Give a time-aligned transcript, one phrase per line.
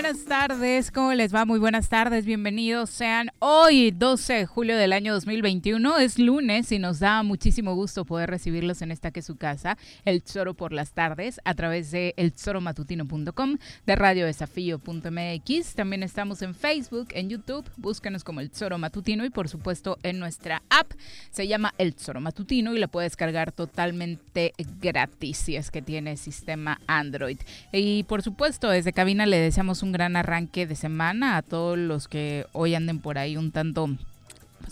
[0.00, 0.92] buenas tardes.
[0.92, 1.44] ¿Cómo les va?
[1.44, 2.24] Muy buenas tardes.
[2.24, 5.98] Bienvenidos sean hoy, 12 de julio del año 2021.
[5.98, 9.76] Es lunes y nos da muchísimo gusto poder recibirlos en esta que es su casa,
[10.04, 15.74] El Zoro por las tardes, a través de elzoromatutino.com, de radiodesafío.mx.
[15.74, 17.68] También estamos en Facebook, en YouTube.
[17.76, 20.92] Búsquenos como El Zoro Matutino y por supuesto en nuestra app.
[21.32, 26.16] Se llama El Zoro Matutino y la puedes cargar totalmente gratis si es que tiene
[26.16, 27.38] sistema Android.
[27.72, 32.08] Y por supuesto, desde cabina le decía un gran arranque de semana a todos los
[32.08, 33.88] que hoy anden por ahí un tanto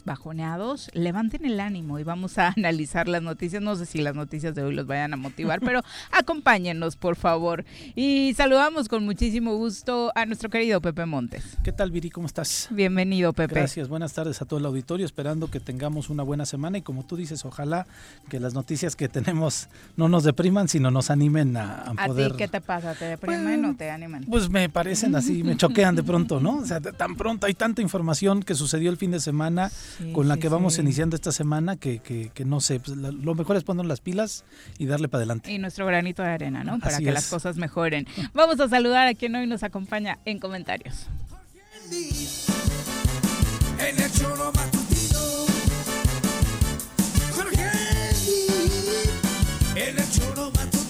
[0.05, 3.62] bajoneados, levanten el ánimo y vamos a analizar las noticias.
[3.62, 7.65] No sé si las noticias de hoy los vayan a motivar, pero acompáñenos, por favor.
[7.94, 11.56] Y saludamos con muchísimo gusto a nuestro querido Pepe Montes.
[11.62, 12.11] ¿Qué tal, Viri?
[12.11, 12.69] ¿Cómo estás?
[12.71, 13.55] Bienvenido, Pepe.
[13.55, 17.05] Gracias, buenas tardes a todo el auditorio, esperando que tengamos una buena semana y como
[17.05, 17.87] tú dices, ojalá
[18.28, 22.27] que las noticias que tenemos no nos depriman, sino nos animen a, a, poder...
[22.27, 22.94] ¿A ti qué te pasa?
[22.94, 24.25] ¿Te deprimen o te animan?
[24.25, 26.59] Pues me parecen así, me choquean de pronto, ¿no?
[26.59, 29.71] O sea, tan pronto hay tanta información que sucedió el fin de semana
[30.12, 33.64] con la que vamos iniciando esta semana, que, que, no sé, pues, lo mejor es
[33.64, 34.44] poner las pilas
[34.78, 35.50] y darle para adelante.
[35.53, 36.78] Y nuestro granito de arena, ¿no?
[36.78, 38.06] Para que las cosas mejoren.
[38.34, 41.06] Vamos a saludar a quien hoy nos acompaña en comentarios.
[43.78, 44.12] En el
[49.76, 50.87] en el choro matutino.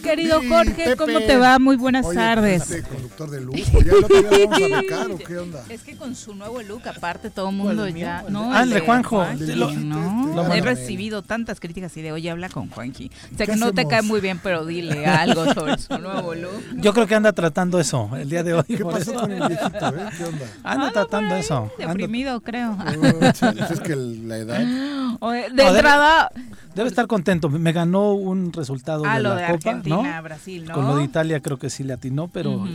[0.00, 1.58] Querido Jorge, ¿cómo te va?
[1.58, 2.70] Muy buenas tardes.
[2.70, 5.64] Este conductor de lujo, ¿ya lo vamos a becar o qué onda?
[5.70, 8.24] Es que con su nuevo look, aparte, todo el mundo ya.
[8.28, 9.24] no, ah, el de Juanjo.
[9.24, 13.10] no, he recibido tantas críticas y de, oye, habla con Juanji.
[13.32, 16.62] O sea, que no te cae muy bien, pero dile algo sobre su nuevo look.
[16.76, 18.64] Yo creo que anda tratando eso el día de hoy.
[18.68, 20.10] ¿Qué pasó con el viejito, eh?
[20.16, 20.46] ¿Qué onda?
[20.62, 21.72] Anda tratando eso.
[21.76, 22.78] Deprimido, creo.
[23.32, 24.60] es que la edad.
[25.50, 26.30] de entrada.
[26.74, 27.48] Debe estar contento.
[27.48, 30.74] Me ganó un resultado ah, de la de Copa, Argentina, Brasil, ¿no?
[30.74, 32.66] Con lo de Italia creo que sí le atinó, pero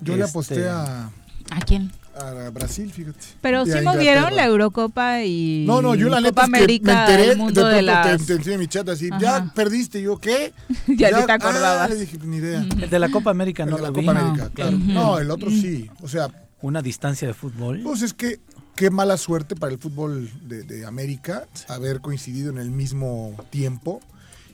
[0.00, 1.10] yo le aposté este, a
[1.50, 1.92] ¿A quién?
[2.18, 3.18] A Brasil, fíjate.
[3.40, 7.38] Pero sí movieron la Eurocopa y No, no, yo la Copa América me enteré, del
[7.38, 8.24] mundo de, las...
[8.24, 10.52] te, te, mi chat así, ya perdiste, yo qué?
[10.88, 11.90] ya, ya te acordabas.
[11.90, 12.66] Ah, le dije, ni idea.
[12.80, 14.78] El de la Copa América no la, la Copa América, claro.
[14.78, 16.28] No, el otro sí, o sea,
[16.62, 17.80] una distancia de fútbol.
[17.82, 18.40] Pues es que
[18.76, 24.00] qué mala suerte para el fútbol de, de América haber coincidido en el mismo tiempo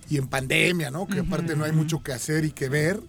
[0.09, 1.07] y en pandemia, ¿no?
[1.07, 3.01] Que aparte no hay mucho que hacer y que ver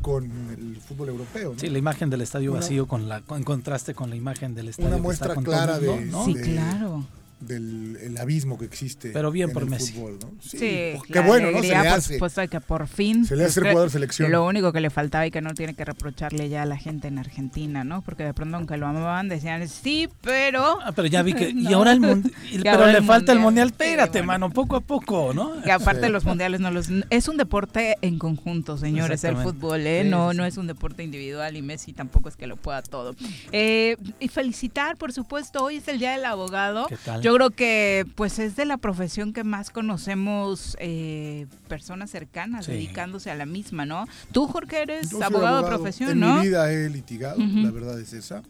[0.00, 1.52] con el fútbol europeo.
[1.54, 1.58] ¿no?
[1.58, 4.88] Sí, la imagen del estadio vacío con la en contraste con la imagen del estadio.
[4.88, 6.24] Una muestra clara de, ¿no?
[6.24, 7.04] Sí, claro
[7.46, 10.32] del el abismo que existe pero bien en por el Messi fútbol, ¿no?
[10.40, 11.62] Sí, qué bueno, ¿no?
[11.62, 14.30] Se le por supuesto que por fin se le hace jugador selección.
[14.30, 17.08] Lo único que le faltaba y que no tiene que reprocharle ya a la gente
[17.08, 18.02] en Argentina, ¿no?
[18.02, 21.72] Porque de pronto aunque lo amaban decían sí, pero ah, pero ya vi que y
[21.72, 25.60] ahora el mundial pero le falta el mundial, espérate, mano, poco a poco, ¿no?
[25.62, 30.04] Que aparte los mundiales no los es un deporte en conjunto, señores, el fútbol, ¿eh?
[30.04, 33.14] no no es un deporte individual y Messi tampoco es que lo pueda todo.
[33.52, 36.86] Eh, y felicitar, por supuesto, hoy es el Día del Abogado.
[36.86, 37.20] ¿Qué tal?
[37.20, 43.30] Yo creo que pues es de la profesión que más conocemos eh, personas cercanas dedicándose
[43.30, 44.06] a la misma, ¿no?
[44.32, 46.34] Tú, Jorge, eres abogado, de profesión, en ¿no?
[46.34, 48.42] En mi vida he litigado, la verdad es esa.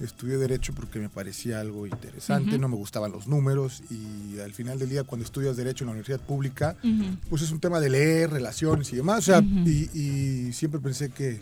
[0.00, 4.78] Estudié Derecho porque me parecía algo interesante, no me gustaban los números y al final
[4.78, 6.76] del día cuando estudias Derecho en la universidad pública,
[7.30, 9.18] pues es un tema de leer, relaciones y demás.
[9.20, 11.40] O sea, y, y, siempre pensé que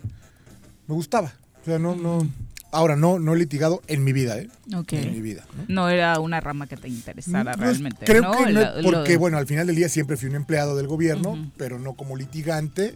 [0.86, 1.32] me gustaba.
[1.62, 2.26] O sea, no, no,
[2.72, 4.48] Ahora, no, no he litigado en mi vida, ¿eh?
[4.90, 5.44] En mi vida.
[5.66, 5.88] ¿no?
[5.88, 8.04] era una rama que te interesara realmente.
[8.06, 11.50] Creo que no, porque, bueno, al final del día siempre fui un empleado del gobierno,
[11.56, 12.94] pero no como litigante,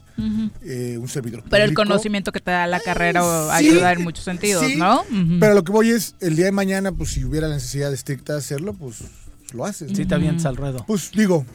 [0.63, 1.51] eh, un servidor público.
[1.51, 5.05] Pero el conocimiento que te da la carrera ayuda en muchos sentidos, ¿no?
[5.41, 8.35] Pero lo que voy es, el día de mañana, pues si hubiera la necesidad estricta
[8.35, 9.03] de hacerlo, pues
[9.53, 9.93] lo haces.
[9.97, 10.85] Sí, te avientas al ruedo.
[10.87, 11.47] Pues digo,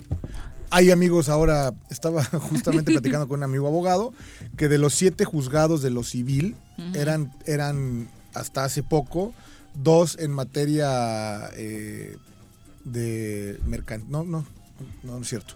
[0.72, 4.14] hay amigos ahora, estaba justamente platicando con un amigo abogado,
[4.58, 6.56] que de los siete juzgados de lo civil,
[6.94, 9.34] eran, eran hasta hace poco
[9.74, 12.18] dos en materia eh,
[12.86, 14.12] de mercantil.
[14.12, 14.46] No, no,
[15.04, 15.56] no, es cierto.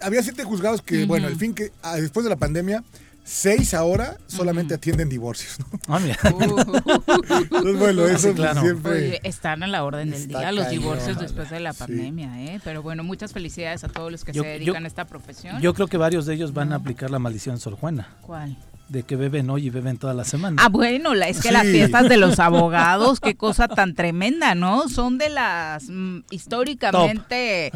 [0.00, 2.82] Había siete juzgados que, bueno, el fin que ah, después de la pandemia
[3.24, 5.58] Seis ahora solamente atienden divorcios.
[5.60, 5.66] ¿no?
[5.88, 6.18] Ah, mira.
[7.78, 9.20] bueno, eso siempre.
[9.22, 12.60] están a la orden del día los divorcios después de la pandemia, ¿eh?
[12.64, 15.60] Pero bueno, muchas felicidades a todos los que se dedican a esta profesión.
[15.60, 18.08] Yo creo que varios de ellos van a aplicar la maldición Sor Juana.
[18.22, 18.56] ¿Cuál?
[18.88, 20.62] De que beben hoy y beben toda la semana.
[20.62, 24.88] Ah, bueno, la, es que las fiestas de los abogados, qué cosa tan tremenda, ¿no?
[24.88, 27.72] Son de las mm, históricamente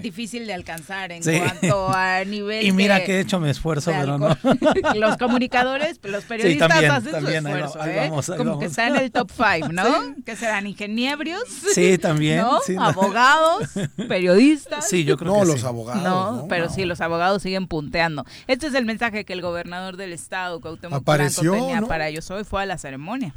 [0.00, 2.64] difícil de alcanzar en cuanto a nivel.
[2.64, 4.36] Y mira que he hecho mi esfuerzo, pero no.
[4.94, 8.10] los comunicadores, los periodistas hacen su esfuerzo, ¿eh?
[8.36, 10.14] Como que está en el top five, ¿no?
[10.24, 11.42] Que serán ingeniebrios.
[11.74, 12.38] Sí, también.
[12.38, 12.60] ¿no?
[12.78, 13.70] Abogados,
[14.08, 14.88] periodistas.
[14.88, 16.02] Sí, yo creo no, que los abogados.
[16.02, 18.24] No, pero sí, los abogados siguen punteando.
[18.46, 20.41] Este es el mensaje que el gobernador del estado
[20.90, 21.54] Apareció,
[21.86, 23.34] para ellos hoy, fue a la ceremonia.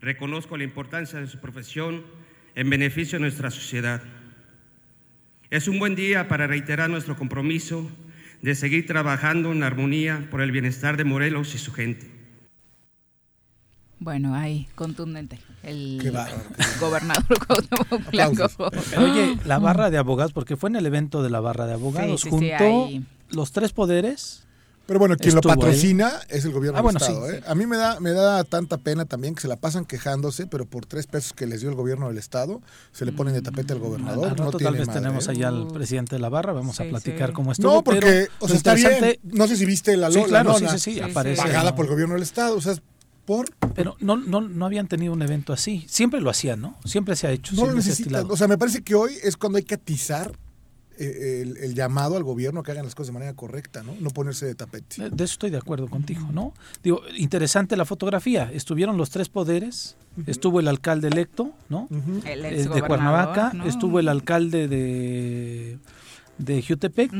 [0.00, 2.04] Reconozco la importancia de su profesión
[2.54, 4.02] en beneficio de nuestra sociedad.
[5.50, 7.88] Es un buen día para reiterar nuestro compromiso
[8.42, 12.10] de seguir trabajando en armonía por el bienestar de Morelos y su gente.
[13.98, 15.38] Bueno, ahí, contundente.
[15.62, 16.12] El
[16.78, 17.24] gobernador
[18.12, 18.50] Blanco.
[18.98, 22.24] Oye, la barra de abogados, porque fue en el evento de la barra de abogados,
[22.24, 22.90] junto
[23.30, 24.43] los tres poderes
[24.86, 27.30] pero bueno, quien lo patrocina es el gobierno ah, del Estado.
[27.30, 27.42] ¿eh?
[27.46, 30.66] A mí me da, me da tanta pena también que se la pasan quejándose, pero
[30.66, 32.60] por tres pesos que les dio el gobierno del Estado,
[32.92, 34.38] se le ponen de tapete al gobernador.
[34.38, 35.30] no tal vez tenemos ¿eh?
[35.30, 37.72] allá al presidente de la barra, vamos a platicar cómo estuvo.
[37.72, 39.18] No, porque, o sea, está bien.
[39.22, 41.40] No sé si viste la, sí, claro, sí, sí, aparece.
[41.40, 42.74] Pagada por el gobierno del Estado, o sea,
[43.24, 43.46] por...
[43.74, 45.86] Pero no, no, no habían tenido un evento así.
[45.88, 46.78] Siempre lo hacían, ¿no?
[46.84, 47.54] Siempre se ha hecho.
[47.54, 48.30] No lo necesitan.
[48.30, 50.32] O sea, me parece que hoy es cuando hay que atizar
[50.98, 53.94] eh, el, llamado al gobierno que hagan las cosas de manera correcta, ¿no?
[54.00, 55.10] No ponerse de tapete.
[55.10, 56.52] De eso estoy de acuerdo contigo, ¿no?
[56.82, 58.50] Digo, interesante la fotografía.
[58.52, 59.96] Estuvieron los tres poderes,
[60.26, 61.88] estuvo el alcalde electo, ¿no?
[62.24, 65.78] el de Cuernavaca, estuvo el alcalde de
[66.38, 67.12] de Jutepec,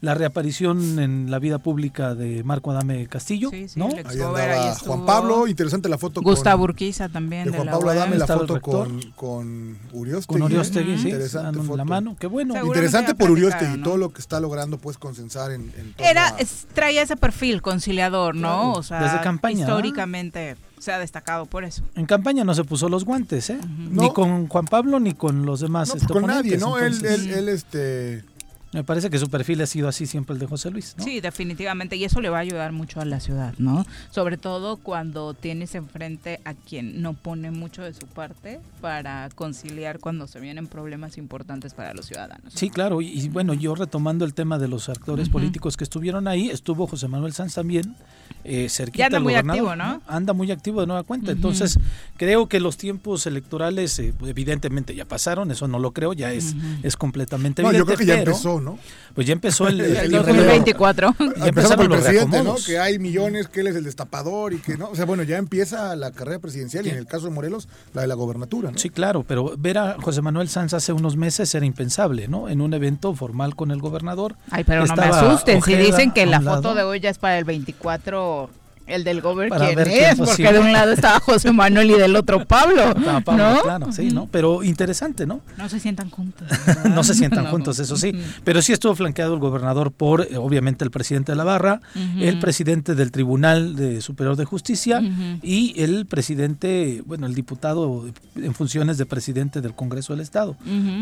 [0.00, 3.88] la reaparición en la vida pública de Marco Adame Castillo, ¿no?
[3.88, 7.50] Ahí andaba Juan Pablo, interesante la foto Gustavo Urquiza también.
[7.50, 10.26] De Juan Pablo Adame, la foto con, con Uriostegui.
[10.26, 11.76] Con Uriostegui, sí, interesante foto.
[11.76, 12.54] la mano, qué bueno.
[12.64, 16.34] Interesante por Uriostegui, todo lo que está logrando pues consensar en, en Era,
[16.74, 18.72] traía ese perfil conciliador, ¿no?
[18.72, 19.60] O sea, Desde campaña.
[19.60, 21.82] Históricamente se ha destacado por eso.
[21.94, 23.60] En campaña no se puso los guantes, ¿eh?
[23.90, 25.88] Ni con Juan Pablo ni con los demás.
[25.88, 26.78] No, pues con nadie, ¿no?
[26.78, 28.24] Él, él, él, este
[28.72, 30.94] me parece que su perfil ha sido así siempre el de José Luis.
[30.96, 31.04] ¿no?
[31.04, 31.96] Sí, definitivamente.
[31.96, 33.84] Y eso le va a ayudar mucho a la ciudad, ¿no?
[34.10, 39.98] Sobre todo cuando tienes enfrente a quien no pone mucho de su parte para conciliar
[39.98, 42.52] cuando se vienen problemas importantes para los ciudadanos.
[42.54, 43.02] Sí, claro.
[43.02, 47.08] Y, bueno, yo retomando el tema de los actores políticos que estuvieron ahí, estuvo José
[47.08, 47.96] Manuel Sanz también,
[48.44, 50.00] eh, cerquita anda muy activo, ¿no?
[50.06, 51.32] Anda muy activo de nueva cuenta.
[51.32, 51.78] Entonces,
[52.16, 56.54] creo que los tiempos electorales, eh, evidentemente ya pasaron, eso no lo creo, ya es,
[56.82, 58.78] es completamente no, Yo creo que ya empezó, ¿no?
[59.14, 61.14] Pues ya empezó el, el, 2024.
[61.36, 62.56] Ya empezaron por el presidente, ¿no?
[62.64, 64.90] Que hay millones, que él es el destapador y que no.
[64.90, 68.02] O sea, bueno, ya empieza la carrera presidencial y en el caso de Morelos, la
[68.02, 68.78] de la gobernatura, ¿no?
[68.78, 72.48] Sí, claro, pero ver a José Manuel Sanz hace unos meses era impensable, ¿no?
[72.48, 74.36] En un evento formal con el gobernador.
[74.50, 77.38] Ay, pero no me asusten, si dicen que la foto de hoy ya es para
[77.38, 78.50] el 24
[78.90, 82.44] el del gobierno quién es, porque de un lado estaba José Manuel y del otro
[82.46, 83.22] Pablo, ¿no?
[83.62, 84.28] Claro, sí, ¿no?
[84.30, 85.40] Pero interesante, ¿no?
[85.56, 86.48] No se sientan juntos.
[86.84, 88.12] no se sientan juntos, eso sí.
[88.44, 91.80] Pero sí estuvo flanqueado el gobernador por, eh, obviamente, el presidente de la Barra,
[92.18, 95.02] el presidente del Tribunal de Superior de Justicia
[95.42, 98.06] y el presidente, bueno, el diputado
[98.36, 100.56] en funciones de presidente del Congreso del Estado.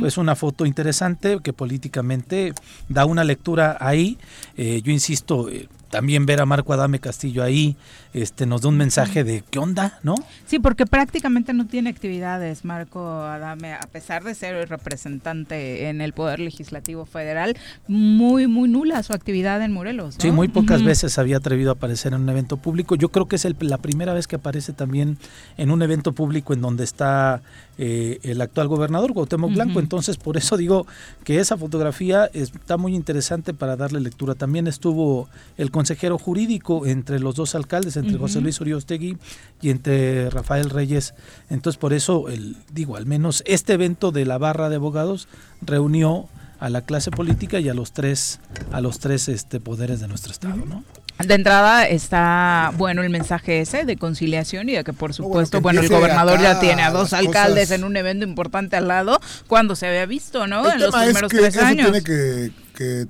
[0.04, 2.52] Es una foto interesante que políticamente
[2.88, 4.18] da una lectura ahí.
[4.56, 7.76] Eh, yo insisto, eh, también ver a Marco Adame Castillo ahí
[8.12, 10.14] este nos da un mensaje de qué onda, ¿no?
[10.46, 16.00] Sí, porque prácticamente no tiene actividades Marco Adame, a pesar de ser el representante en
[16.00, 20.16] el Poder Legislativo Federal, muy, muy nula su actividad en Morelos.
[20.18, 22.94] Sí, muy pocas veces había atrevido a aparecer en un evento público.
[22.94, 25.18] Yo creo que es la primera vez que aparece también
[25.56, 27.42] en un evento público en donde está
[27.80, 29.78] eh, el actual gobernador Cuauhtémoc Blanco.
[29.78, 30.86] Entonces, por eso digo
[31.24, 34.34] que esa fotografía está muy interesante para darle lectura.
[34.34, 39.16] También estuvo el consejero jurídico entre los dos alcaldes, entre José Luis Uriostegui
[39.62, 41.14] y entre Rafael Reyes.
[41.50, 45.28] Entonces, por eso, el, digo, al menos este evento de la barra de abogados
[45.60, 48.40] reunió a la clase política y a los tres,
[48.72, 50.82] a los tres este, poderes de nuestro estado, ¿no?
[51.24, 55.80] De entrada está bueno el mensaje ese de conciliación y de que por supuesto, bueno,
[55.80, 59.86] el gobernador ya tiene a dos alcaldes en un evento importante al lado cuando se
[59.86, 60.68] había visto, ¿no?
[60.72, 61.92] en los primeros tres años.
[61.92, 62.52] Tiene que,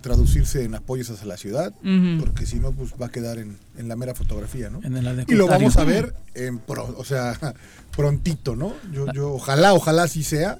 [0.00, 1.74] traducirse en apoyos hacia la ciudad,
[2.20, 4.80] porque si no, pues va a quedar en, la mera fotografía, ¿no?
[5.26, 7.38] y lo vamos a ver, en o sea,
[7.96, 8.74] prontito, ¿no?
[8.92, 10.58] Yo, yo ojalá, ojalá así sea.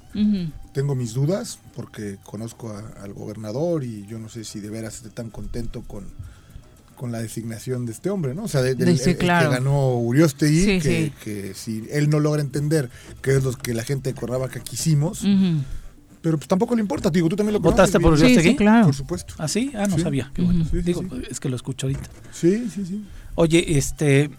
[0.73, 5.09] Tengo mis dudas porque conozco al gobernador y yo no sé si de veras esté
[5.09, 6.05] tan contento con
[6.99, 8.43] con la designación de este hombre, ¿no?
[8.43, 12.89] O sea, de, que ganó Uriostegui, que, si él no logra entender
[13.21, 15.23] qué es lo que la gente de Cuernavaca quisimos,
[16.21, 18.49] pero pues tampoco le importa, digo, tú también lo ¿Votaste por Uriostegui?
[18.49, 18.85] Sí, claro.
[18.85, 19.33] Por supuesto.
[19.37, 19.71] ¿Ah, sí?
[19.75, 20.31] Ah, no sabía.
[20.33, 20.65] Qué bueno.
[20.71, 22.09] digo, es que lo escucho ahorita.
[22.31, 23.05] Sí, sí, sí.
[23.35, 24.29] Oye, este...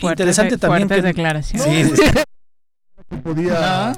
[0.00, 0.88] interesante también...
[0.88, 1.92] que, declaraciones.
[1.96, 3.96] Sí, podía...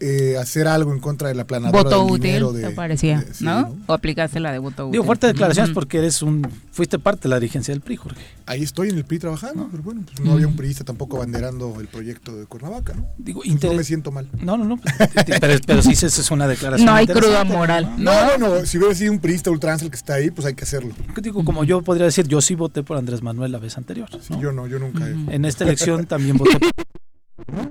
[0.00, 3.76] Eh, hacer algo en contra de la planadora voto útil te parecía ¿no?
[3.88, 4.92] o aplicaste la de voto útil.
[4.92, 8.22] digo fuerte declaraciones porque eres un fuiste parte de la dirigencia del PRI Jorge.
[8.46, 11.80] Ahí estoy en el PRI trabajando pero bueno pues no había un priista tampoco abanderando
[11.80, 14.28] el proyecto de Cuernavaca no digo pues no me siento mal.
[14.40, 14.94] No no no pues,
[15.40, 17.92] pero, pero sí es una declaración no hay cruda moral.
[17.98, 20.54] No no no, si hubiera sido un priista ultranza el que está ahí pues hay
[20.54, 20.94] que hacerlo.
[21.20, 24.32] Digo como yo podría decir yo sí voté por Andrés Manuel la vez anterior sí,
[24.40, 26.70] yo no yo nunca en esta elección también voté por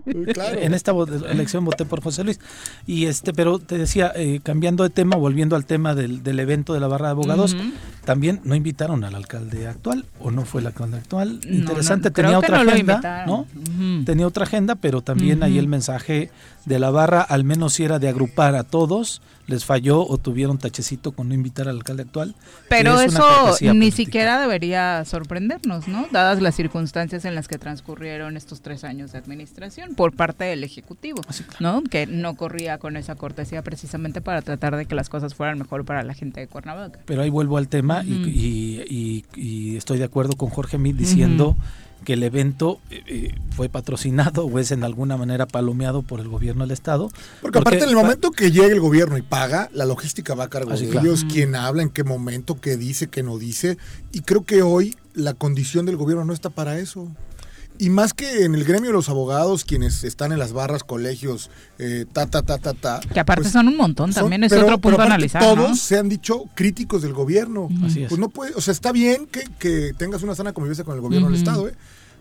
[0.05, 0.93] En esta
[1.29, 2.39] elección voté por José Luis.
[2.85, 6.79] Y este, pero te decía, eh, cambiando de tema, volviendo al tema del, evento de
[6.79, 7.55] la barra de abogados,
[8.07, 11.41] también no invitaron al alcalde actual, o no fue el alcalde actual.
[11.43, 13.45] Interesante, tenía otra agenda, ¿no?
[14.05, 16.31] Tenía otra agenda, pero también ahí el mensaje
[16.63, 20.57] de la barra, al menos si era de agrupar a todos, les falló o tuvieron
[20.57, 22.35] tachecito con no invitar al alcalde actual.
[22.67, 26.07] Pero eso ni siquiera debería sorprendernos, ¿no?
[26.11, 30.63] Dadas las circunstancias en las que transcurrieron estos tres años de administración por parte del
[30.65, 31.83] Ejecutivo, ah, ¿no?
[31.83, 35.85] Que no corría con esa cortesía precisamente para tratar de que las cosas fueran mejor
[35.85, 36.99] para la gente de Cuernavaca.
[37.05, 39.23] Pero ahí vuelvo al tema y,
[39.77, 41.55] estoy de acuerdo con Jorge Mid diciendo
[42.03, 46.27] que el evento eh, eh, fue patrocinado o es en alguna manera palomeado por el
[46.27, 47.09] gobierno del estado.
[47.41, 50.49] Porque, aparte en el momento que llegue el gobierno y paga, la logística va a
[50.49, 53.77] cargo de ellos, quién habla, en qué momento, qué dice, qué no dice.
[54.11, 57.07] Y creo que hoy la condición del gobierno no está para eso.
[57.79, 61.49] Y más que en el gremio de los abogados, quienes están en las barras, colegios,
[61.77, 62.99] eh, ta, ta, ta, ta, ta.
[63.13, 65.41] Que aparte pues son un montón, también es otro punto a analizar.
[65.41, 67.69] Todos se han dicho críticos del gobierno.
[67.85, 68.09] Así es.
[68.09, 71.01] Pues no puede, o sea, está bien que, que tengas una sana convivencia con el
[71.01, 71.73] gobierno del Estado, ¿eh?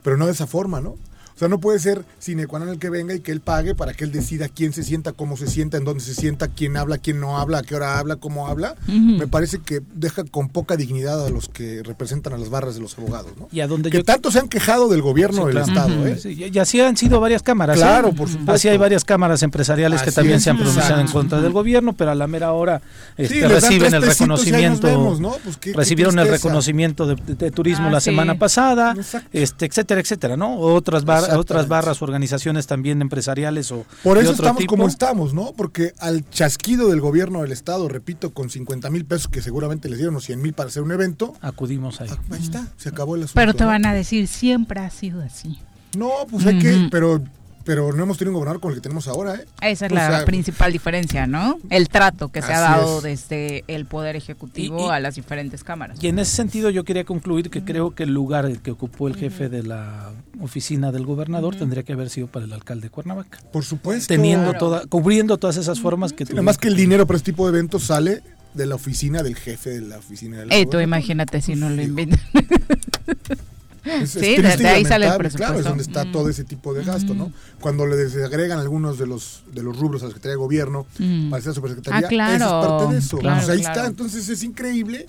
[0.03, 0.97] pero no de esa forma, ¿no?
[1.37, 3.93] O sea, no puede ser sine qua el que venga y que él pague para
[3.93, 6.97] que él decida quién se sienta, cómo se sienta, en dónde se sienta, quién habla,
[6.97, 8.75] quién no habla, a qué hora habla, cómo habla.
[8.87, 12.81] Me parece que deja con poca dignidad a los que representan a las barras de
[12.81, 13.49] los abogados, ¿no?
[13.53, 16.19] Y a donde que tanto se han quejado del gobierno del Estado, ¿eh?
[16.25, 17.77] y así han sido varias cámaras.
[17.77, 17.81] ¿eh?
[17.81, 18.53] Claro, por supuesto.
[18.53, 22.13] Así hay varias cámaras empresariales que también se han pronunciado en contra del gobierno, pero
[22.13, 22.81] a la mera hora
[23.19, 25.19] este, reciben el reconocimiento.
[25.45, 28.95] Pues, recibieron el reconocimiento de, turismo ah, la semana pasada,
[29.33, 30.59] este, etcétera, etcétera, ¿no?
[30.59, 35.53] Otras, otras barras organizaciones también empresariales o Por eso estamos como estamos, ¿no?
[35.57, 39.99] Porque al chasquido del gobierno del estado, repito, con 50 mil pesos que seguramente les
[39.99, 42.09] dieron o 100 mil para hacer un evento, acudimos ahí.
[42.11, 43.41] Ah, ahí está, se acabó el asunto.
[43.41, 45.59] Pero te van a decir, siempre ha sido así.
[45.97, 47.23] No, pues hay que, pero
[47.67, 49.35] pero no hemos tenido un gobernador con el que tenemos ahora.
[49.35, 49.45] ¿eh?
[49.61, 51.59] Esa es la principal diferencia, ¿no?
[51.69, 56.03] El trato que se ha dado desde el Poder Ejecutivo a las diferentes cámaras.
[56.03, 59.17] Y en ese sentido yo quería concluir que creo que el lugar que ocupó el
[59.17, 63.41] jefe de la oficina del gobernador tendría que haber sido para el alcalde de Cuernavaca.
[63.53, 64.07] Por supuesto.
[64.15, 66.23] Teniendo toda, cubriendo todas esas formas que...
[66.23, 68.23] Además que el dinero para este tipo de eventos sale
[68.55, 71.83] de la oficina del jefe de la oficina del Eh, tú imagínate si no lo
[73.95, 74.07] invitan.
[74.07, 75.37] sí, de, ahí sale el presupuesto.
[75.39, 77.33] Claro, es donde está todo ese tipo de gasto, ¿no?
[77.61, 80.87] Cuando le desagregan algunos de los de los rubros a la Secretaría de Gobierno
[81.31, 83.19] para hacer Supersecretaría, ah, claro, eso es parte de eso.
[83.19, 85.07] Pues ahí está, entonces es increíble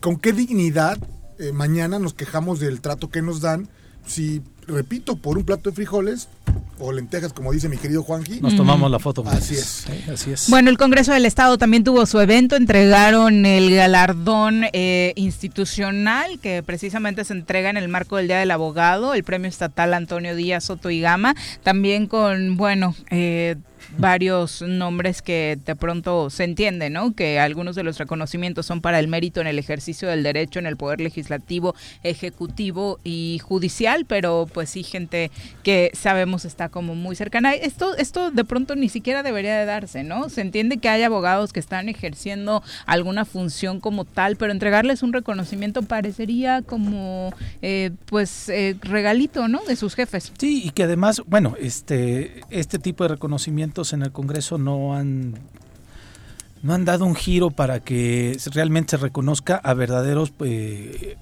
[0.00, 0.98] con qué dignidad
[1.38, 3.68] eh, mañana nos quejamos del trato que nos dan
[4.06, 6.28] si repito, por un plato de frijoles
[6.78, 8.40] o lentejas, como dice mi querido Juanji.
[8.40, 9.24] Nos tomamos la foto.
[9.26, 9.86] Así es.
[10.12, 10.50] así es.
[10.50, 16.62] Bueno, el Congreso del Estado también tuvo su evento, entregaron el galardón eh, institucional que
[16.62, 20.64] precisamente se entrega en el marco del Día del Abogado, el Premio Estatal Antonio Díaz
[20.64, 23.56] Soto y Gama, también con, bueno, eh,
[23.98, 27.14] varios nombres que de pronto se entiende, ¿no?
[27.14, 30.66] Que algunos de los reconocimientos son para el mérito en el ejercicio del derecho en
[30.66, 35.30] el poder legislativo, ejecutivo y judicial, pero pues sí gente
[35.62, 37.54] que sabemos está como muy cercana.
[37.54, 40.28] Esto esto de pronto ni siquiera debería de darse, ¿no?
[40.28, 45.12] Se entiende que hay abogados que están ejerciendo alguna función como tal, pero entregarles un
[45.12, 49.60] reconocimiento parecería como eh, pues eh, regalito, ¿no?
[49.64, 50.32] De sus jefes.
[50.38, 55.34] Sí, y que además, bueno, este este tipo de reconocimientos en el Congreso no han
[56.62, 61.16] no han dado un giro para que realmente se reconozca a verdaderos eh,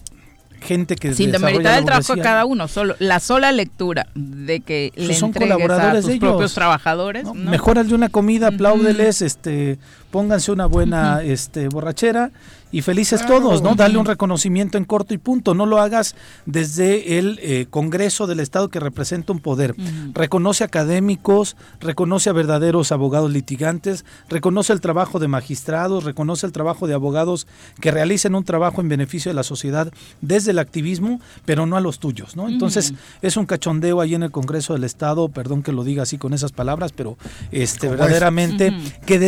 [0.61, 4.93] gente que sin demeritar el trabajo de cada uno solo la sola lectura de que
[4.97, 7.35] le son colaboradores a tus propios trabajadores ¿no?
[7.35, 9.79] de una comida apláudeles este
[10.15, 12.31] pónganse una buena este borrachera
[12.75, 13.77] y felices todos, ¿no?
[13.77, 15.55] Darle un reconocimiento en corto y punto.
[15.55, 19.77] No lo hagas desde el eh, Congreso del Estado que representa un poder.
[20.13, 26.89] Reconoce académicos, reconoce a verdaderos abogados litigantes, reconoce el trabajo de magistrados, reconoce el trabajo
[26.89, 27.47] de abogados
[27.81, 31.81] que realicen un trabajo en beneficio de la sociedad desde el activismo, pero no a
[31.81, 32.49] los tuyos, ¿no?
[32.49, 36.19] Entonces, es un cachondeo ahí en el Congreso del Estado, perdón que lo diga así
[36.19, 37.19] con esas palabras, pero
[37.53, 39.21] este verdaderamente que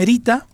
[0.00, 0.46] demerita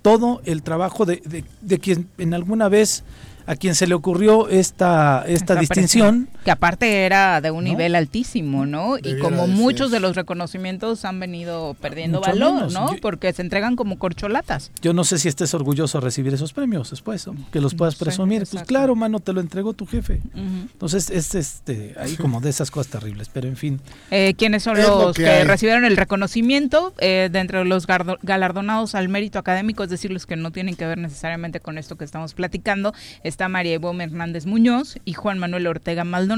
[0.00, 3.02] todo el trabajo de, de, de quien en alguna vez
[3.46, 6.28] a quien se le ocurrió esta, esta, distinción.
[6.44, 8.98] Que aparte era de un nivel altísimo, ¿no?
[8.98, 12.96] y como muchos de los reconocimientos han venido perdiendo valor, ¿no?
[13.00, 14.70] Porque se entregan como corcholatas.
[14.82, 18.46] Yo no sé si estés orgulloso de recibir esos premios después, que los puedas presumir.
[18.50, 20.20] pues claro, mano, te lo entregó tu jefe.
[20.34, 23.80] Entonces, es este, ahí como de esas cosas terribles, pero en fin.
[24.10, 29.38] Eh, ¿Quiénes son los que, recibieron el reconocimiento eh, de entre los galardonados al mérito
[29.38, 29.84] académico?
[29.84, 33.48] Es decir, los que no tienen que ver necesariamente con esto que estamos platicando está
[33.48, 36.31] María Evo Hernández Muñoz y Juan Manuel Ortega Maldonado.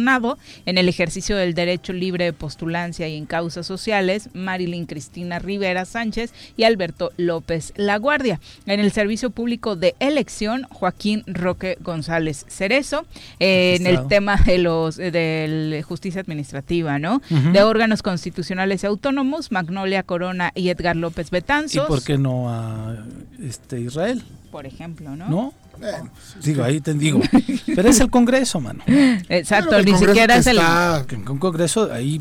[0.66, 5.84] En el ejercicio del derecho libre de postulancia y en causas sociales, Marilyn Cristina Rivera
[5.84, 8.40] Sánchez y Alberto López Laguardia.
[8.66, 13.06] En el servicio público de elección, Joaquín Roque González Cerezo.
[13.38, 17.20] en el tema de los de justicia administrativa, ¿no?
[17.52, 21.84] De órganos constitucionales y autónomos, Magnolia Corona y Edgar López Betanzos.
[21.84, 22.96] ¿Y por qué no a
[23.42, 24.22] este Israel?
[24.50, 25.28] Por ejemplo, ¿no?
[25.28, 25.54] ¿No?
[26.42, 27.20] Digo, ahí te digo.
[27.74, 28.82] Pero es el Congreso, mano.
[28.86, 30.58] Exacto, ni siquiera es el.
[31.28, 32.20] Un Congreso ahí.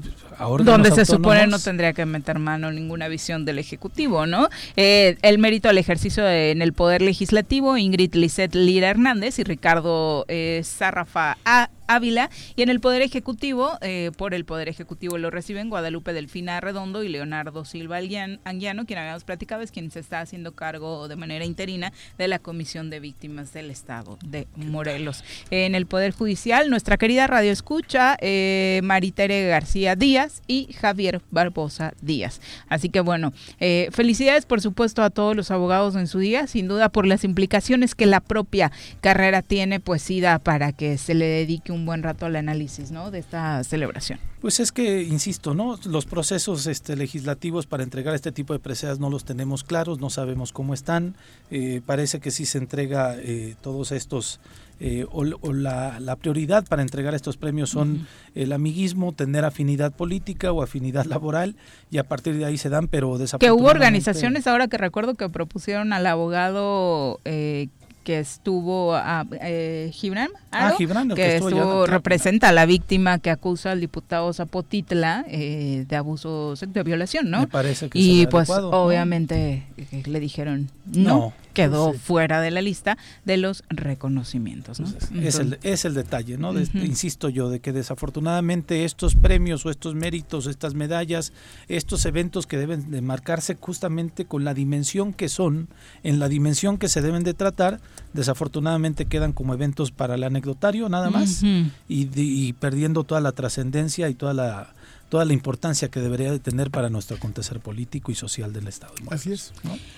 [0.63, 4.49] Donde se supone no tendría que meter mano ninguna visión del Ejecutivo, ¿no?
[4.75, 10.25] Eh, el mérito al ejercicio en el Poder Legislativo, Ingrid Lisset Lira Hernández y Ricardo
[10.27, 15.29] eh, Sarrafa A Ávila y en el Poder Ejecutivo, eh, por el Poder Ejecutivo lo
[15.29, 20.21] reciben Guadalupe Delfina Redondo y Leonardo Silva Anguiano, quien habíamos platicado es quien se está
[20.21, 25.23] haciendo cargo de manera interina de la Comisión de Víctimas del Estado de Morelos.
[25.51, 31.93] En el Poder Judicial, nuestra querida Radio Escucha, eh, Maritere García Díaz y Javier Barbosa
[32.01, 32.41] Díaz.
[32.69, 36.67] Así que bueno, eh, felicidades por supuesto a todos los abogados en su día, sin
[36.67, 41.25] duda por las implicaciones que la propia carrera tiene, pues sí para que se le
[41.25, 43.11] dedique un buen rato al análisis ¿no?
[43.11, 44.19] de esta celebración.
[44.43, 45.79] Pues es que, insisto, ¿no?
[45.85, 50.09] los procesos este, legislativos para entregar este tipo de preseas no los tenemos claros, no
[50.09, 51.15] sabemos cómo están.
[51.49, 54.41] Eh, parece que sí se entrega eh, todos estos
[54.85, 60.61] eh, o, la, prioridad para entregar estos premios son el amiguismo, tener afinidad política o
[60.61, 61.55] afinidad laboral
[61.89, 63.45] y a partir de ahí se dan, pero desafortunadamente...
[63.45, 67.69] Que hubo organizaciones ahora que recuerdo que propusieron al abogado eh,
[68.03, 73.71] que estuvo a eh, Gibran, ah, Gibran que, estuvo, representa a la víctima que acusa
[73.71, 77.41] al diputado Zapotitla eh, de abuso de violación, ¿no?
[77.41, 82.97] Me parece que y pues obviamente eh, le dijeron no, quedó fuera de la lista
[83.25, 84.79] de los reconocimientos.
[84.79, 84.87] ¿no?
[84.91, 86.53] Pues es, el, es el detalle, ¿no?
[86.59, 91.33] insisto yo, de que desafortunadamente estos premios o estos méritos, estas medallas,
[91.67, 95.69] estos eventos que deben de marcarse justamente con la dimensión que son,
[96.03, 97.79] en la dimensión que se deben de tratar,
[98.13, 101.43] desafortunadamente quedan como eventos para el anecdotario nada más
[101.87, 104.73] y, perdiendo toda la trascendencia y toda la
[105.13, 108.95] toda la importancia que debería de tener para nuestro acontecer político y social del Estado.
[109.11, 109.53] Así es.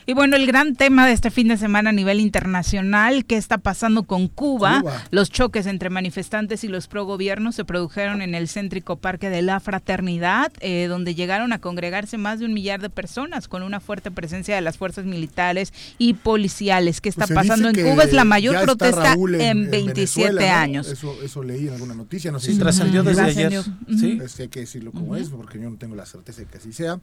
[0.06, 3.58] Y bueno, el gran tema de este fin de semana a nivel internacional, ¿qué está
[3.58, 4.84] pasando con Cuba?
[5.12, 9.42] Los choques entre manifestantes y los pro gobiernos se produjeron en el céntrico Parque de
[9.42, 13.80] la Fraternidad, eh, donde llegaron a congregarse más de un millar de personas con una
[13.80, 17.00] fuerte presencia de las fuerzas militares y policiales.
[17.00, 18.04] ¿Qué está Pues se pasando en Cuba?
[18.04, 20.62] Es la mayor está protesta Raúl en, 27 Venezuela, ¿no?
[20.62, 20.88] años.
[20.90, 23.64] Eso, eso leí en alguna noticia, no sé Sí, si trascendió desde ayer.
[23.98, 24.20] Sí.
[24.42, 27.02] Hay que decirlo es, porque yo no tengo la certeza de que así sea.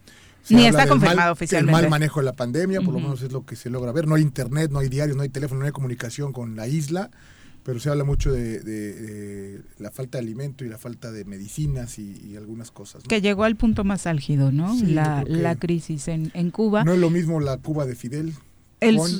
[0.48, 1.76] Ni está confirmado mal- oficialmente.
[1.76, 4.08] El mal manejo de la pandemia, por lo menos es lo que se logra ver.
[4.08, 7.10] No hay internet, no hay diario, no hay teléfono, no hay comunicación con la isla,
[7.64, 11.24] pero se habla mucho de, de- de la falta de alimento y la falta de
[11.24, 13.04] medicinas y, y algunas cosas.
[13.04, 13.08] ¿no?
[13.08, 14.74] Que llegó al punto más álgido, ¿no?
[14.76, 16.82] Sí, la, la crisis en, en Cuba.
[16.84, 18.32] No es lo mismo la Cuba de Fidel
[18.80, 19.10] El con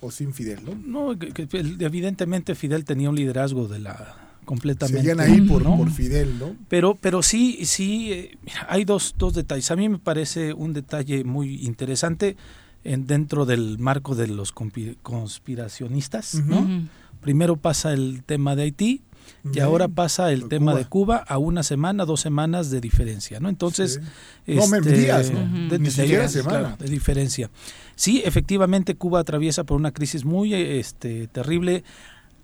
[0.00, 0.74] o sin Fidel, ¿no?
[0.74, 1.48] No, que- que
[1.80, 4.14] evidentemente Fidel tenía un liderazgo de la
[4.46, 5.00] completamente.
[5.00, 5.76] Seguían ahí por, ¿no?
[5.76, 6.54] por Fidel, ¿no?
[6.68, 9.70] Pero, pero sí, sí, eh, mira, hay dos, dos detalles.
[9.70, 12.36] A mí me parece un detalle muy interesante
[12.84, 16.88] en, dentro del marco de los conspiracionistas, ¿no?
[17.20, 19.02] Primero pasa el tema de Haití
[19.44, 19.64] y Bien.
[19.64, 20.78] ahora pasa el tema Cuba.
[20.78, 23.48] de Cuba a una semana, dos semanas de diferencia, ¿no?
[23.48, 24.00] Entonces,
[24.46, 24.54] Sí.
[24.54, 25.40] No, me- este, días, ¿no?
[25.68, 26.58] de, Ni de siquiera días, semana.
[26.60, 27.50] claro, de diferencia.
[27.96, 31.82] Sí, efectivamente Cuba atraviesa por una crisis muy este, terrible,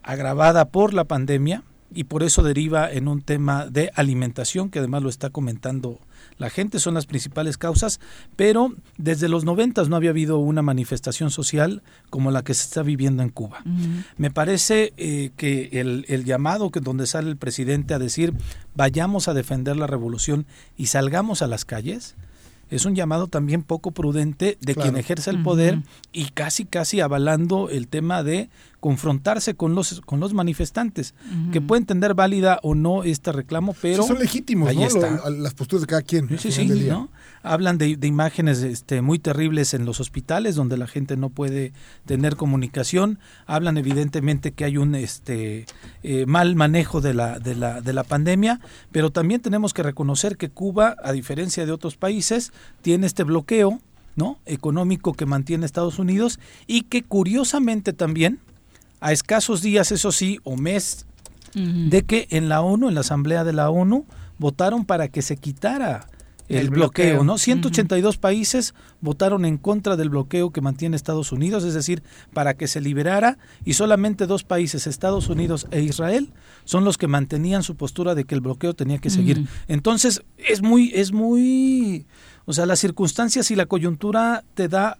[0.02, 1.62] agravada por la pandemia
[1.94, 5.98] y por eso deriva en un tema de alimentación que además lo está comentando
[6.38, 8.00] la gente, son las principales causas,
[8.36, 12.82] pero desde los noventas no había habido una manifestación social como la que se está
[12.82, 13.62] viviendo en Cuba.
[14.16, 18.32] Me parece eh, que el, el llamado que donde sale el presidente a decir
[18.74, 22.16] vayamos a defender la revolución y salgamos a las calles
[22.70, 24.90] es un llamado también poco prudente de Claro.
[24.92, 28.48] quien ejerce el poder y casi casi avalando el tema de
[28.82, 31.14] confrontarse con los con los manifestantes
[31.52, 31.68] que Ujú.
[31.68, 34.82] puede entender válida o no este reclamo pero Sí, son legítimos, ahí ¿no?
[34.86, 35.30] está.
[35.30, 36.28] Las posturas de cada quien.
[36.36, 36.88] Sí, sí, sí.
[37.44, 41.72] Hablan de, de imágenes este, muy terribles en los hospitales donde la gente no puede
[42.06, 43.18] tener comunicación.
[43.46, 45.66] Hablan evidentemente que hay un este,
[46.02, 50.36] eh, mal manejo de la, de, la, de la pandemia, pero también tenemos que reconocer
[50.36, 53.80] que Cuba, a diferencia de otros países, tiene este bloqueo
[54.14, 54.38] ¿no?
[54.46, 58.38] económico que mantiene Estados Unidos y que curiosamente también,
[59.02, 61.06] a escasos días, eso sí, o mes
[61.54, 64.06] de que en la ONU, en la Asamblea de la ONU,
[64.38, 66.08] votaron para que se quitara
[66.48, 67.24] el, El bloqueo, bloqueo.
[67.24, 67.36] ¿no?
[67.36, 72.68] 182 países votaron en contra del bloqueo que mantiene Estados Unidos, es decir, para que
[72.68, 76.32] se liberara y solamente dos países, Estados Unidos e Israel,
[76.64, 79.46] son los que mantenían su postura de que el bloqueo tenía que seguir.
[79.68, 82.06] Entonces, es muy es muy
[82.44, 84.98] o sea, las circunstancias y la coyuntura te da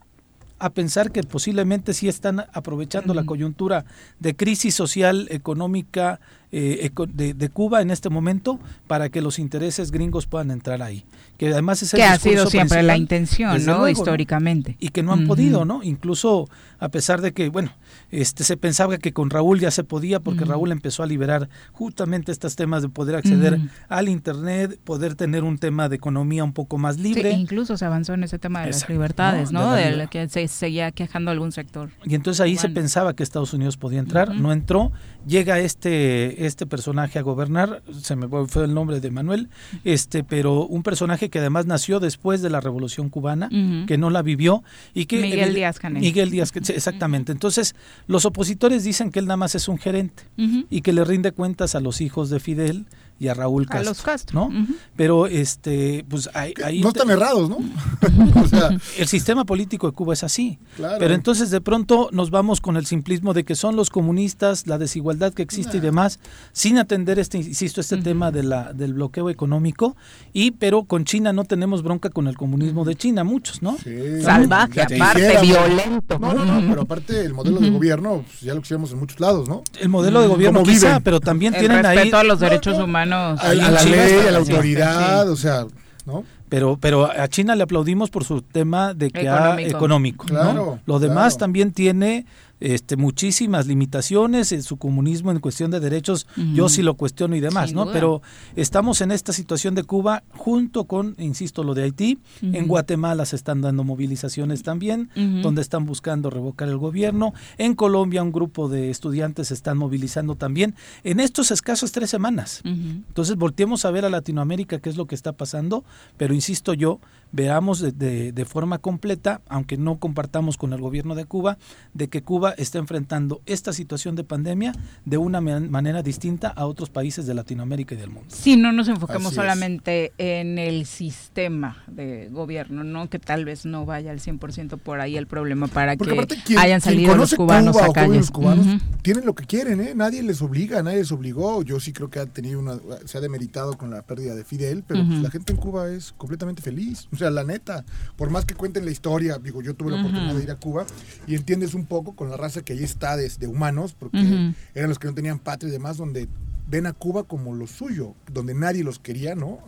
[0.62, 3.84] a pensar que posiblemente sí están aprovechando la coyuntura
[4.20, 6.20] de crisis social, económica
[6.52, 11.04] eh, de, de Cuba en este momento para que los intereses gringos puedan entrar ahí.
[11.38, 13.72] Que además es el que ha sido siempre la intención, ¿no?
[13.72, 14.76] luego, Históricamente.
[14.78, 15.82] Y que no han podido, ¿no?
[15.82, 17.72] Incluso a pesar de que, bueno,
[18.10, 20.42] este se pensaba que con Raúl ya se podía porque.
[20.42, 25.56] Raúl empezó a liberar justamente estos temas de poder acceder al internet, poder tener un
[25.56, 27.30] tema de economía un poco más Sí, libre.
[27.30, 29.70] incluso se avanzó en ese tema de las libertades, ¿no?
[29.70, 29.72] ¿no?
[29.72, 31.90] De la que se seguía quejando algún sector.
[32.04, 34.92] Y entonces ahí se pensaba que Estados Unidos podía entrar, no entró,
[35.26, 39.48] llega este este personaje a gobernar, se me fue el nombre de Manuel,
[39.84, 43.48] este, pero un personaje que además nació después de la Revolución cubana,
[43.86, 44.62] que no la vivió
[44.94, 46.02] y que Miguel Díaz Canel.
[46.02, 47.32] Miguel Díaz, exactamente.
[47.32, 47.74] Entonces,
[48.06, 50.24] los opositores dicen que él nada más es un gerente
[50.70, 52.86] y que le rinde cuentas a los hijos de Fidel
[53.22, 54.48] y a Raúl A Castro, los Castro.
[54.52, 54.66] ¿no?
[54.96, 57.58] Pero este, pues ahí, ahí No están errados, ¿no?
[58.42, 60.58] o sea, el sistema político de Cuba es así.
[60.76, 60.96] Claro.
[60.98, 64.76] Pero entonces de pronto nos vamos con el simplismo de que son los comunistas, la
[64.76, 66.18] desigualdad que existe y demás,
[66.52, 69.96] sin atender este, insisto, este tema de la, del bloqueo económico.
[70.32, 73.76] Y pero con China no tenemos bronca con el comunismo de China, muchos, ¿no?
[73.84, 74.20] sí.
[74.22, 76.18] Salvaje, Ya aparte, violento.
[76.18, 79.20] No, no, no, pero aparte el modelo de gobierno, pues, ya lo quisiéramos en muchos
[79.20, 79.62] lados, ¿no?
[79.80, 81.02] El modelo de gobierno ¿Cómo quizá, viven?
[81.04, 82.84] pero también El tienen ahí respeto a los No, derechos no.
[82.84, 83.11] humanos.
[83.12, 85.66] A, Ahí a en la China ley, a la autoridad, o sea,
[86.06, 86.24] ¿no?
[86.48, 89.76] Pero, pero a China le aplaudimos por su tema de que ha Económico.
[89.76, 90.26] económico.
[90.28, 90.40] ¿no?
[90.40, 91.38] Claro, Lo demás claro.
[91.38, 92.26] también tiene
[92.62, 96.26] este, muchísimas limitaciones en su comunismo en cuestión de derechos.
[96.54, 97.84] Yo sí lo cuestiono y demás, ¿no?
[97.84, 97.92] duda.
[97.92, 98.22] Pero
[98.54, 102.18] estamos en esta situación de Cuba junto con, insisto, lo de Haití.
[102.40, 102.68] En.
[102.68, 105.10] Guatemala se están dando movilizaciones también,
[105.42, 107.34] donde están buscando revocar el gobierno.
[107.58, 112.62] En Colombia un grupo de estudiantes se están movilizando también en estos escasos tres semanas.
[112.64, 115.84] Entonces volteemos a ver a Latinoamérica qué es lo que está pasando,
[116.16, 117.00] pero insisto yo,
[117.32, 121.56] veamos de, de- de forma completa, aunque no compartamos con el gobierno de Cuba,
[121.94, 124.72] de que Cuba Cuba está enfrentando esta situación de pandemia
[125.04, 128.34] de una manera distinta a otros países de Latinoamérica y del mundo.
[128.34, 133.10] Si no nos enfocamos solamente en el sistema de gobierno, ¿no?
[133.10, 137.14] Que tal vez no vaya al 100% por ahí el problema para que hayan salido
[137.14, 138.16] los cubanos a calle.
[138.16, 138.66] Los cubanos
[139.02, 139.92] tienen lo que quieren, ¿eh?
[139.94, 141.62] Nadie les obliga, nadie les obligó.
[141.62, 144.84] Yo sí creo que ha tenido una, se ha demeritado con la pérdida de Fidel,
[144.86, 147.08] pero pues, la gente en Cuba es completamente feliz.
[147.12, 147.84] O sea, la neta,
[148.16, 150.86] por más que cuenten la historia, digo, yo tuve la oportunidad de ir a Cuba
[151.26, 154.98] y entiendes un poco con la raza que ahí está de, humanos, porque eran los
[154.98, 156.28] que no tenían patria y demás, donde
[156.66, 159.58] ven a Cuba como lo suyo, donde nadie los quería, ¿no?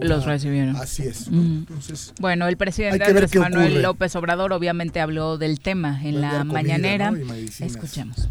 [0.00, 0.76] los recibieron.
[0.76, 1.28] Así es.
[1.28, 7.12] Entonces, bueno, el presidente Andrés Manuel López Obrador obviamente habló del tema en la mañanera.
[7.60, 8.28] Escuchemos.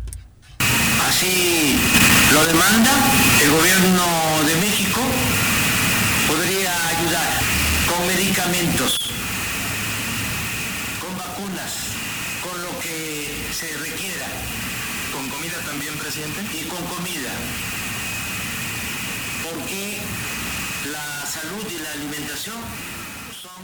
[1.08, 1.76] Así
[2.34, 2.92] lo demanda
[3.44, 5.02] el gobierno de México,
[6.28, 7.55] podría ayudar
[7.90, 9.12] con medicamentos,
[11.00, 11.96] con vacunas,
[12.42, 14.28] con lo que se requiera.
[15.14, 16.42] ¿Con comida también, presidente?
[16.54, 17.32] Y con comida.
[19.44, 19.98] Porque
[20.92, 22.58] la salud y la alimentación
[23.42, 23.64] son...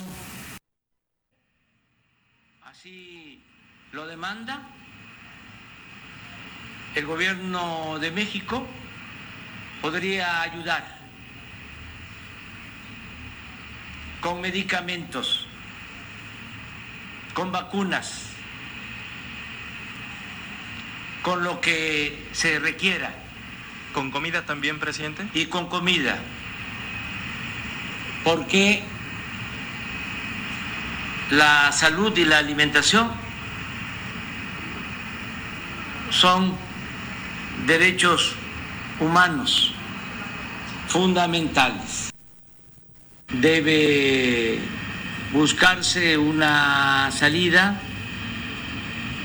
[2.63, 3.43] Así
[3.91, 4.61] lo demanda
[6.95, 8.65] el gobierno de México
[9.81, 11.00] podría ayudar
[14.21, 15.47] con medicamentos,
[17.33, 18.27] con vacunas,
[21.23, 23.13] con lo que se requiera.
[23.93, 25.27] ¿Con comida también, presidente?
[25.33, 26.17] Y con comida.
[28.23, 28.83] Porque
[31.31, 33.11] la salud y la alimentación
[36.09, 36.55] son
[37.65, 38.35] derechos
[38.99, 39.73] humanos
[40.87, 42.10] fundamentales.
[43.39, 44.59] Debe
[45.31, 47.79] buscarse una salida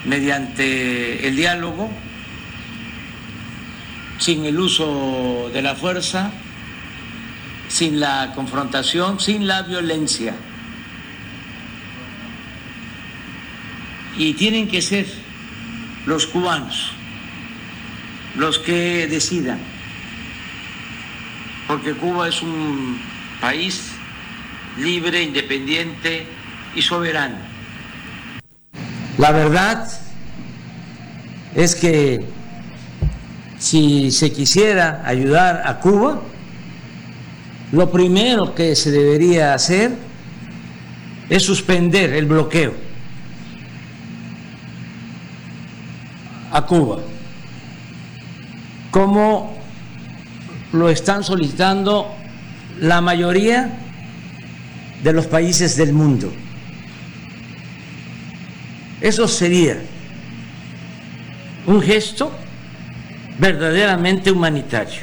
[0.04, 1.90] mediante el diálogo,
[4.18, 6.30] sin el uso de la fuerza,
[7.68, 10.34] sin la confrontación, sin la violencia.
[14.16, 15.06] Y tienen que ser
[16.06, 16.92] los cubanos
[18.36, 19.58] los que decidan,
[21.66, 23.00] porque Cuba es un
[23.40, 23.95] país
[24.78, 26.26] libre, independiente
[26.74, 27.36] y soberano.
[29.18, 29.88] La verdad
[31.54, 32.24] es que
[33.58, 36.20] si se quisiera ayudar a Cuba,
[37.72, 39.92] lo primero que se debería hacer
[41.28, 42.74] es suspender el bloqueo
[46.52, 46.98] a Cuba
[48.96, 49.54] como
[50.72, 52.06] lo están solicitando
[52.80, 53.85] la mayoría
[55.02, 56.32] de los países del mundo.
[59.00, 59.78] Eso sería
[61.66, 62.32] un gesto
[63.38, 65.02] verdaderamente humanitario.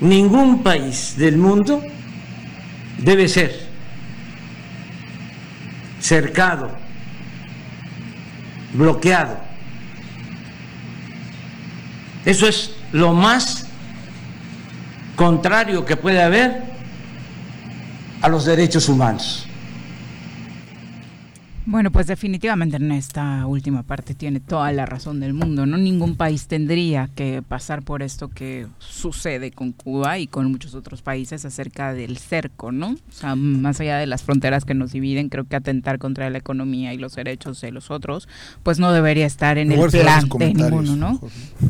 [0.00, 1.82] Ningún país del mundo
[2.98, 3.68] debe ser
[6.00, 6.70] cercado,
[8.74, 9.38] bloqueado.
[12.24, 13.66] Eso es lo más
[15.16, 16.73] contrario que puede haber
[18.24, 19.46] a los derechos humanos.
[21.66, 25.78] Bueno, pues definitivamente en esta última parte tiene toda la razón del mundo, ¿no?
[25.78, 31.00] Ningún país tendría que pasar por esto que sucede con Cuba y con muchos otros
[31.00, 32.90] países acerca del cerco, ¿no?
[32.90, 36.36] O sea, más allá de las fronteras que nos dividen, creo que atentar contra la
[36.36, 38.28] economía y los derechos de los otros,
[38.62, 41.20] pues no debería estar en el plan de ninguno, ¿no?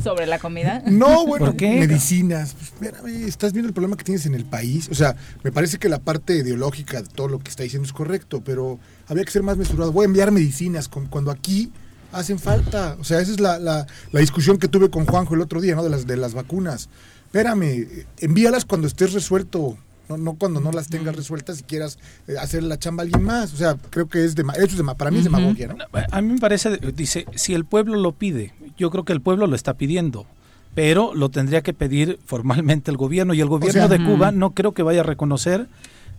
[0.03, 0.83] Sobre la comida.
[0.87, 1.79] No, bueno, ¿Por qué?
[1.79, 2.57] medicinas.
[2.81, 2.93] Pues,
[3.27, 4.89] estás viendo el problema que tienes en el país.
[4.91, 7.93] O sea, me parece que la parte ideológica de todo lo que está diciendo es
[7.93, 9.93] correcto, pero había que ser más mesurado.
[9.93, 11.71] Voy a enviar medicinas cuando aquí
[12.13, 12.97] hacen falta.
[13.01, 15.83] O sea, esa es la, la, discusión que tuve con Juanjo el otro día, ¿no?
[15.83, 16.89] De las, de las vacunas.
[17.27, 17.87] Espérame,
[18.19, 19.77] envíalas cuando estés resuelto.
[20.09, 23.23] No, no cuando no las tengas resueltas y quieras eh, hacer la chamba a alguien
[23.23, 23.55] más.
[23.55, 25.77] O sea, creo que es de, eso es para mí es demagogia, ¿no?
[26.11, 29.47] A mí me parece, dice, si el pueblo lo pide, yo creo que el pueblo
[29.47, 30.27] lo está pidiendo
[30.75, 34.73] pero lo tendría que pedir formalmente el gobierno y el gobierno de Cuba no creo
[34.73, 35.69] que vaya a reconocer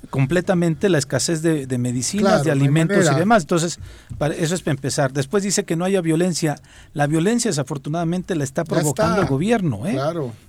[0.10, 3.44] completamente la escasez de, medicinas, de alimentos y demás.
[3.44, 3.80] Entonces,
[4.38, 5.14] eso es para empezar.
[5.14, 6.56] Después dice que no haya violencia.
[6.94, 9.86] La violencia desafortunadamente la está provocando el gobierno.
[9.86, 9.98] ¿eh?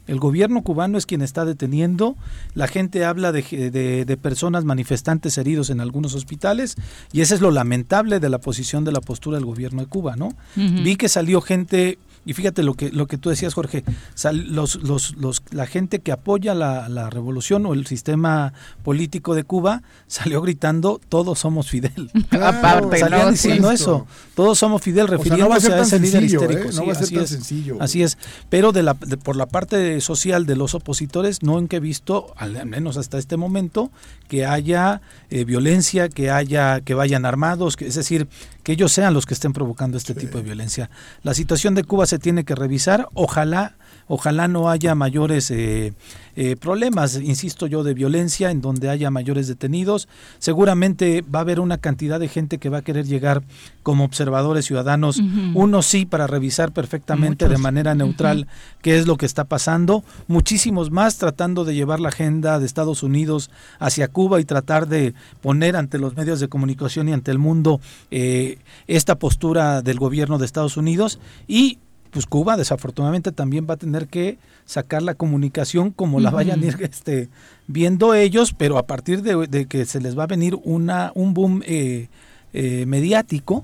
[0.06, 2.16] El gobierno cubano es quien está deteniendo.
[2.54, 6.76] La gente habla de, de, personas manifestantes heridos en algunos hospitales
[7.12, 10.16] y eso es lo lamentable de la posición de la postura del gobierno de Cuba.
[10.16, 10.30] ¿no?
[10.56, 13.84] Vi que salió gente Y fíjate lo que, lo que tú decías, Jorge,
[14.32, 19.44] los, los, los, la gente que apoya la, la, revolución o el sistema político de
[19.44, 22.10] Cuba salió gritando, todos somos Fidel.
[22.30, 26.68] Aparte, Salían diciendo eso, todos somos Fidel, refiriéndose a, ese líder histérico.
[26.68, 26.72] ¿eh?
[26.74, 27.76] No va a ser tan sencillo.
[27.80, 28.18] Así es,
[28.50, 32.34] pero de la, por la parte social de los opositores, no en que he visto,
[32.36, 33.92] al menos hasta este momento,
[34.26, 38.28] que haya eh, violencia, que haya que vayan armados, que, es decir,
[38.66, 40.90] que ellos sean los que estén provocando este tipo de violencia.
[41.22, 43.76] La situación de Cuba se tiene que revisar, ojalá
[44.08, 45.92] ojalá no haya mayores eh,
[46.38, 50.06] eh, problemas, insisto yo, de violencia, en donde haya mayores detenidos.
[50.38, 53.42] Seguramente va a haber una cantidad de gente que va a querer llegar
[53.82, 55.20] como observadores ciudadanos,
[55.54, 58.48] uno sí para revisar perfectamente de manera neutral
[58.82, 63.02] qué es lo que está pasando, muchísimos más tratando de llevar la agenda de Estados
[63.02, 67.38] Unidos hacia Cuba y tratar de poner ante los medios de comunicación y ante el
[67.38, 71.20] mundo eh, esta postura del gobierno de Estados Unidos.
[71.46, 71.78] Y
[72.10, 76.66] pues Cuba desafortunadamente también va a tener que sacar la comunicación como la vayan a
[76.66, 77.28] ir este,
[77.66, 81.62] viendo ellos, pero a partir de, que se les va a venir una, un boom
[81.66, 82.08] eh,
[82.52, 83.62] eh, mediático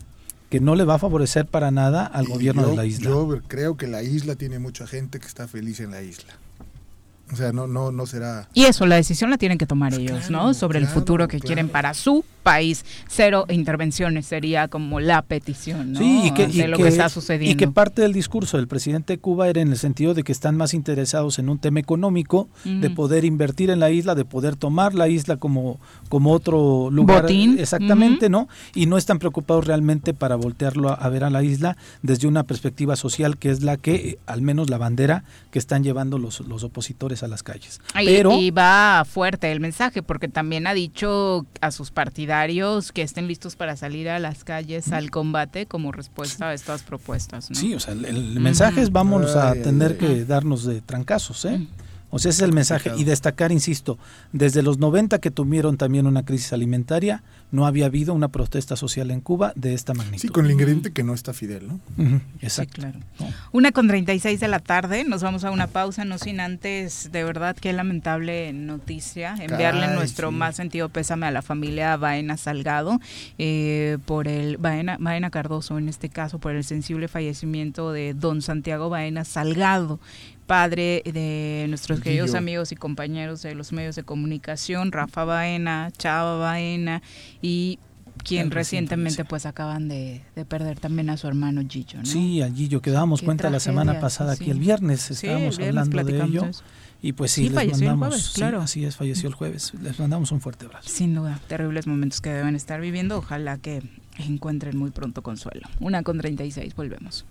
[0.51, 3.09] que no le va a favorecer para nada al gobierno de la isla.
[3.09, 6.35] Yo creo que la isla tiene mucha gente que está feliz en la isla.
[7.33, 8.49] O sea, no, no, no será.
[8.53, 10.53] Y eso, la decisión la tienen que tomar pues ellos, ¿no?
[10.53, 12.85] Sobre el futuro que quieren para su país.
[13.09, 15.99] Cero intervenciones sería como la petición, ¿no?
[15.99, 17.53] Sí, y que, de lo que, está sucediendo.
[17.53, 20.33] Y que parte del discurso del presidente de Cuba era en el sentido de que
[20.33, 24.57] están más interesados en un tema económico, de poder invertir en la isla, de poder
[24.57, 27.23] tomar la isla como, como otro lugar.
[27.23, 27.59] Botín.
[27.59, 28.49] Exactamente, ¿no?
[28.75, 32.97] Y no están preocupados realmente para voltearlo a, ver a la isla desde una perspectiva
[32.97, 37.22] social que es la que, al menos la bandera que están llevando los, los opositores
[37.23, 37.81] a las calles.
[37.95, 43.29] Pero, y va fuerte el mensaje, porque también ha dicho a sus partidarios que estén
[43.29, 47.49] listos para salir a las calles al combate como respuesta a estas propuestas.
[47.53, 51.67] Sí, o sea, el, mensaje es vamos a tener que darnos de trancazos, ¿eh?
[52.15, 52.93] O sea, ese es el mensaje.
[52.99, 53.99] Y destacar, insisto,
[54.33, 59.11] desde los 90 que tuvieron también una crisis alimentaria, no había habido una protesta social
[59.11, 60.21] en Cuba de esta magnitud.
[60.21, 61.81] Sí, con el ingrediente que no está Fidel, ¿no?
[62.43, 62.83] exacto.
[62.83, 62.99] claro.
[63.53, 67.25] Una con 36 de la tarde, nos vamos a una pausa, no sin antes, de
[67.25, 73.01] verdad, qué lamentable noticia, enviarle nuestro más sentido pésame a la familia Baena Salgado,
[73.39, 78.43] eh, por el, Baena, Baena Cardoso en este caso, por el sensible fallecimiento de don
[78.43, 79.99] Santiago Baena Salgado
[80.47, 86.37] padre de nuestros queridos amigos y compañeros de los medios de comunicación, Rafa Baena, Chava
[86.39, 87.03] Baena
[87.41, 87.79] y
[88.25, 92.07] quien recientemente pues acaban de, perder también a su hermano Gillo, ¿no?
[92.07, 96.25] Sí, a Gillo, que dábamos cuenta la semana pasada, aquí el viernes estábamos hablando de
[96.25, 96.51] ello.
[97.05, 98.61] Y pues sí, les mandamos, claro.
[98.61, 99.73] así es, falleció el jueves.
[99.83, 100.89] Les mandamos un fuerte abrazo.
[100.89, 103.19] Sin duda, terribles momentos que deben estar viviendo.
[103.19, 103.83] Ojalá que
[104.19, 105.67] encuentren muy pronto consuelo.
[105.81, 107.25] Una con 36, volvemos.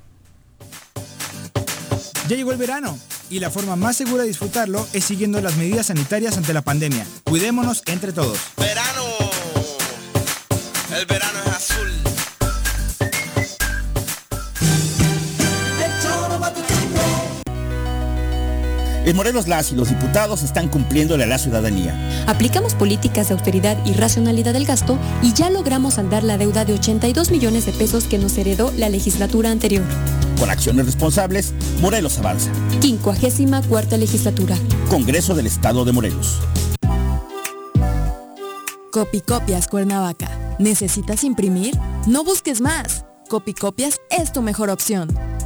[2.28, 2.98] Ya llegó el verano
[3.30, 7.06] y la forma más segura de disfrutarlo es siguiendo las medidas sanitarias ante la pandemia.
[7.24, 8.38] Cuidémonos entre todos.
[8.58, 9.04] Verano.
[10.98, 11.92] El verano es azul.
[19.04, 22.26] En Morelos las y los diputados están cumpliéndole a la ciudadanía.
[22.28, 26.74] Aplicamos políticas de austeridad y racionalidad del gasto y ya logramos saldar la deuda de
[26.74, 29.84] 82 millones de pesos que nos heredó la legislatura anterior.
[30.42, 32.52] Con acciones responsables, Morelos avanza.
[32.82, 34.58] 54 legislatura.
[34.90, 36.40] Congreso del Estado de Morelos.
[38.92, 40.56] Copicopias Cuernavaca.
[40.58, 41.78] ¿Necesitas imprimir?
[42.08, 43.06] No busques más.
[43.30, 45.10] Copicopias es tu mejor opción.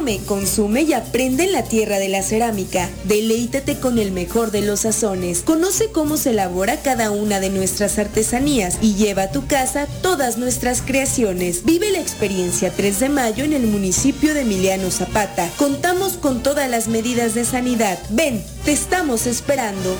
[0.00, 2.88] Come, consume y aprende en la tierra de la cerámica.
[3.04, 5.42] Deleítate con el mejor de los sazones.
[5.42, 10.38] Conoce cómo se elabora cada una de nuestras artesanías y lleva a tu casa todas
[10.38, 11.66] nuestras creaciones.
[11.66, 15.50] Vive la experiencia 3 de mayo en el municipio de Emiliano Zapata.
[15.58, 17.98] Contamos con todas las medidas de sanidad.
[18.08, 19.94] Ven, te estamos esperando.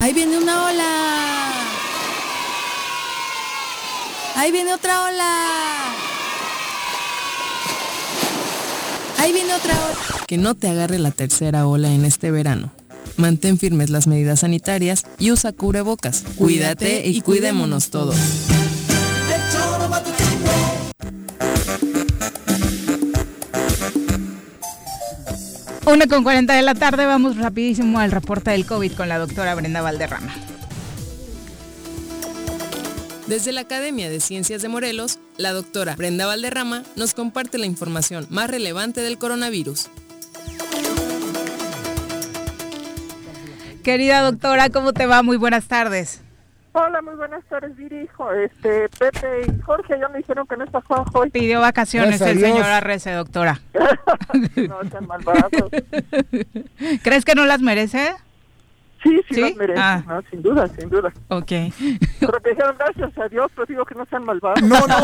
[0.00, 1.52] Ahí viene una ola.
[4.34, 6.11] Ahí viene otra ola.
[9.22, 10.26] Ahí viene otra ola.
[10.26, 12.72] Que no te agarre la tercera ola en este verano.
[13.16, 16.24] Mantén firmes las medidas sanitarias y usa cubrebocas.
[16.36, 18.16] Cuídate y cuidémonos todos.
[25.86, 29.54] Una con 40 de la tarde, vamos rapidísimo al reporte del COVID con la doctora
[29.54, 30.34] Brenda Valderrama.
[33.26, 38.26] Desde la Academia de Ciencias de Morelos, la doctora Brenda Valderrama nos comparte la información
[38.30, 39.88] más relevante del coronavirus.
[43.84, 45.22] Querida doctora, ¿cómo te va?
[45.22, 46.20] Muy buenas tardes.
[46.74, 48.06] Hola, muy buenas tardes, Viri.
[48.16, 51.30] Jo- Este, Pepe y Jorge ya me dijeron que no está Juanjo hoy.
[51.30, 53.60] Pidió vacaciones Gracias el señor Arrece, doctora.
[54.68, 55.50] no sean malvados.
[57.02, 58.14] ¿Crees que no las merece?
[59.02, 59.40] Sí, sí, ¿Sí?
[59.40, 60.04] las merecen, Ah.
[60.06, 60.22] ¿no?
[60.30, 61.12] sin duda, sin duda.
[61.28, 61.50] Ok.
[62.20, 64.62] Pero dijeron gracias a Dios, pero digo que no sean malvados.
[64.62, 64.94] No, no,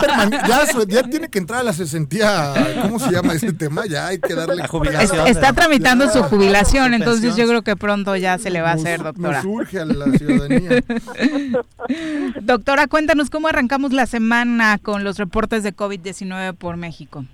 [0.00, 2.54] permane- ya, ya tiene que entrar a la cesantía.
[2.82, 3.86] ¿Cómo se llama este tema?
[3.86, 4.62] Ya hay que darle.
[5.00, 8.74] Es- está tramitando su jubilación, entonces yo creo que pronto ya se le va a
[8.74, 9.42] hacer, Nos doctora.
[9.44, 10.82] urge a la ciudadanía.
[12.40, 17.24] Doctora, cuéntanos cómo arrancamos la semana con los reportes de COVID-19 por México.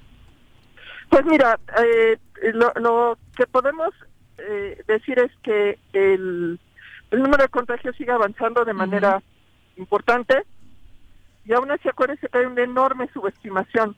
[1.09, 2.19] Pues mira, eh,
[2.55, 3.89] lo, lo que podemos
[4.49, 6.59] eh, decir es que el,
[7.11, 9.23] el número de contagios sigue avanzando de manera
[9.77, 10.45] importante
[11.45, 13.97] y aún así acuérdense que hay una enorme subestimación.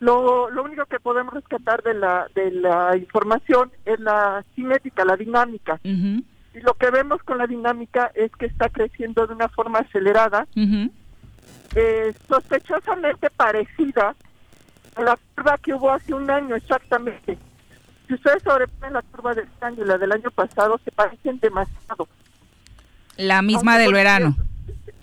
[0.00, 5.16] Lo, lo único que podemos rescatar de la, de la información es la cinética, la
[5.16, 5.80] dinámica.
[6.54, 10.46] Y lo que vemos con la dinámica es que está creciendo de una forma acelerada,
[11.74, 14.14] eh, sospechosamente parecida
[14.94, 17.36] a la curva que hubo hace un año exactamente.
[18.08, 21.38] Si ustedes sobreponen la curva de este año y la del año pasado, se parecen
[21.40, 22.08] demasiado.
[23.16, 24.36] La misma Aunque del verano.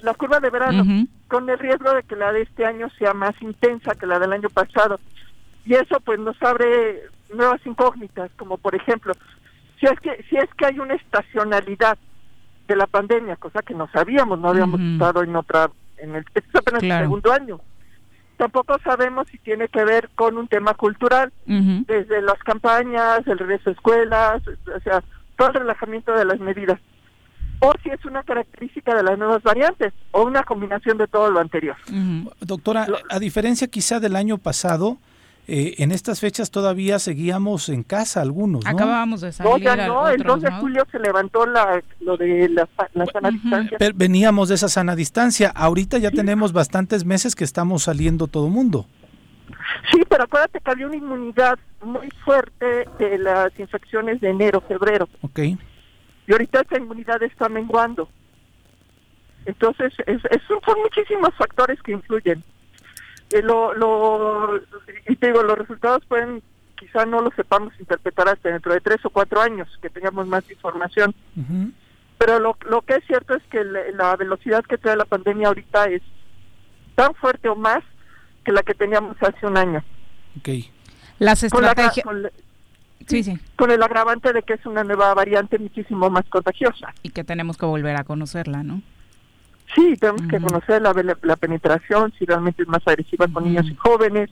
[0.02, 0.84] La curva de verano,
[1.28, 4.34] con el riesgo de que la de este año sea más intensa que la del
[4.34, 5.00] año pasado.
[5.66, 7.04] Y eso pues nos abre
[7.34, 9.14] nuevas incógnitas, como por ejemplo,
[9.80, 11.98] si es que si es que hay una estacionalidad
[12.68, 16.50] de la pandemia, cosa que no sabíamos, no habíamos estado en otra, en el, este
[16.50, 17.00] es apenas Claro.
[17.02, 17.62] el segundo año.
[18.38, 23.70] Tampoco sabemos si tiene que ver con un tema cultural, desde las campañas, el regreso
[23.70, 25.04] a escuelas, o sea,
[25.38, 26.80] todo el relajamiento de las medidas.
[27.60, 31.40] O si es una característica de las nuevas variantes, o una combinación de todo lo
[31.40, 31.78] anterior.
[32.42, 34.98] Doctora, a diferencia quizá del año pasado,
[35.48, 38.70] eh, en estas fechas todavía seguíamos en casa algunos, ¿no?
[38.70, 39.64] Acabábamos de No, salir.
[39.64, 40.60] ya a no, el otros, 2 de ¿no?
[40.60, 43.78] julio se levantó la, lo de la, la sana distancia.
[43.78, 45.50] Pero veníamos de esa sana distancia.
[45.56, 48.88] Ahorita ya tenemos bastantes meses que estamos saliendo todo mundo.
[49.92, 55.08] Sí, pero acuérdate que había una inmunidad muy fuerte de las infecciones de enero, febrero.
[55.22, 55.40] Ok.
[55.40, 55.58] y
[56.32, 58.10] ahorita esa inmunidad está menguando.
[59.46, 62.44] Entonces, es, es- son muchísimos factores que influyen.
[63.32, 64.62] Eh, lo, lo,
[65.08, 66.42] y te digo, los resultados pueden,
[66.76, 70.50] quizá no los sepamos interpretar hasta dentro de tres o cuatro años, que tengamos más
[70.52, 71.14] información.
[72.18, 75.48] Pero lo, lo que es cierto es que la, la velocidad que trae la pandemia
[75.50, 76.02] ahorita es
[76.96, 77.84] tan fuerte o más
[78.46, 79.84] que la que teníamos hace un año.
[80.38, 80.50] Ok.
[81.20, 82.06] Las Con la- estrategias.
[82.06, 82.32] con la-
[83.08, 83.38] Sí, sí.
[83.56, 86.94] con el agravante de que es una nueva variante muchísimo más contagiosa.
[87.04, 88.82] Y que tenemos que volver a conocerla, ¿no?
[89.74, 93.66] Sí, tenemos que conocer la, la, la penetración, si realmente es más agresiva con niños
[93.70, 94.30] y jóvenes,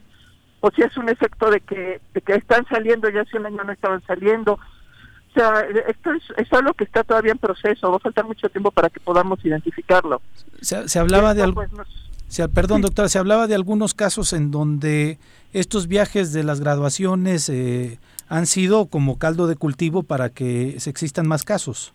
[0.61, 3.63] o si es un efecto de que, de que están saliendo, ya hace un año
[3.63, 4.53] no estaban saliendo.
[4.53, 8.47] O sea, esto es, es algo que está todavía en proceso, va a faltar mucho
[8.49, 10.21] tiempo para que podamos identificarlo.
[10.61, 11.55] Se, se hablaba de algo.
[11.55, 11.87] pues, nos-
[12.27, 15.17] Se- perdón, doctora, se hablaba de algunos casos en donde
[15.51, 20.89] estos viajes de las graduaciones eh, han sido como caldo de cultivo para que se
[20.91, 21.93] existan más casos.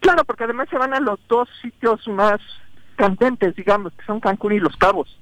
[0.00, 2.40] Claro, porque además se van a los dos sitios más
[2.96, 5.18] candentes, digamos, que son Cancún y Los Cabos.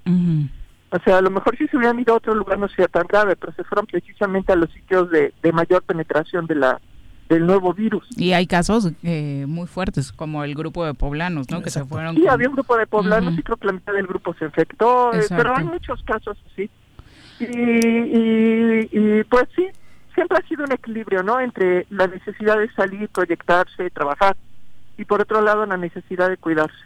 [0.90, 3.06] O sea, a lo mejor si se hubieran ido a otro lugar no sería tan
[3.06, 6.80] grave, pero se fueron precisamente a los sitios de, de mayor penetración de la
[7.28, 8.06] del nuevo virus.
[8.16, 11.62] Y hay casos eh, muy fuertes, como el grupo de poblanos, ¿no?
[11.62, 12.16] Que se fueron.
[12.16, 15.12] Sí, había un grupo de poblanos y creo que la mitad del grupo se infectó,
[15.14, 16.70] eh, pero hay muchos casos así.
[17.40, 19.66] Y, y, y, pues sí,
[20.14, 21.40] siempre ha sido un equilibrio, ¿no?
[21.40, 24.36] Entre la necesidad de salir, proyectarse, trabajar,
[24.96, 26.76] y por otro lado la necesidad de cuidarse.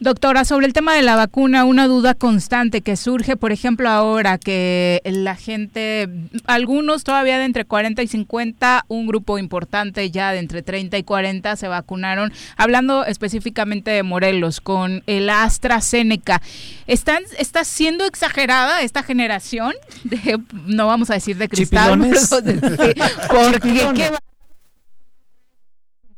[0.00, 4.38] Doctora, sobre el tema de la vacuna, una duda constante que surge, por ejemplo, ahora
[4.38, 6.08] que la gente,
[6.46, 11.02] algunos todavía de entre 40 y 50, un grupo importante ya de entre 30 y
[11.02, 16.42] 40 se vacunaron, hablando específicamente de Morelos, con el AstraZeneca.
[16.86, 19.74] ¿Están, ¿Está siendo exagerada esta generación?
[20.04, 21.98] De, no vamos a decir de cristal,
[23.28, 24.10] porque ¿qué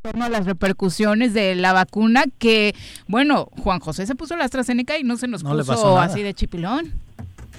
[0.02, 2.74] torno a las repercusiones de la vacuna que,
[3.06, 6.92] bueno, Juan José se puso la AstraZeneca y no se nos puso así de chipilón.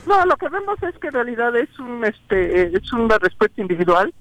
[0.07, 4.11] No, lo que vemos es que en realidad es un este es una respuesta individual.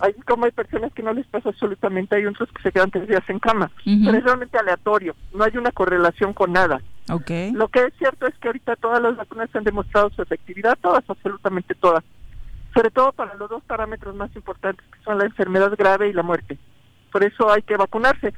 [0.00, 3.06] Hay como hay personas que no les pasa absolutamente, hay otros que se quedan tres
[3.06, 6.80] días en cama, pero es realmente aleatorio, no hay una correlación con nada.
[7.08, 7.52] Okay.
[7.52, 11.04] Lo que es cierto es que ahorita todas las vacunas han demostrado su efectividad, todas,
[11.06, 12.02] absolutamente todas,
[12.74, 16.24] sobre todo para los dos parámetros más importantes que son la enfermedad grave y la
[16.24, 16.58] muerte
[17.14, 18.34] por eso hay que vacunarse.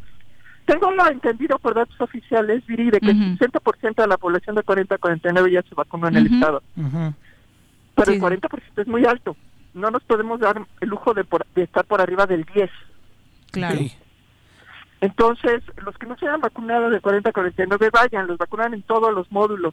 [0.67, 4.63] Tengo lo entendido por datos oficiales, Viri, de que el 60% de la población de
[4.65, 6.63] 40 a 49 ya se vacunó en el estado.
[6.75, 9.35] Pero el 40% es muy alto.
[9.73, 11.25] No nos podemos dar el lujo de,
[11.55, 12.71] estar por arriba del 10.
[13.53, 13.81] Claro.
[15.01, 18.83] Entonces, los que no se hayan vacunado de 40 a 49, vayan, los vacunan en
[18.83, 19.73] todos los módulos.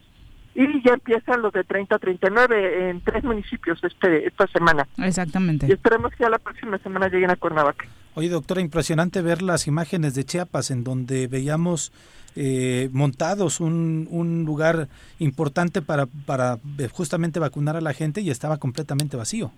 [0.56, 4.88] Y ya empiezan los de 30 a 39 en tres municipios este esta semana.
[4.98, 5.66] Exactamente.
[5.68, 7.86] Y esperemos que ya la próxima semana lleguen a Cuernavaca.
[8.16, 11.92] Oye, doctora, impresionante ver las imágenes de Chiapas en donde veíamos
[12.36, 14.88] eh, montados un, un lugar
[15.20, 19.52] importante para, para eh, justamente vacunar a la gente y estaba completamente vacío.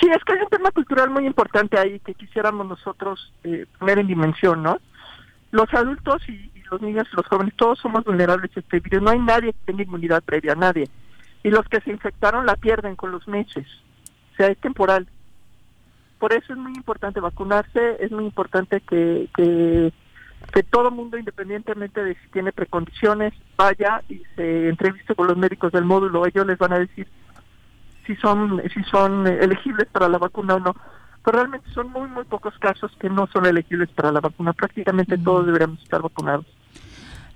[0.00, 3.98] Sí, es que hay un tema cultural muy importante ahí que quisiéramos nosotros eh, poner
[3.98, 4.78] en dimensión, ¿no?
[5.50, 9.02] Los adultos y, los niños y los jóvenes, todos somos vulnerables a este virus.
[9.02, 10.88] No hay nadie que tenga inmunidad previa, nadie.
[11.42, 13.66] Y los que se infectaron la pierden con los meses.
[14.32, 15.08] O sea, es temporal.
[16.18, 19.92] Por eso es muy importante vacunarse, es muy importante que, que,
[20.52, 25.70] que todo mundo, independientemente de si tiene precondiciones, vaya y se entreviste con los médicos
[25.72, 26.26] del módulo.
[26.26, 27.06] Ellos les van a decir
[28.08, 30.74] si son, si son elegibles para la vacuna o no.
[31.24, 34.54] Pero realmente son muy, muy pocos casos que no son elegibles para la vacuna.
[34.54, 36.46] Prácticamente todos deberíamos estar vacunados.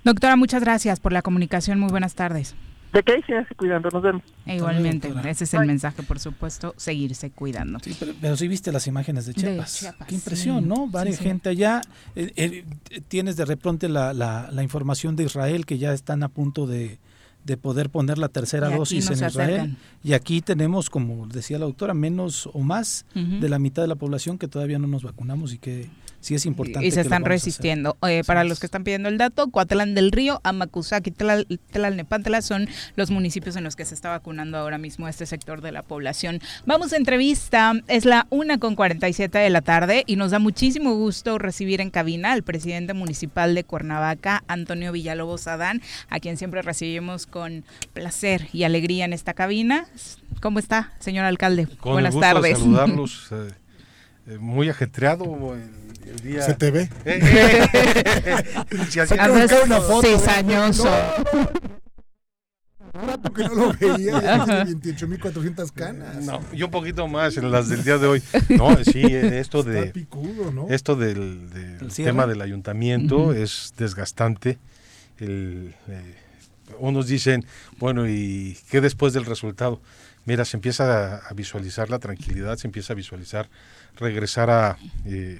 [0.03, 1.79] Doctora, muchas gracias por la comunicación.
[1.79, 2.55] Muy buenas tardes.
[2.91, 4.21] De qué síganse cuidando, nos vemos.
[4.45, 7.79] E igualmente, ese es el mensaje, por supuesto, seguirse cuidando.
[7.79, 9.95] Sí, pero, sí viste las imágenes de Chiapas.
[10.07, 10.87] qué impresión, ¿no?
[10.87, 11.81] Varia gente allá.
[12.15, 12.65] Eh, eh,
[13.07, 16.99] tienes de repente la, la, la información de Israel que ya están a punto de,
[17.43, 19.77] de poder poner la tercera dosis en Israel.
[20.03, 23.95] Y aquí tenemos, como decía la doctora, menos o más de la mitad de la
[23.95, 25.89] población que todavía no nos vacunamos y que
[26.23, 26.87] sí es importante.
[26.87, 27.97] Y se están resistiendo.
[28.07, 32.67] Eh, para los que están pidiendo el dato, Coatlán del Río, Amacuzac y Tlalnepantla son
[32.95, 36.39] los municipios en los que se está vacunando ahora mismo este sector de la población.
[36.65, 40.95] Vamos a entrevista, es la una con 47 de la tarde y nos da muchísimo
[40.95, 46.61] gusto recibir en cabina al presidente municipal de Cuernavaca, Antonio Villalobos Adán, a quien siempre
[46.61, 49.87] recibimos con placer y alegría en esta cabina.
[50.41, 51.67] ¿Cómo está, señor alcalde?
[51.83, 52.59] Buenas tardes.
[52.59, 53.29] saludarlos.
[54.25, 55.25] Eh, eh, muy ajetreado
[56.05, 56.41] el, día.
[56.41, 56.89] Se te ve.
[57.05, 57.67] Eh, eh,
[58.89, 60.01] si así una foto.
[60.07, 60.89] Cizañoso.
[62.93, 66.23] rato que no lo veía, ya 28.400 canas.
[66.23, 68.23] No, y un poquito más en las del día de hoy.
[68.49, 70.67] No, sí, esto de picudo, ¿no?
[70.69, 73.41] esto del, del tema del ayuntamiento uh -huh.
[73.41, 74.57] es desgastante.
[75.19, 76.15] El, eh,
[76.79, 77.45] unos dicen,
[77.79, 79.81] bueno, ¿y qué después del resultado?
[80.25, 83.49] Mira, se empieza a, a visualizar la tranquilidad, se empieza a visualizar
[83.97, 85.39] regresar a, eh,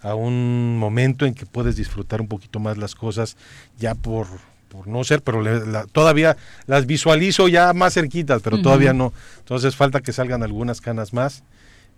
[0.00, 3.36] a un momento en que puedes disfrutar un poquito más las cosas
[3.78, 4.26] ya por,
[4.68, 6.36] por no ser, pero le, la, todavía
[6.66, 8.62] las visualizo ya más cerquitas, pero uh -huh.
[8.62, 9.12] todavía no.
[9.38, 11.44] Entonces falta que salgan algunas canas más.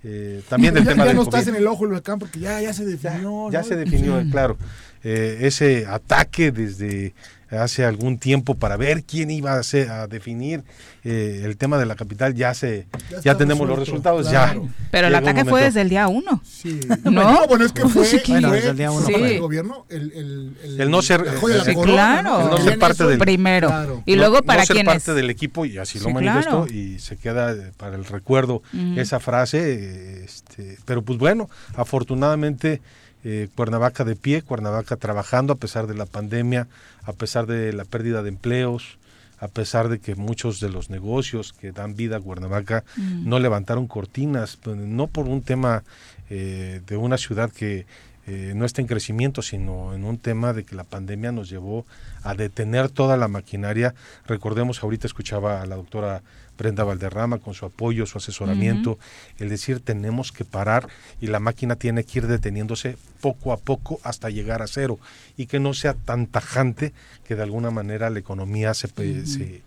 [0.03, 1.35] Eh, también del ya, tema ya del no COVID.
[1.39, 3.51] estás en el ojo del huracán porque ya, ya se definió.
[3.51, 3.65] Ya, ¿no?
[3.67, 4.59] se definió, claro.
[5.03, 7.15] Eh, ese ataque desde
[7.51, 10.65] hace algún tiempo para ver quién iba a, hacer, a definir
[11.05, 14.65] eh, el tema de la capital, ya se ya, ya tenemos resuelto, los resultados, claro.
[14.65, 14.87] ya.
[14.91, 16.41] Pero el ataque fue desde el día uno.
[16.45, 16.81] Sí.
[17.05, 17.11] ¿No?
[17.11, 19.13] no bueno, es que fue, sí, bueno, desde el día uno sí.
[19.13, 22.41] para el gobierno, el, el, el, el no ser, corona, claro.
[22.41, 24.03] El no ser parte del primero Claro.
[24.07, 26.73] y luego no, para no ser parte del equipo y así Sí, lo manifestó claro.
[26.73, 28.63] y se queda eh, para el recuerdo
[28.97, 32.81] esa frase, este, pero pues bueno, afortunadamente
[33.25, 36.69] eh, Cuernavaca de pie, Cuernavaca trabajando a pesar de la pandemia,
[37.03, 38.99] a pesar de la pérdida de empleos,
[39.39, 43.29] a pesar de que muchos de los negocios que dan vida a Cuernavaca mm.
[43.29, 45.85] no levantaron cortinas, pues, no por un tema
[46.31, 47.87] eh, de una ciudad que
[48.27, 51.85] eh, no está en crecimiento, sino en un tema de que la pandemia nos llevó
[52.23, 53.95] a detener toda la maquinaria.
[54.27, 56.23] Recordemos, ahorita escuchaba a la doctora
[56.57, 58.99] Brenda Valderrama con su apoyo, su asesoramiento,
[59.39, 60.89] el decir tenemos que parar
[61.21, 64.99] y la máquina tiene que ir deteniéndose poco a poco hasta llegar a cero
[65.37, 66.93] y que no sea tan tajante
[67.27, 68.89] que de alguna manera la economía se,
[69.27, 69.63] se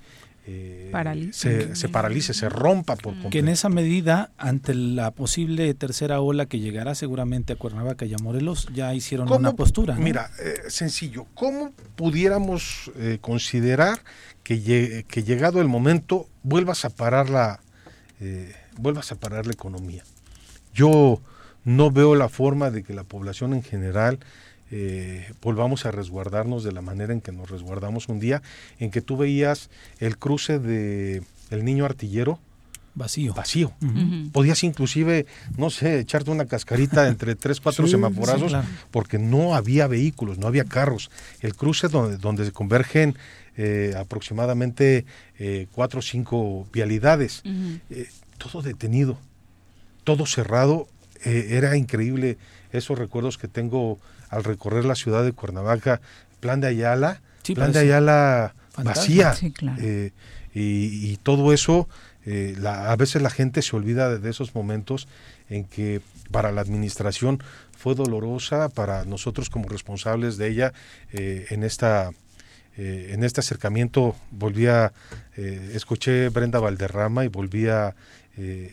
[0.49, 3.31] eh, se, se, paralice, se rompa por completo.
[3.31, 8.13] Que en esa medida, ante la posible tercera ola que llegará seguramente a Cuernavaca y
[8.13, 9.95] a Morelos, ya hicieron una postura.
[9.95, 13.99] Mira, eh, sencillo, ¿cómo pudiéramos eh, considerar
[14.43, 17.59] que, que, llegado el momento vuelvas a parar la,
[18.77, 20.05] vuelvas a parar la economía?
[20.73, 21.19] Yo
[21.65, 24.19] no veo la forma de que la población en general
[24.71, 28.41] eh, volvamos a resguardarnos de la manera en que nos resguardamos un día,
[28.79, 32.39] en que tú veías el cruce de el niño artillero
[32.93, 33.33] vacío.
[33.33, 33.73] Vacío.
[34.33, 38.53] Podías inclusive, no sé, echarte una cascarita entre tres, cuatro semaforazos,
[38.91, 41.11] porque no había vehículos, no había carros.
[41.41, 43.15] El cruce donde, donde se convergen
[43.55, 45.05] eh, aproximadamente
[45.37, 47.43] eh, cuatro o cinco vialidades,
[48.37, 49.17] todo detenido,
[50.03, 50.87] todo cerrado.
[51.23, 52.37] era increíble
[52.71, 53.99] esos recuerdos que tengo
[54.29, 56.01] al recorrer la ciudad de Cuernavaca,
[56.39, 57.21] plan de Ayala,
[57.55, 58.53] plan de Ayala
[58.83, 59.35] vacía.
[59.79, 60.11] Eh,
[60.53, 61.87] y, todo eso,
[62.25, 65.07] eh, a veces la gente se olvida de, esos momentos
[65.49, 66.01] en que
[66.31, 67.41] para la administración
[67.77, 70.73] fue dolorosa, para nosotros como responsables de ella
[71.11, 72.11] eh, en esta...
[72.77, 74.93] en este acercamiento volví a,
[75.35, 77.95] escuché Brenda Valderrama y volví a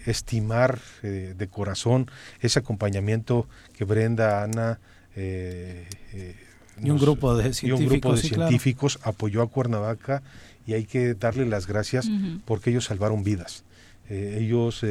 [0.04, 4.78] estimar de corazón ese acompañamiento que Brenda, Ana,
[5.16, 6.34] eh, eh,
[6.82, 10.22] y un grupo de científicos, científicos apoyó a Cuernavaca
[10.66, 12.08] y hay que darle las gracias
[12.44, 13.64] porque ellos salvaron vidas.
[14.08, 14.84] Eh, ellos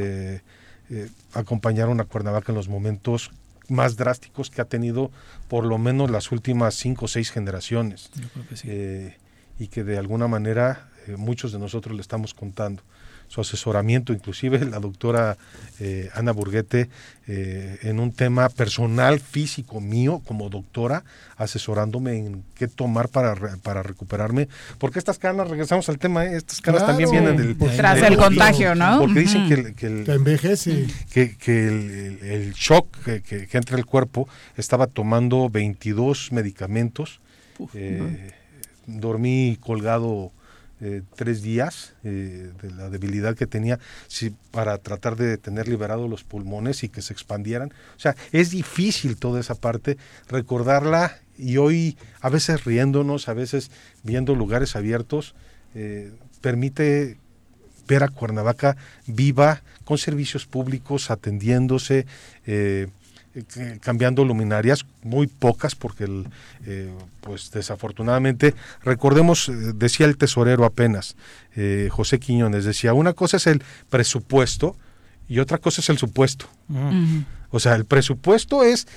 [1.34, 3.32] acompañaron a Cuernavaca en los momentos
[3.68, 5.12] más drásticos que ha tenido
[5.50, 8.10] por lo menos las últimas cinco o seis generaciones.
[9.60, 12.82] y que de alguna manera muchos de nosotros le estamos contando
[13.34, 15.38] su asesoramiento, inclusive la doctora
[15.80, 16.88] eh, Ana Burguete,
[17.26, 21.04] eh, en un tema personal, físico mío, como doctora,
[21.36, 26.38] asesorándome en qué tomar para, para recuperarme, porque estas canas, regresamos al tema, ¿eh?
[26.38, 27.58] estas canas también vienen del...
[27.58, 29.00] Tras el contagio, ¿no?
[29.00, 30.86] Porque dicen que, el, que el, envejece.
[31.12, 31.68] Que,
[32.22, 37.20] el, shock que, entra el cuerpo, estaba tomando 22 medicamentos,
[38.86, 40.32] dormí colgado
[40.86, 43.80] eh, tres días eh, de la debilidad que tenía
[44.52, 47.70] para tratar de tener liberados los pulmones y que se expandieran.
[47.96, 53.72] O sea, es difícil toda esa parte, recordarla y hoy a veces riéndonos, a veces
[54.04, 55.36] viendo lugares abiertos,
[55.74, 56.12] eh,
[56.42, 57.18] permite
[57.88, 58.76] ver a Cuernavaca
[59.08, 62.06] viva, con servicios públicos, atendiéndose,
[63.36, 66.28] eh, cambiando luminarias, muy pocas porque el,
[66.68, 68.54] eh, pues desafortunadamente,
[68.84, 71.16] recordemos, eh, decía el tesorero apenas,
[71.90, 74.76] José Quiñones, decía, una cosa es el presupuesto
[75.28, 76.48] y otra cosa es el supuesto.
[77.50, 78.88] O sea, el presupuesto es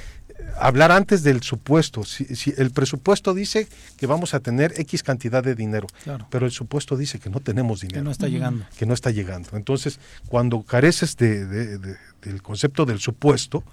[0.58, 2.04] hablar antes del supuesto.
[2.04, 2.26] Si,
[2.58, 5.86] el presupuesto dice que vamos a tener X cantidad de dinero,
[6.28, 8.00] pero el supuesto dice que no tenemos dinero.
[8.00, 8.66] Que no está llegando.
[8.78, 9.50] Que no está llegando.
[9.54, 13.64] Entonces, cuando careces de, del concepto del supuesto,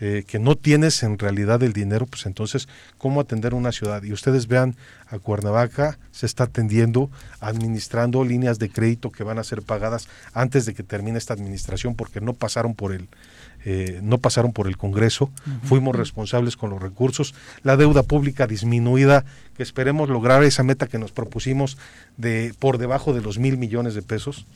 [0.00, 2.68] eh, que no tienes en realidad el dinero, pues entonces,
[2.98, 4.04] ¿cómo atender una ciudad?
[4.04, 4.76] Y ustedes vean,
[5.08, 10.66] a Cuernavaca se está atendiendo, administrando líneas de crédito que van a ser pagadas antes
[10.66, 13.08] de que termine esta administración, porque no pasaron por el,
[13.64, 15.32] eh, no pasaron por el Congreso,
[15.64, 17.34] fuimos responsables con los recursos,
[17.64, 19.24] la deuda pública disminuida,
[19.56, 21.76] que esperemos lograr esa meta que nos propusimos
[22.16, 24.46] de por debajo de los mil millones de pesos.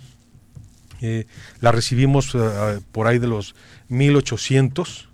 [1.00, 1.26] Eh,
[1.60, 2.36] la recibimos
[2.92, 3.56] por ahí de los
[3.90, 5.08] 1.800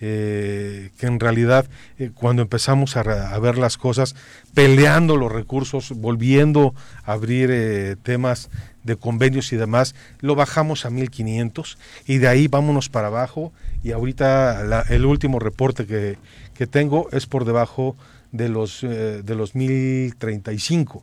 [0.00, 1.66] eh, que en realidad
[1.98, 3.02] eh, cuando empezamos a,
[3.40, 4.14] ver las cosas,
[4.54, 6.74] peleando los recursos, volviendo
[7.04, 8.48] a abrir eh, temas
[8.84, 13.90] de convenios y demás, lo bajamos a 1500 y de ahí vámonos para abajo y
[13.90, 16.16] ahorita el último reporte que,
[16.54, 17.96] que, tengo es por debajo
[18.32, 21.02] de los, de los 1035.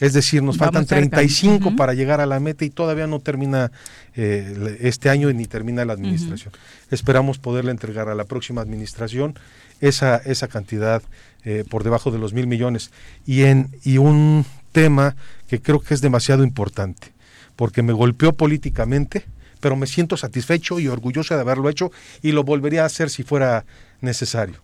[0.00, 3.72] Es decir, nos faltan 35 para llegar a la meta y todavía no termina
[4.14, 6.52] eh, este año ni termina la administración.
[6.90, 9.34] Esperamos poderle entregar a la próxima administración
[9.80, 11.02] esa, esa cantidad
[11.44, 12.90] eh, por debajo de los mil millones.
[13.26, 15.16] Y, en, y un tema
[15.48, 17.12] que creo que es demasiado importante,
[17.56, 19.24] porque me golpeó políticamente,
[19.60, 21.90] pero me siento satisfecho y orgulloso de haberlo hecho
[22.22, 23.64] y lo volvería a hacer si fuera
[24.00, 24.56] necesario.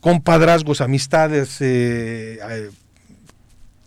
[0.00, 2.70] Compadrazgos, amistades, eh, eh,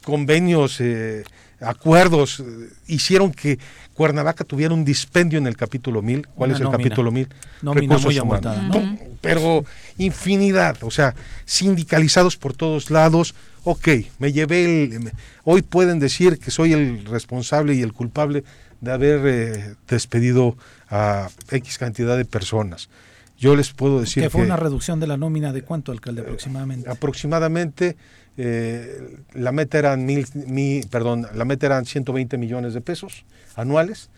[0.06, 1.24] convenios, eh,
[1.60, 2.44] acuerdos,
[2.88, 3.58] hicieron que
[3.94, 6.28] Cuernavaca tuviera un dispendio en el capítulo 1000.
[6.28, 7.28] ¿Cuál es el capítulo 1000?
[7.64, 8.58] Nómina muy humanos.
[8.70, 8.98] ¿no?
[9.22, 9.66] Pero
[9.98, 13.34] infinidad, o sea, sindicalizados por todos lados.
[13.64, 13.88] Ok,
[14.20, 15.12] me llevé el...
[15.44, 18.44] Hoy pueden decir que soy el responsable y el culpable
[18.82, 20.56] de haber despedido
[20.90, 22.90] a X cantidad de personas.
[23.38, 26.90] Yo les puedo decir que fue una reducción de la nómina de cuánto, alcalde, aproximadamente.
[26.90, 27.98] aproximadamente
[28.38, 33.26] eh, la meta eran mil, perdón, la meta eran 120 millones de pesos
[33.56, 34.10] anuales,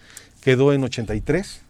[0.42, 1.62] quedó en 83.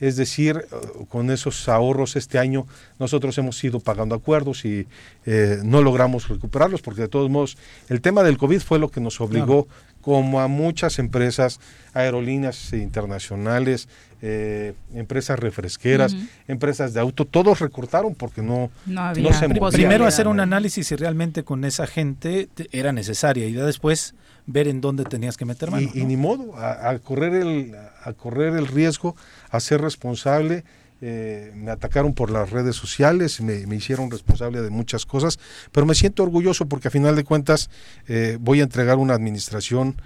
[0.00, 0.66] Es decir,
[1.08, 2.66] con esos ahorros este año
[2.98, 4.86] nosotros hemos ido pagando acuerdos y
[5.26, 9.00] eh, no logramos recuperarlos porque de todos modos el tema del COVID fue lo que
[9.00, 9.66] nos obligó
[10.00, 11.60] como a muchas empresas,
[11.92, 13.88] aerolíneas internacionales,
[14.22, 20.40] eh, empresas refresqueras, empresas de auto, todos recortaron porque no, no, se Primero hacer un
[20.40, 24.14] análisis si realmente con esa gente era necesaria y ya después
[24.46, 25.88] ver en dónde tenías que meter mano.
[25.92, 27.74] Y, ni modo, a, correr el,
[28.08, 29.14] a correr el riesgo,
[29.50, 30.64] a ser responsable.
[31.00, 35.38] Eh, me atacaron por las redes sociales, me, me, hicieron responsable de muchas cosas,
[35.70, 37.70] pero me siento orgulloso porque a final de cuentas
[38.08, 39.96] eh, voy a entregar una administración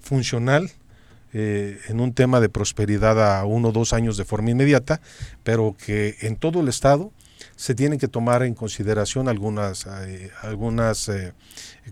[0.00, 0.70] funcional,
[1.36, 5.00] eh, en un tema de prosperidad a uno o dos años de forma inmediata,
[5.42, 7.10] pero que en todo el Estado
[7.56, 9.86] se tienen que tomar en consideración algunas,
[10.42, 11.10] algunas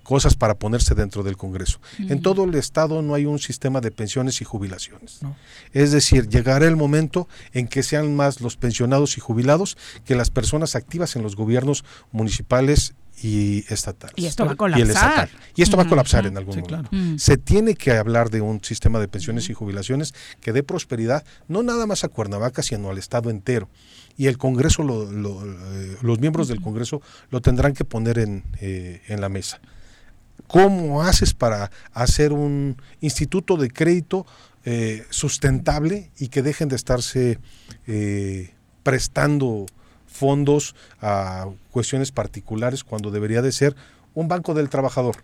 [0.02, 1.80] cosas para ponerse dentro del Congreso.
[1.98, 5.20] En todo el Estado no hay un sistema de pensiones y jubilaciones.
[5.72, 10.30] Es decir, llegará el momento en que sean más los pensionados y jubilados que las
[10.30, 14.10] personas activas en los gobiernos municipales y estatal.
[14.16, 15.30] Y esto va a colapsar.
[15.54, 16.88] Y, esto va a colapsar en algún momento.
[16.90, 17.18] Mm.
[17.18, 21.62] Se tiene que hablar de un sistema de pensiones y jubilaciones que dé prosperidad, no
[21.62, 23.68] nada más a Cuernavaca, sino al Estado entero.
[24.16, 29.20] Y el Congreso, eh, los miembros del Congreso lo tendrán que poner en, eh, en
[29.20, 29.60] la mesa.
[30.46, 34.26] ¿Cómo haces para hacer un instituto de crédito
[34.64, 37.38] eh, sustentable y que dejen de estarse
[38.82, 39.66] prestando
[40.06, 43.74] fondos a cuestiones particulares cuando debería de ser
[44.14, 45.16] un banco del trabajador,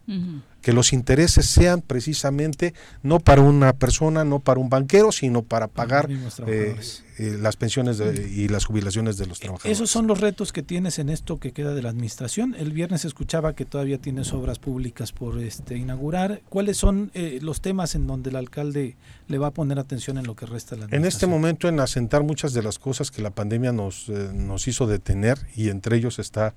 [0.62, 5.68] que los intereses sean precisamente no para una persona, no para un banquero, sino para
[5.68, 6.08] pagar
[6.46, 6.76] eh,
[7.18, 9.76] eh, las pensiones y las jubilaciones de los trabajadores.
[9.76, 12.54] Esos son los retos que tienes en esto que queda de la administración.
[12.58, 16.40] El viernes escuchaba que todavía tienes obras públicas por este inaugurar.
[16.48, 20.26] ¿Cuáles son eh, los temas en donde el alcalde le va a poner atención en
[20.26, 21.02] lo que resta de la administración?
[21.02, 24.86] En este momento en asentar muchas de las cosas que la pandemia nos, nos hizo
[24.86, 26.54] detener y entre ellos está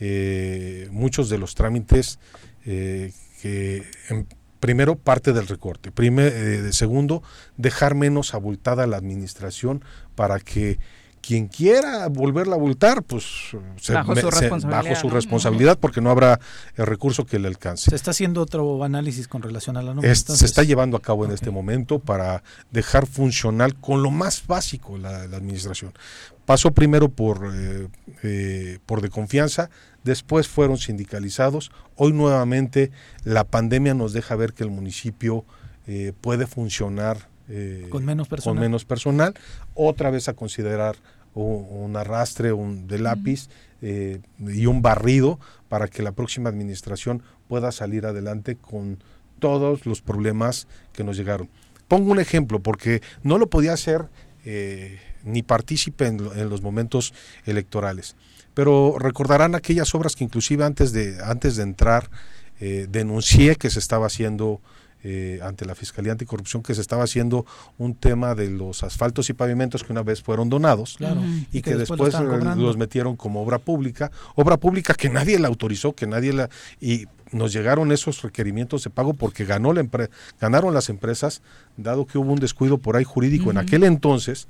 [0.00, 2.18] eh, muchos de los trámites
[2.64, 3.84] eh, que
[4.60, 7.22] primero parte del recorte, primer, eh, segundo
[7.56, 9.82] dejar menos abultada la administración
[10.14, 10.78] para que
[11.22, 13.24] quien quiera volverla a abultar, pues
[13.92, 16.40] bajo, su, responsabilidad, bajo su responsabilidad, porque no habrá
[16.76, 17.90] el recurso que le alcance.
[17.90, 20.14] ¿Se está haciendo otro análisis con relación a la nómina?
[20.14, 24.96] se está llevando a cabo en este momento para dejar funcional con lo más básico
[24.96, 25.92] la, administración.
[26.46, 27.52] Pasó primero por,
[28.22, 29.70] eh, por de confianza,
[30.04, 32.90] después fueron sindicalizados, hoy nuevamente
[33.24, 35.44] la pandemia nos deja ver que el municipio
[35.86, 38.54] eh, puede funcionar eh, con, menos personal.
[38.54, 39.34] con menos personal,
[39.74, 40.96] otra vez a considerar
[41.34, 43.48] un, arrastre un, de lápiz
[43.82, 45.38] eh, y un barrido
[45.68, 49.02] para que la próxima administración pueda salir adelante con
[49.38, 51.48] todos los problemas que nos llegaron.
[51.88, 54.06] Pongo un ejemplo, porque no lo podía hacer
[55.24, 57.12] ni partícipe en los momentos
[57.44, 58.16] electorales
[58.60, 62.10] pero recordarán aquellas obras que inclusive antes de, antes de entrar
[62.60, 64.60] eh, denuncié que se estaba haciendo
[65.02, 67.46] eh, ante la Fiscalía Anticorrupción que se estaba haciendo
[67.78, 70.98] un tema de los asfaltos y pavimentos que una vez fueron donados
[71.52, 72.12] y, que, después,
[72.58, 76.50] los metieron como obra pública, obra pública que nadie la autorizó, que nadie la
[76.82, 79.88] y nos llegaron esos requerimientos de pago porque ganó la
[80.38, 81.40] ganaron las empresas,
[81.78, 84.48] dado que hubo un descuido por ahí jurídico en aquel entonces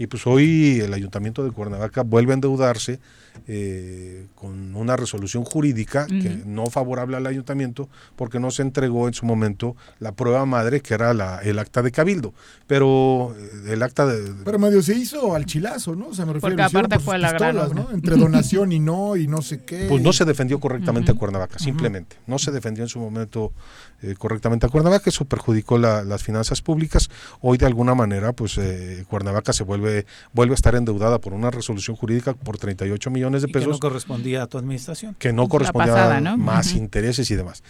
[0.00, 3.00] y pues hoy el ayuntamiento de Cuernavaca vuelve a endeudarse
[3.48, 9.14] eh, con una resolución jurídica que no favorable al ayuntamiento porque no se entregó en
[9.14, 12.32] su momento la prueba madre que era la, el acta de cabildo.
[12.66, 14.32] Pero eh, el acta de...
[14.44, 16.08] Pero medio se hizo al chilazo, ¿no?
[16.08, 17.56] O sea, me refiero porque aparte fue la gran...
[17.56, 17.90] ¿no?
[17.92, 19.86] Entre donación y no y no sé qué.
[19.88, 22.16] Pues no se defendió correctamente a Cuernavaca, simplemente.
[22.26, 23.52] No se defendió en su momento
[24.02, 27.10] eh, correctamente a Cuernavaca, eso perjudicó las finanzas públicas.
[27.40, 28.58] Hoy de alguna manera pues
[29.08, 33.19] Cuernavaca se vuelve vuelve, vuelve a estar endeudada por una resolución jurídica por 38 millones
[33.42, 33.66] de pesos.
[33.66, 35.14] que no correspondía a tu administración.
[35.18, 37.62] Que no correspondía a más intereses y demás.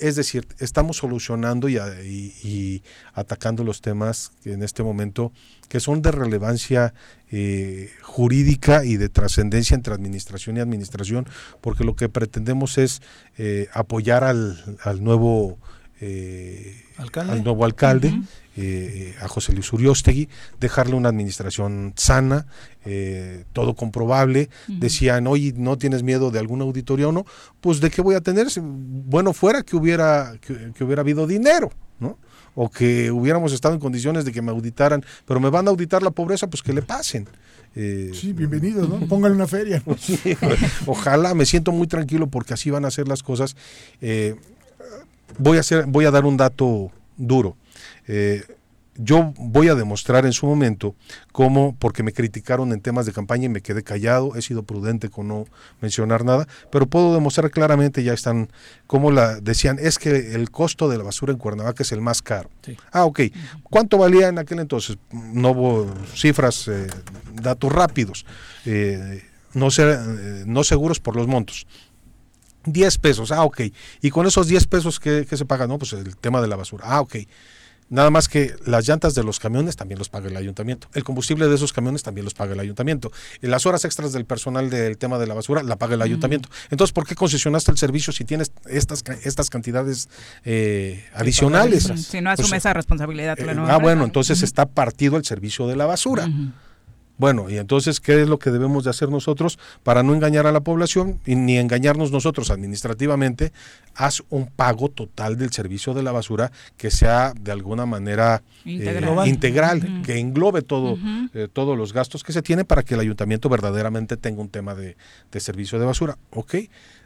[0.00, 2.82] Es decir, estamos solucionando y, y,
[3.14, 5.32] atacando los temas que en este momento
[5.68, 6.94] que son de relevancia
[7.30, 11.26] eh, jurídica y de trascendencia entre administración y administración,
[11.60, 13.02] porque lo que pretendemos es
[13.36, 15.58] eh, apoyar al, al nuevo
[16.00, 18.20] eh, al nuevo alcalde,
[18.56, 20.28] eh, a José Luis Uriostegui,
[20.58, 22.46] dejarle una administración sana,
[22.84, 24.48] eh, todo comprobable.
[24.66, 27.26] Decían, oye, ¿no tienes miedo de alguna auditoría o no?
[27.60, 31.70] Pues de qué voy a tener, bueno fuera que hubiera, que, hubiera habido dinero,
[32.00, 32.18] ¿no?
[32.58, 36.02] o que hubiéramos estado en condiciones de que me auditaran, pero me van a auditar
[36.02, 37.28] la pobreza, pues que le pasen.
[37.74, 39.06] sí, bienvenido, ¿no?
[39.06, 39.82] Póngale una feria.
[40.86, 43.56] ojalá, me siento muy tranquilo porque así van a ser las cosas
[45.38, 47.56] voy a, hacer, voy a dar un dato duro.
[48.06, 48.42] Eh,
[48.98, 50.94] yo voy a demostrar en su momento
[51.32, 55.10] cómo, porque me criticaron en temas de campaña y me quedé callado, he sido prudente
[55.10, 55.44] con no
[55.80, 58.48] mencionar nada, pero puedo demostrar claramente, ya están,
[58.86, 62.22] como la decían, es que el costo de la basura en Cuernavaca es el más
[62.22, 62.50] caro.
[62.90, 63.20] Ah, ok.
[63.64, 64.96] ¿Cuánto valía en aquel entonces?
[65.12, 66.86] No hubo cifras, eh,
[67.34, 68.24] datos rápidos,
[68.64, 69.22] eh,
[69.52, 69.68] no,
[70.46, 71.66] no seguros por los montos.
[72.66, 73.62] 10 pesos, ah, ok.
[74.02, 75.66] Y con esos 10 pesos, ¿qué, se paga?
[75.66, 76.84] No, pues el tema de la basura.
[76.86, 77.16] Ah, ok.
[77.88, 80.88] Nada más que las llantas de los camiones también los paga el ayuntamiento.
[80.92, 83.12] El combustible de esos camiones también los paga el ayuntamiento.
[83.40, 86.48] Y las horas extras del personal del tema de la basura la paga el ayuntamiento.
[86.70, 90.08] Entonces, ¿por qué concesionaste el servicio si tienes estas, estas cantidades
[90.44, 91.84] eh, adicionales?
[91.84, 93.38] Si no asume pues, esa responsabilidad.
[93.38, 96.28] Eh, ah, bueno, entonces está partido el servicio de la basura.
[97.18, 100.52] Bueno, y entonces, ¿qué es lo que debemos de hacer nosotros para no engañar a
[100.52, 103.52] la población y ni engañarnos nosotros administrativamente?
[103.94, 109.82] Haz un pago total del servicio de la basura que sea de alguna manera integral,
[109.82, 110.98] eh, que englobe todo,
[111.32, 114.74] eh, todos los gastos que se tiene para que el ayuntamiento verdaderamente tenga un tema
[114.74, 114.96] de,
[115.32, 116.18] de servicio de basura.
[116.30, 116.54] ¿Ok?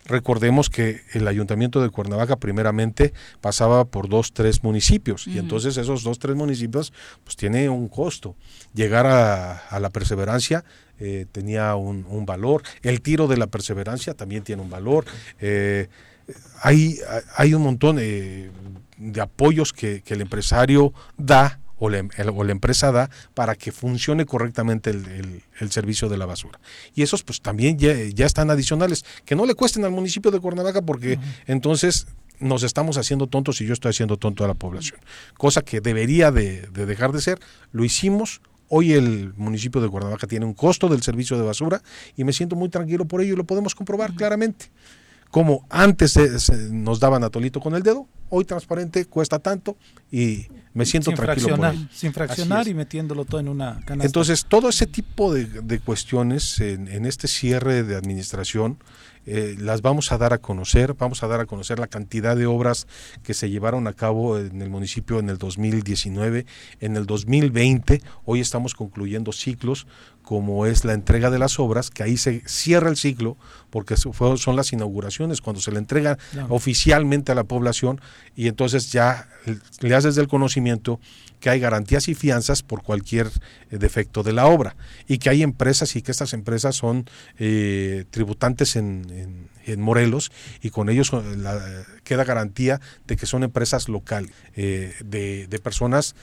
[0.07, 6.03] Recordemos que el ayuntamiento de Cuernavaca primeramente pasaba por dos, tres municipios y entonces esos
[6.03, 6.93] dos, tres municipios
[7.23, 8.35] pues tiene un costo.
[8.75, 10.65] Llegar a, la perseverancia
[10.99, 15.05] eh, tenía un, valor, el tiro de la perseverancia también tiene un valor.
[15.41, 15.89] Eh,
[16.63, 16.99] hay,
[17.37, 18.51] hay un montón de
[19.21, 25.71] apoyos que, que el empresario da o la, empresa da para que funcione correctamente el,
[25.71, 26.61] servicio de la basura.
[26.95, 30.83] Y esos pues también ya, están adicionales, que no le cuesten al municipio de Cuernavaca
[30.83, 32.07] porque entonces
[32.39, 35.01] nos estamos haciendo tontos y yo estoy haciendo tonto a la población.
[35.37, 37.41] Cosa que debería de, dejar de ser.
[37.73, 38.41] Lo hicimos,
[38.73, 41.83] Hoy el municipio de Cuernavaca tiene un costo del servicio de basura
[42.17, 44.67] y me siento muy tranquilo por ello y lo podemos comprobar claramente.
[45.31, 46.19] Como antes
[46.71, 49.77] nos daban a tolito con el dedo, hoy transparente cuesta tanto
[50.11, 54.07] y me siento tranquilo por Sin fraccionar y metiéndolo todo en una canasta.
[54.07, 58.79] Entonces, todo ese tipo de, cuestiones en, este cierre de administración
[59.27, 62.47] eh, las vamos a dar a conocer, vamos a dar a conocer la cantidad de
[62.47, 62.87] obras
[63.23, 66.47] que se llevaron a cabo en el municipio en el 2019,
[66.81, 69.87] en el 2020, hoy estamos concluyendo ciclos
[70.31, 73.37] como es la entrega de las obras, que ahí se cierra el ciclo,
[73.69, 76.19] porque son las inauguraciones, cuando se le entrega
[76.49, 78.01] oficialmente a la población
[78.37, 79.29] y entonces ya
[79.81, 81.01] le haces del conocimiento
[81.41, 83.27] que hay garantías y fianzas por cualquier
[83.71, 84.77] eh, defecto de la obra
[85.09, 87.07] y que hay empresas y que estas empresas son
[87.41, 94.33] eh, tributantes en, Morelos y con ellos eh, queda garantía de que son empresas locales,
[94.57, 96.17] de, personas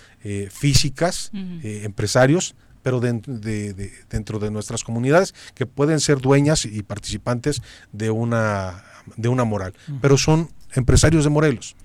[0.50, 2.56] físicas, empresarios
[2.88, 7.62] pero de, dentro de nuestras comunidades que pueden ser dueñas y participantes
[7.92, 8.82] de una,
[9.18, 11.76] de una moral, pero son empresarios de Morelos.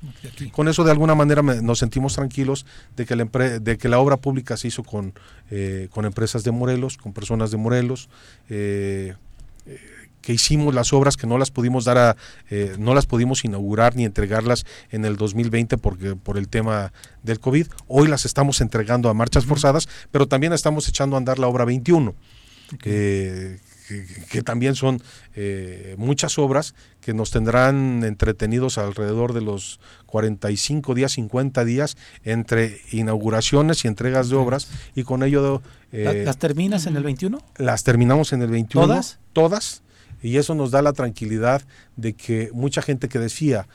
[0.53, 4.17] Con eso de alguna manera nos sentimos tranquilos de que la, de que la obra
[4.17, 5.13] pública se hizo con,
[5.51, 8.09] eh, con empresas de Morelos, con personas de Morelos.
[8.49, 9.17] Eh,
[9.67, 9.81] eh,
[10.23, 12.17] que hicimos las obras que no las pudimos dar a,
[12.49, 16.93] eh, no las pudimos inaugurar ni entregarlas en el 2020 porque por el tema
[17.23, 17.67] del COVID.
[17.89, 21.65] Hoy las estamos entregando a marchas forzadas, pero también estamos echando a andar la obra
[21.65, 22.15] 21.
[22.79, 23.59] que,
[24.45, 25.03] también son
[25.35, 32.81] eh, muchas obras que nos tendrán entretenidos alrededor de los 45 días, 50 días entre
[32.93, 35.61] inauguraciones y entregas de obras y con ello...
[35.93, 37.43] Eh, ¿Las terminas en el 21?
[37.59, 38.87] Las terminamos en el 21.
[38.87, 39.19] ¿Todas?
[39.35, 39.82] Todas
[40.23, 41.63] y eso nos da la tranquilidad
[41.97, 43.67] de que mucha gente que decía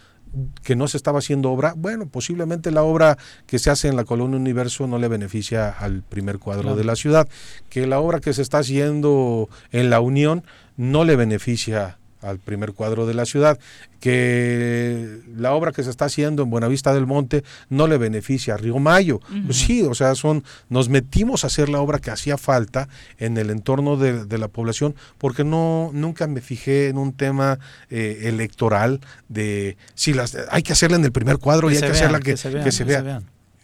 [0.63, 4.03] que no se estaba haciendo obra, bueno, posiblemente la obra que se hace en la
[4.03, 7.27] Colonia Universo no le beneficia al primer cuadro de la ciudad,
[7.69, 10.43] que la obra que se está haciendo en la Unión
[10.75, 13.59] no le beneficia al primer cuadro de la ciudad,
[13.99, 18.57] que la obra que se está haciendo en Buenavista del Monte no le beneficia a
[18.57, 19.20] Río Mayo.
[19.45, 22.88] Pues sí, o sea, son, nos metimos a hacer la obra que hacía falta
[23.18, 27.59] en el entorno de, la población, porque no, nunca me fijé en un tema
[27.89, 31.88] eh, electoral de si las hay que hacerla en el primer cuadro y hay que
[31.88, 32.49] hacerla que, se,
[32.84, 33.22] vea.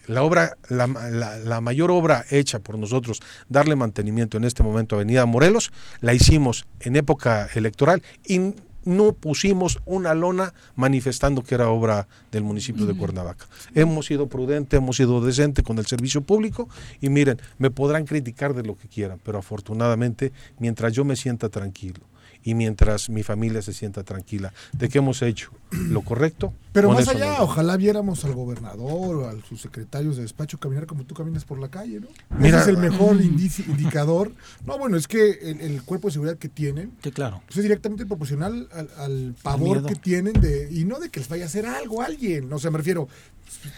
[0.08, 5.00] La obra, la, la, mayor obra hecha por nosotros, darle mantenimiento en este momento a
[5.00, 8.54] Avenida Morelos, la hicimos en época electoral y
[8.86, 13.46] no pusimos una lona manifestando que era obra del municipio de Cuernavaca.
[13.74, 16.68] Hemos sido prudentes, hemos sido decentes con el servicio público
[17.00, 21.50] y miren, me podrán criticar de lo que quieran, pero afortunadamente, mientras yo me sienta
[21.50, 22.02] tranquilo,
[22.44, 26.54] y mientras mi familia se sienta tranquila de que hemos hecho lo correcto.
[26.74, 31.06] Pero más allá, ojalá viéramos al gobernador o a sus secretarios de despacho caminar como
[31.06, 32.08] tú caminas por la calle, ¿no?
[32.46, 34.32] Ese es el mejor indicador.
[34.66, 37.42] No, bueno, es que el, cuerpo de seguridad que tienen claro.
[37.46, 38.68] Pues, es directamente proporcional
[38.98, 42.06] al, pavor que tienen de y no de que les vaya a hacer algo a
[42.06, 42.50] alguien.
[42.50, 43.08] No sé, me refiero,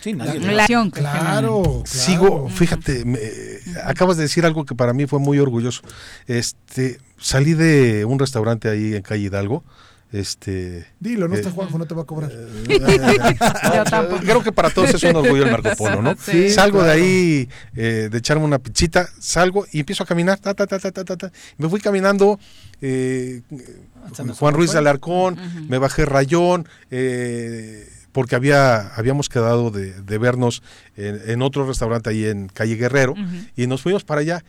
[0.02, 3.04] Sí, nadie la, claro, claro, Sigo, fíjate,
[3.84, 5.82] acabas de decir algo que para mí fue muy orgulloso.
[6.28, 9.64] Este, salí de un restaurante ahí en calle Hidalgo.
[10.12, 12.32] Este, Dilo, no eh, está Juanjo, no te va a cobrar.
[14.22, 16.16] creo que para todos es un orgullo el Marco Polo, ¿no?
[16.50, 20.40] salgo de ahí, eh, de echarme una pichita, salgo y empiezo a caminar.
[20.40, 22.40] Ta, ta, ta, me fui caminando.
[22.82, 23.42] Eh,
[24.38, 25.38] Juan Ruiz de Alarcón,
[25.68, 26.68] me bajé Rayón,
[28.12, 30.64] porque había, habíamos quedado de, vernos
[30.96, 33.16] en, otro restaurante ahí en Calle Guerrero,
[33.56, 34.44] y nos fuimos para allá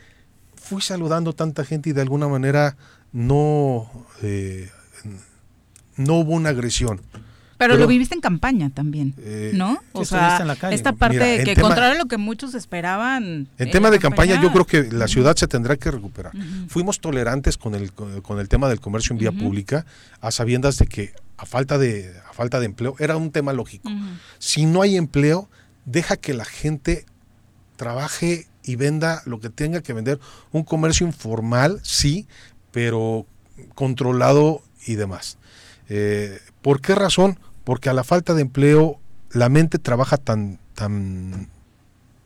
[0.67, 2.77] fui saludando tanta gente y de alguna manera
[3.13, 3.89] no,
[4.23, 4.69] eh,
[5.97, 7.01] no hubo una agresión.
[7.59, 9.79] Pero, lo viviste en campaña también, eh, ¿no?
[9.93, 13.49] O sea, esta parte que contrario a lo que muchos esperaban.
[13.57, 16.33] En tema de campaña, yo creo que la ciudad se tendrá que recuperar.
[16.69, 19.87] Fuimos tolerantes con el, con el tema del comercio en vía pública,
[20.21, 23.91] a sabiendas de que a falta de, a falta de empleo era un tema lógico.
[24.39, 25.49] Si no hay empleo,
[25.87, 27.07] deja que la gente
[27.77, 30.19] trabaje y venda lo que tenga que vender.
[30.53, 32.27] Un comercio informal, sí,
[32.71, 33.27] pero
[33.75, 35.39] controlado y demás.
[35.89, 37.39] Eh, ¿Por qué razón?
[37.65, 41.49] Porque a la falta de empleo la mente trabaja tan, tan,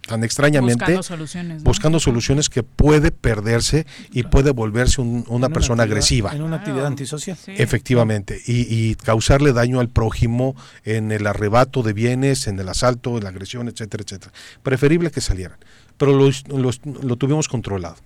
[0.07, 6.33] tan extrañamente buscando soluciones, buscando soluciones que puede perderse y puede volverse una persona agresiva.
[6.35, 7.39] En una actividad antisocial.
[7.47, 13.25] Efectivamente, y, causarle daño al prójimo en el arrebato de bienes, en el asalto, en
[13.25, 14.33] la agresión, etcétera, etcétera.
[14.63, 15.59] Preferible que salieran
[16.01, 17.97] pero lo tuvimos controlado.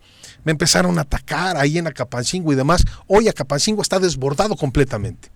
[0.43, 2.85] Me empezaron a atacar ahí en Acapancingo y demás.
[3.07, 5.31] Hoy Acapancingo está desbordado completamente.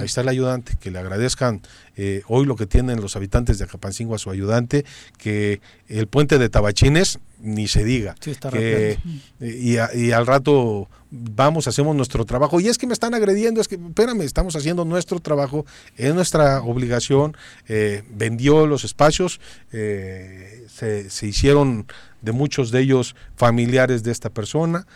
[0.00, 1.62] Ahí está el ayudante, que le agradezcan
[1.96, 4.84] eh, hoy lo que tienen los habitantes de Acapancingo a su ayudante,
[5.18, 8.14] que el puente de Tabachines, ni se diga.
[8.50, 8.98] que,
[9.40, 12.60] y, y, al rato vamos, hacemos nuestro trabajo.
[12.60, 15.66] Y es que me están agrediendo, es que, espérame, estamos haciendo nuestro trabajo,
[15.96, 17.36] es nuestra obligación.
[17.68, 19.40] Eh, vendió los espacios,
[19.72, 21.86] eh, se, se, hicieron
[22.20, 24.86] de muchos de ellos familiares de esta persona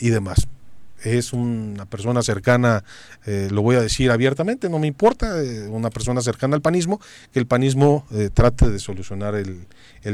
[0.00, 0.48] y demás
[1.04, 2.84] es una persona cercana,
[3.26, 7.00] eh, lo voy a decir abiertamente, no me importa, eh, una persona cercana al panismo,
[7.32, 9.66] que el panismo eh, trate de solucionar el,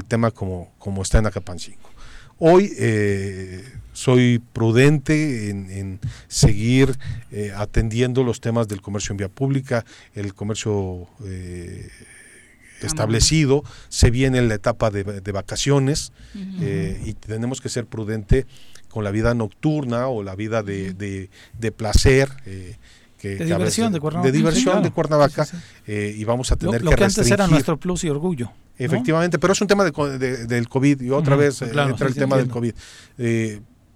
[0.09, 1.91] tema como, como está en Acapancingo.
[2.39, 2.73] Hoy
[3.93, 6.99] soy prudente en, seguir
[7.57, 11.07] atendiendo los temas del comercio en vía pública, el comercio
[12.85, 18.47] establecido, se viene la etapa de, vacaciones y tenemos que ser prudente
[18.95, 22.31] con la vida nocturna o la vida de, de, placer.
[22.47, 22.77] Eh,
[23.19, 24.31] que, de, diversión de Cuernavaca.
[24.31, 25.49] de diversión de Cuernavaca.
[25.85, 28.53] Eh, y vamos a tener lo, que, que antes era nuestro plus y orgullo.
[28.79, 32.37] Efectivamente, pero es un tema de, del COVID y otra vez eh, entra el tema
[32.37, 32.73] del COVID.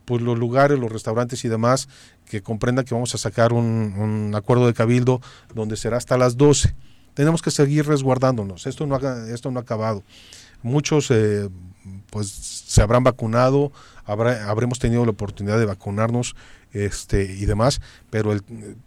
[0.05, 1.89] pues los lugares, los restaurantes y demás,
[2.28, 5.20] que comprendan que vamos a sacar un, un acuerdo de cabildo
[5.55, 6.74] donde será hasta las 12.
[7.19, 8.69] Tenemos que seguir resguardándonos.
[8.69, 10.05] Esto no ha, esto no ha acabado.
[10.62, 11.12] Muchos
[12.11, 13.73] pues se habrán vacunado,
[14.07, 16.37] habremos tenido la oportunidad de vacunarnos
[16.71, 18.37] este y demás, pero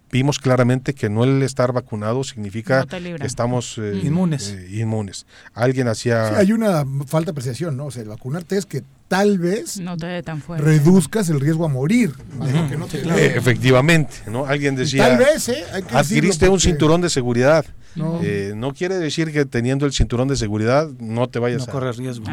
[0.10, 4.52] vimos claramente que no el estar vacunado significa que estamos eh, inmunes.
[4.52, 5.26] Eh, inmunes.
[5.54, 6.38] Alguien hacía...
[6.38, 7.88] hay una falta de apreciación, ¿no?
[7.88, 11.68] O sea, el vacunarte es que tal vez no te tan reduzcas el riesgo a
[11.68, 12.14] morir.
[12.42, 14.46] Eh, efectivamente, ¿no?
[14.46, 15.66] Alguien decía, tal vez, ¿eh?
[15.92, 17.66] adquiriste un cinturón de seguridad.
[17.94, 18.22] No.
[18.56, 22.24] no quiere decir que teniendo el cinturón de seguridad no te vayas a, riesgo.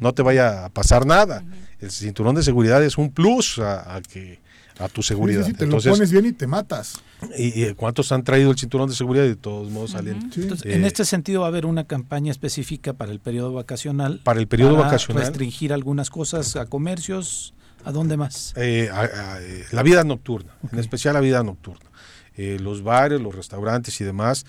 [0.00, 1.42] no te vaya a pasar nada.
[1.80, 4.38] El cinturón de seguridad es un plus a que
[4.78, 5.46] a tu seguridad.
[5.56, 7.00] te lo pones bien y te matas.
[7.38, 10.30] ¿Y, cuántos han traído el cinturón de seguridad y de todos modos salen?
[10.64, 14.20] en este sentido va a haber una campaña específica para el periodo vacacional.
[14.24, 15.24] Para el periodo vacacional.
[15.24, 17.54] Restringir algunas cosas a comercios,
[17.86, 18.54] ¿A dónde más?
[18.56, 18.88] Eh,
[19.70, 21.90] la vida nocturna, en especial la vida nocturna.
[22.34, 24.46] Eh, los bares, los restaurantes y demás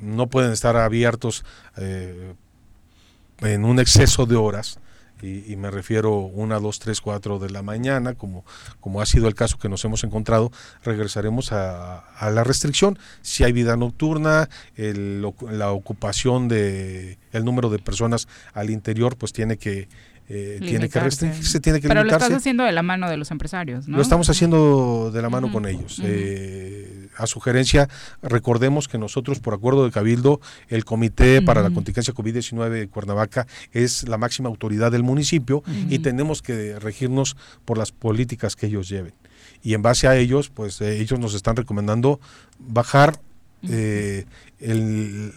[0.00, 1.44] no pueden estar abiertos
[1.76, 4.78] en un exceso de horas
[5.22, 8.44] y, me refiero una, dos, tres, cuatro de la mañana, como,
[8.80, 10.52] como ha sido el caso que nos hemos encontrado,
[10.84, 12.98] regresaremos a, la restricción.
[13.22, 19.56] Si hay vida nocturna, la ocupación de el número de personas al interior, pues tiene
[19.56, 19.88] que
[20.28, 23.30] eh, tiene que restringirse, tiene que Pero lo estás haciendo de la mano de los
[23.30, 23.96] empresarios, ¿no?
[23.96, 26.00] Lo estamos haciendo de la mano con ellos.
[26.02, 27.88] Eh, a sugerencia,
[28.22, 33.46] recordemos que nosotros, por acuerdo de Cabildo, el Comité para la Contingencia COVID-19 de Cuernavaca
[33.72, 38.88] es la máxima autoridad del municipio y tenemos que regirnos por las políticas que ellos
[38.88, 39.14] lleven.
[39.62, 42.20] Y en base a ellos, pues eh, ellos nos están recomendando
[42.58, 43.20] bajar
[43.62, 45.32] el,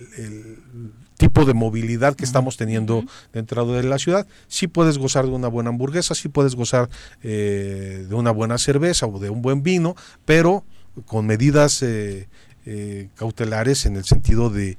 [1.20, 3.04] tipo de movilidad que estamos teniendo
[3.34, 4.26] dentro de la ciudad.
[4.48, 6.90] Sí puedes gozar de una buena hamburguesa, sí puedes gozar
[7.22, 10.64] eh, de una buena cerveza o de un buen vino, pero
[11.06, 12.30] con medidas eh,
[12.66, 14.78] eh, cautelares en el sentido de,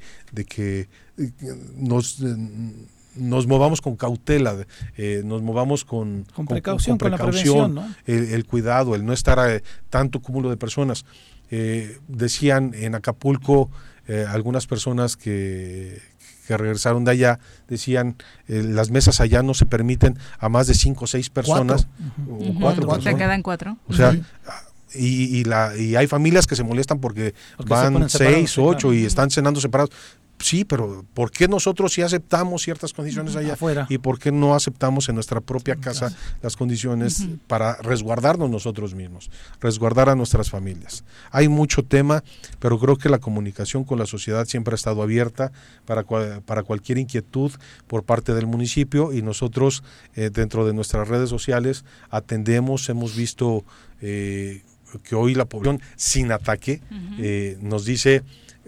[0.48, 0.88] que
[1.76, 2.24] nos
[3.16, 4.64] nos movamos con cautela,
[5.24, 10.56] nos movamos con, con precaución, con, precaución, el, cuidado, el no estar tanto cúmulo de
[10.56, 11.04] personas.
[12.08, 13.68] decían en Acapulco
[14.28, 16.00] algunas personas que,
[16.50, 17.38] que regresaron de allá
[17.68, 18.16] decían
[18.48, 21.86] eh, las mesas allá no se permiten a más de cinco o seis personas.
[22.58, 23.00] Cuatro.
[23.00, 23.76] Se quedan cuatro.
[23.86, 24.18] O sea,
[24.92, 27.34] y, y, la, y hay familias que se molestan porque,
[27.64, 29.94] van seis, ocho y están cenando separados.
[30.40, 33.86] Sí, pero ¿por qué nosotros sí aceptamos ciertas condiciones allá afuera.
[33.88, 39.30] y por qué no aceptamos en nuestra propia casa las condiciones para resguardarnos nosotros mismos,
[39.60, 41.04] resguardar a nuestras familias?
[41.30, 42.24] Hay mucho tema,
[42.58, 45.52] pero creo que la comunicación con la sociedad siempre ha estado abierta
[45.84, 46.04] para,
[46.40, 47.52] para cualquier inquietud
[47.86, 49.82] por parte del municipio y nosotros
[50.14, 53.64] eh, dentro de nuestras redes sociales atendemos, hemos visto
[54.00, 54.62] eh,
[55.04, 56.80] que hoy la población sin ataque
[57.18, 58.22] eh, nos dice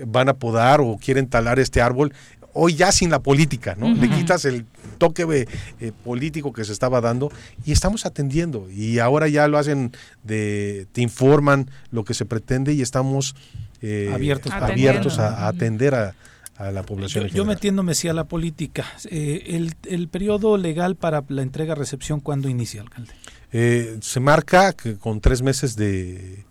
[0.06, 2.12] van a podar o quieren talar este árbol,
[2.54, 3.92] hoy ya sin la política, ¿no?
[3.94, 4.66] Le quitas el
[4.98, 5.46] toque
[5.80, 7.30] eh, político que se estaba dando
[7.64, 9.92] y estamos atendiendo y ahora ya lo hacen
[10.22, 13.34] de te informan lo que se pretende y estamos
[13.80, 16.14] eh, abiertos, abiertos a, atender a,
[16.70, 17.26] la población.
[17.26, 22.48] Yo, metiéndome sí a la política, eh, el, el, periodo legal para la entrega-recepción, ¿cuándo
[22.48, 23.12] inicia, alcalde?
[24.00, 26.44] se marca que con tres meses de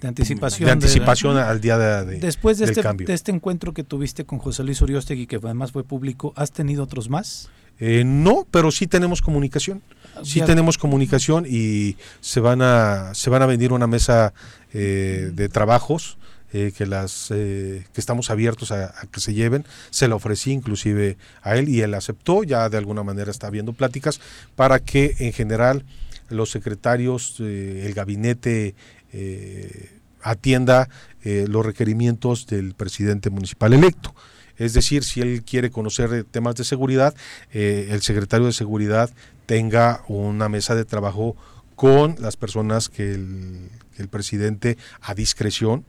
[0.00, 0.66] de anticipación.
[0.66, 3.06] De anticipación al día de, Después de del este, cambio.
[3.06, 6.84] de este encuentro que tuviste con José Luis Uriostegui, que además fue público, ¿has tenido
[6.84, 7.50] otros más?
[7.80, 9.82] Eh, no, pero sí tenemos comunicación.
[10.24, 14.32] Sí tenemos comunicación y se van a se van a venir una mesa
[14.72, 16.18] eh, de trabajos
[16.52, 19.64] eh, que las que estamos abiertos a, que se lleven.
[19.90, 22.42] Se la ofrecí inclusive a él y él aceptó.
[22.42, 24.20] Ya de alguna manera está habiendo pláticas
[24.56, 25.84] para que en general
[26.30, 28.74] los secretarios, el gabinete
[29.12, 29.90] eh,
[30.22, 30.88] atienda
[31.22, 34.14] eh, los requerimientos del presidente municipal electo.
[34.56, 37.14] Es decir, si él quiere conocer temas de seguridad,
[37.52, 39.10] eh, el secretario de seguridad
[39.46, 41.36] tenga una mesa de trabajo
[41.76, 43.70] con las personas que el,
[44.10, 45.84] presidente a discreción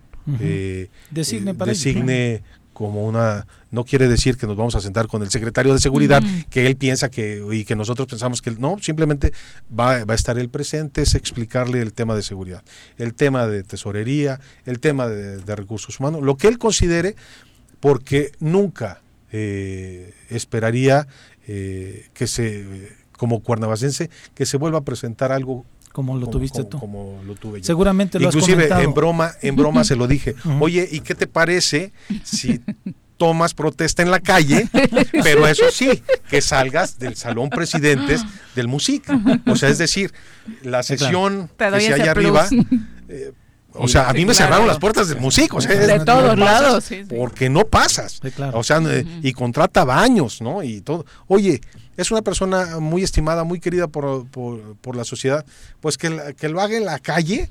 [1.12, 2.44] designe, designe
[2.80, 6.24] como una no quiere decir que nos vamos a sentar con el secretario de seguridad
[6.50, 9.34] que él piensa que y que nosotros pensamos que no simplemente
[9.78, 12.64] va, a estar el presente es explicarle el tema de seguridad
[12.98, 17.18] el tema de tesorería el tema de, recursos humanos lo que él considere
[17.82, 19.02] porque nunca
[19.34, 21.06] eh, esperaría
[21.50, 26.80] eh, que se como cuernavacense que se vuelva a presentar algo como lo tuviste tú.
[26.80, 27.66] Como lo tuve yo.
[27.66, 30.36] Seguramente lo Inclusive en broma, en broma se lo dije.
[30.60, 31.92] Oye, ¿y qué te parece
[32.24, 32.62] si
[33.20, 34.68] tomas protesta en la calle,
[35.24, 38.24] pero eso sí, que salgas del salón presidentes
[38.56, 39.04] del MUSIC.
[39.46, 40.12] O sea, es decir,
[40.64, 42.48] la sesión que se haya arriba,
[43.10, 43.34] eh,
[43.74, 46.90] o sea, a mí me cerraron las puertas del MUSIC, o sea, de todos lados,
[47.10, 48.22] porque no pasas.
[48.54, 48.82] O sea,
[49.22, 50.64] y contrata baños, ¿no?
[50.64, 51.06] Y todo.
[51.28, 51.62] Oye,
[52.00, 55.46] es una persona muy estimada, muy querida por, por, la sociedad,
[55.82, 57.50] pues que, que lo haga en la calle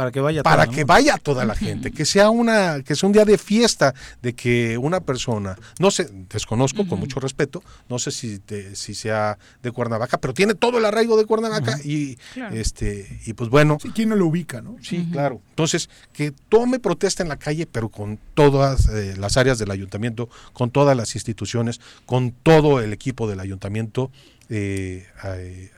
[0.00, 3.06] para que vaya para toda, que vaya toda la gente que sea una que sea
[3.06, 7.98] un día de fiesta de que una persona no sé desconozco con mucho respeto no
[7.98, 8.40] sé si
[8.72, 12.16] si sea de Cuernavaca pero tiene todo el arraigo de Cuernavaca y
[12.50, 13.76] este y pues bueno.
[13.78, 15.42] Sí, quién no lo ubica no sí claro.
[15.50, 20.30] Entonces que tome protesta en la calle pero con todas eh, las áreas del ayuntamiento
[20.54, 24.10] con todas las instituciones con todo el equipo del ayuntamiento
[24.52, 25.06] eh,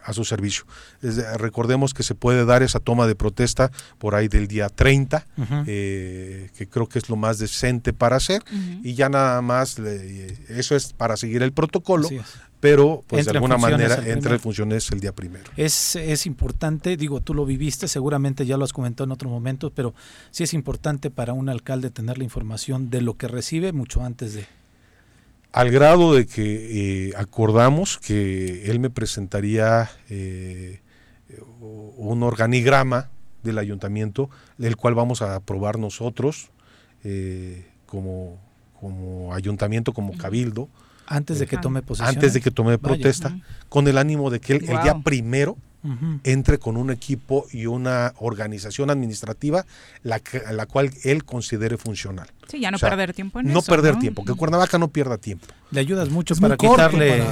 [0.03, 0.65] a, su servicio.
[1.37, 5.27] recordemos que se puede dar esa toma de protesta por ahí del día 30,
[5.67, 8.43] eh, que creo que es lo más decente para hacer,
[8.83, 12.09] y ya nada más, eso es para seguir el protocolo,
[12.61, 15.51] pero pues de alguna manera entre funciones el día primero.
[15.57, 19.71] Es, es importante, digo, tú lo viviste, seguramente ya lo has comentado en otros momentos,
[19.75, 19.95] pero
[20.31, 24.33] sí es importante para un alcalde tener la información de lo que recibe mucho antes
[24.33, 24.47] de
[25.53, 30.81] al grado de que eh, acordamos que él me presentaría eh,
[31.61, 33.11] un organigrama
[33.43, 36.51] del ayuntamiento, el cual vamos a aprobar nosotros
[37.05, 38.39] eh, como,
[38.81, 40.69] como ayuntamiento, como cabildo.
[41.07, 42.15] Antes de que tome posesión.
[42.15, 43.37] Antes de que tome protesta,
[43.69, 45.59] con el ánimo de que él, el día primero
[46.23, 49.67] entre con un equipo y una organización administrativa
[50.03, 50.21] la,
[50.53, 52.29] la cual él considere funcional.
[52.49, 53.71] Sí, ya no perder tiempo en no eso.
[53.71, 55.47] Perder tiempo, que Cuernavaca no pierda tiempo.
[55.71, 57.25] Le ayudas mucho para quitarle,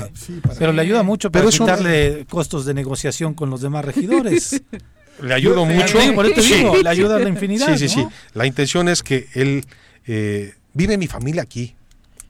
[0.59, 4.63] pero le ayuda mucho para quitarle costos de negociación con los demás regidores.
[5.23, 5.99] le ayudo mucho.
[5.99, 7.77] le ayuda a la infinidad.
[7.77, 8.07] Sí, sí, sí.
[8.35, 9.65] La intención es que él
[10.07, 11.77] eh, vive mi familia aquí.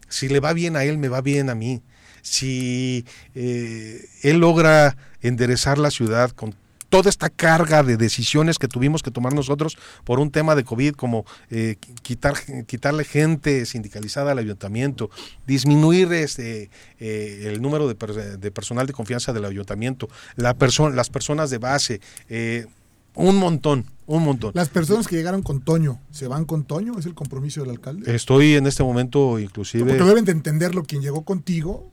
[0.08, 1.82] Si le va bien a él, me va bien a mí
[2.22, 6.54] si eh, él logra enderezar la ciudad con
[6.88, 10.94] toda esta carga de decisiones que tuvimos que tomar nosotros por un tema de COVID,
[10.94, 12.34] como eh, quitar,
[12.66, 15.08] quitarle gente sindicalizada al ayuntamiento,
[15.46, 16.68] disminuir este,
[16.98, 17.94] eh, el número de,
[18.50, 20.56] personal de confianza del ayuntamiento, la
[20.92, 22.00] las personas de base,
[23.14, 24.52] un montón, un montón.
[24.54, 26.98] Las personas que llegaron con Toño, ¿se van con Toño?
[26.98, 28.14] ¿Es el compromiso del alcalde?
[28.14, 29.84] Estoy en este momento inclusive...
[29.84, 31.90] Porque deben de entenderlo quien llegó contigo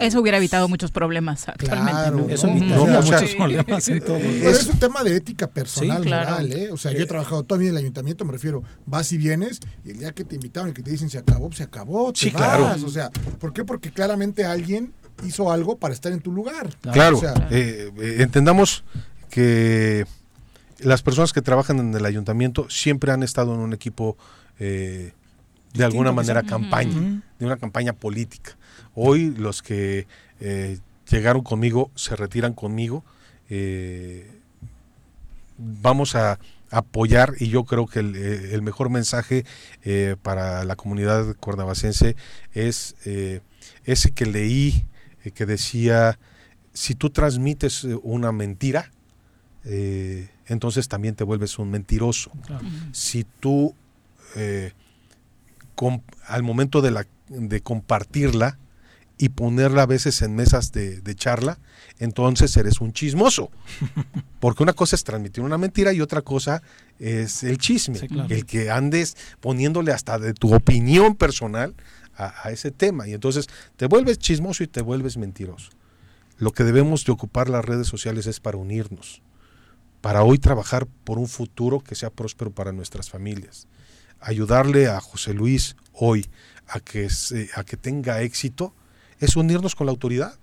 [0.00, 2.34] eso hubiera evitado muchos problemas actualmente.
[2.34, 6.70] Eso evitaría muchos problemas es un tema de ética personal, moral, ¿eh?
[6.72, 9.90] O sea, yo he trabajado todavía en el ayuntamiento, me refiero, vas y vienes, y
[9.90, 12.30] el día que te invitaron y que te dicen se acabó, se acabó, te sí,
[12.30, 12.74] Claro.
[12.84, 13.64] O sea, ¿por qué?
[13.64, 14.92] Porque claramente alguien
[15.24, 16.70] hizo algo para estar en tu lugar.
[16.92, 17.20] Claro,
[17.50, 18.84] eh, eh, entendamos
[19.30, 20.06] que
[20.78, 24.16] las personas que trabajan en el ayuntamiento siempre han estado en un equipo
[24.58, 28.56] de alguna manera campaña, de una campaña política.
[29.00, 30.08] Hoy los que
[30.40, 33.04] eh, llegaron conmigo se retiran conmigo.
[33.48, 34.28] Eh,
[35.56, 36.40] vamos a
[36.72, 39.44] apoyar y yo creo que el, eh, mejor mensaje
[40.22, 42.16] para la comunidad cuernavacense
[42.52, 42.96] es
[43.84, 44.84] ese que leí
[45.32, 46.18] que decía
[46.74, 48.90] si tú transmites una mentira
[49.64, 52.30] entonces también te vuelves un mentiroso
[52.92, 53.74] si tú
[56.26, 58.58] al momento de, la, de compartirla
[59.18, 61.58] y ponerla a veces en mesas de, charla,
[61.98, 63.50] entonces eres un chismoso.
[64.40, 66.62] Porque una cosa es transmitir una mentira y otra cosa
[67.00, 71.74] es el chisme, el que andes poniéndole hasta de tu opinión personal
[72.16, 73.08] a, ese tema.
[73.08, 75.70] Y entonces te vuelves chismoso y te vuelves mentiroso.
[76.38, 79.22] Lo que debemos de ocupar las redes sociales es para unirnos,
[80.00, 83.66] para hoy trabajar por un futuro que sea próspero para nuestras familias.
[84.20, 86.28] Ayudarle a José Luis hoy
[86.68, 87.08] a que,
[87.54, 88.74] a que tenga éxito
[89.20, 90.34] es unirnos con la autoridad.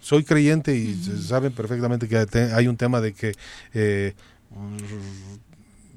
[0.00, 2.18] Soy creyente y saben perfectamente que
[2.54, 3.34] hay un tema de que
[3.74, 4.14] eh,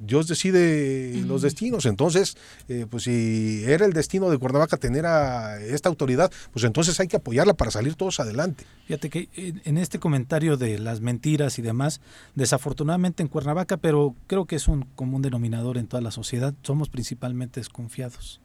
[0.04, 1.86] Dios decide los destinos.
[1.86, 2.36] Entonces,
[2.68, 7.08] eh, pues si era el destino de Cuernavaca tener a esta autoridad, pues entonces hay
[7.08, 8.66] que apoyarla para salir todos adelante.
[8.88, 12.02] Fíjate que en este comentario de las mentiras y demás,
[12.34, 16.90] desafortunadamente en Cuernavaca, pero creo que es un común denominador en toda la sociedad, somos
[16.90, 18.42] principalmente desconfiados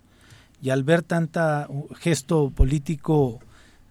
[0.63, 1.69] y al ver tanta
[1.99, 3.41] gesto político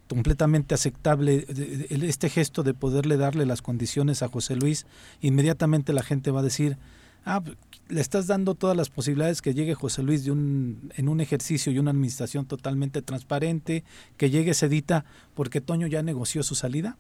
[0.08, 1.46] completamente aceptable,
[1.90, 4.86] este gesto de poderle darle las condiciones a José Luis,
[5.22, 6.78] inmediatamente la gente va a decir,
[7.26, 7.42] ah,
[7.88, 11.72] le estás dando todas las posibilidades que llegue José Luis de un, en un ejercicio
[11.72, 13.84] y una administración totalmente transparente,
[14.18, 16.98] que llegue Sedita porque Toño ya negoció su salida.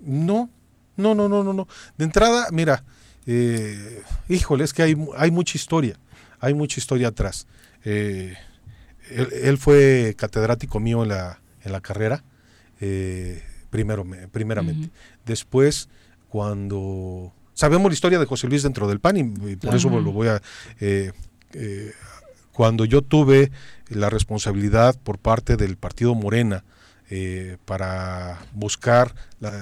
[0.00, 0.50] No,
[0.96, 1.68] no, no, no, no, no.
[1.96, 2.84] De entrada, mira,
[3.26, 5.96] eh, híjole, es que hay, hay mucha historia,
[6.40, 7.46] hay mucha historia atrás.
[7.84, 8.34] Eh,
[9.10, 12.24] él, fue catedrático mío en la, en la carrera,
[12.80, 14.90] eh, primero, primeramente.
[15.24, 15.88] Después,
[16.28, 17.32] cuando...
[17.54, 20.40] Sabemos la historia de José Luis dentro del PAN y, por eso lo voy a...
[20.80, 21.12] Eh,
[21.54, 21.92] eh,
[22.52, 23.50] cuando yo tuve
[23.88, 26.64] la responsabilidad por parte del partido Morena
[27.64, 29.52] para buscar la,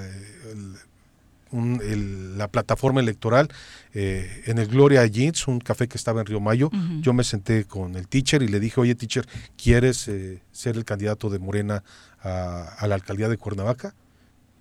[1.51, 3.49] la plataforma electoral
[3.93, 6.69] eh, en el Gloria Jeans, un café que estaba en Río Mayo.
[7.01, 9.25] Yo me senté con el teacher y le dije, oye teacher,
[9.55, 11.83] ¿quieres eh, ser el candidato de Morena
[12.21, 13.93] a, la alcaldía de Cuernavaca?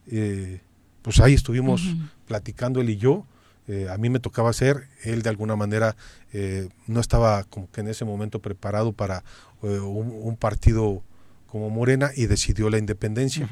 [0.08, 0.60] Eh,
[1.02, 1.82] pues ahí estuvimos
[2.26, 3.26] platicando él y yo.
[3.90, 5.96] a mí me tocaba ser, él de alguna manera
[6.86, 9.22] no estaba como que en ese momento preparado para
[9.62, 11.02] un, partido
[11.56, 13.48] como Morena y decidió la independencia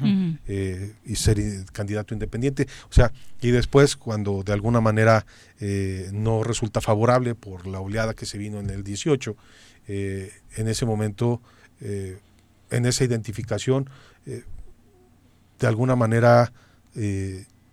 [0.47, 1.39] eh, y ser
[1.71, 2.67] candidato independiente.
[2.87, 3.11] O sea,
[3.41, 5.25] y después cuando de alguna manera
[5.59, 9.35] eh, no resulta favorable por la oleada que se vino en el 18,
[9.87, 11.41] eh, en ese momento,
[11.81, 13.89] en esa identificación,
[14.23, 16.53] de alguna manera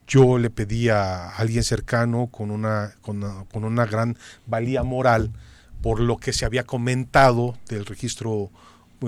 [0.06, 5.30] yo le pedí a alguien cercano con una, con una, con una gran valía moral
[5.82, 8.50] por lo que se había comentado del registro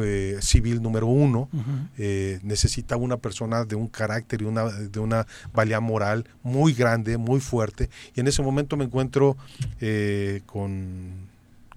[0.03, 1.49] eh, civil número uno,
[1.99, 7.17] eh, necesita una persona de un carácter y una, de una valía moral muy grande,
[7.19, 7.91] muy fuerte.
[8.15, 9.37] Y en ese momento me encuentro
[9.81, 11.29] eh, con,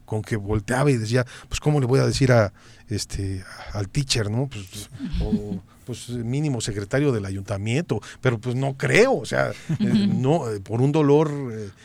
[0.05, 2.53] con que volteaba y decía, pues cómo le voy a decir a
[2.89, 4.47] este al teacher, ¿no?
[4.47, 4.89] Pues,
[5.21, 10.91] o, pues mínimo secretario del ayuntamiento, pero pues no creo, o sea, no por un
[10.91, 11.31] dolor.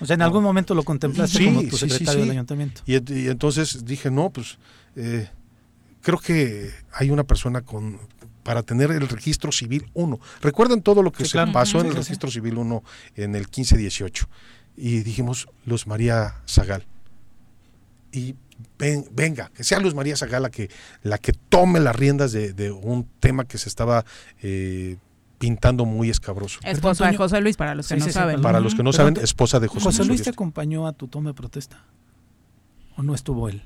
[0.00, 2.82] o sea, en algún momento lo contemplaste como tu secretario del ayuntamiento.
[2.84, 4.58] Y, y, entonces dije, no, pues
[6.02, 7.98] creo que hay una persona con
[8.42, 10.18] para tener el registro civil 1.
[10.40, 12.82] Recuerden todo lo que se pasó en el registro civil 1
[13.16, 14.26] en el 15-18.
[14.76, 16.84] Y dijimos, Luz María Zagal.
[18.10, 18.34] Y
[19.12, 20.70] venga, que sea Luz María Zagal la que,
[21.02, 24.04] la que tome las riendas de, un tema que se estaba
[24.42, 24.96] eh,
[25.38, 26.58] pintando muy escabroso.
[26.64, 28.42] Esposa de José Luis, para los que no saben.
[28.42, 29.96] Para los que no saben, esposa de José, Luis.
[29.98, 31.84] ¿José Luis te acompañó a tu toma de protesta?
[32.96, 33.62] ¿O no estuvo él?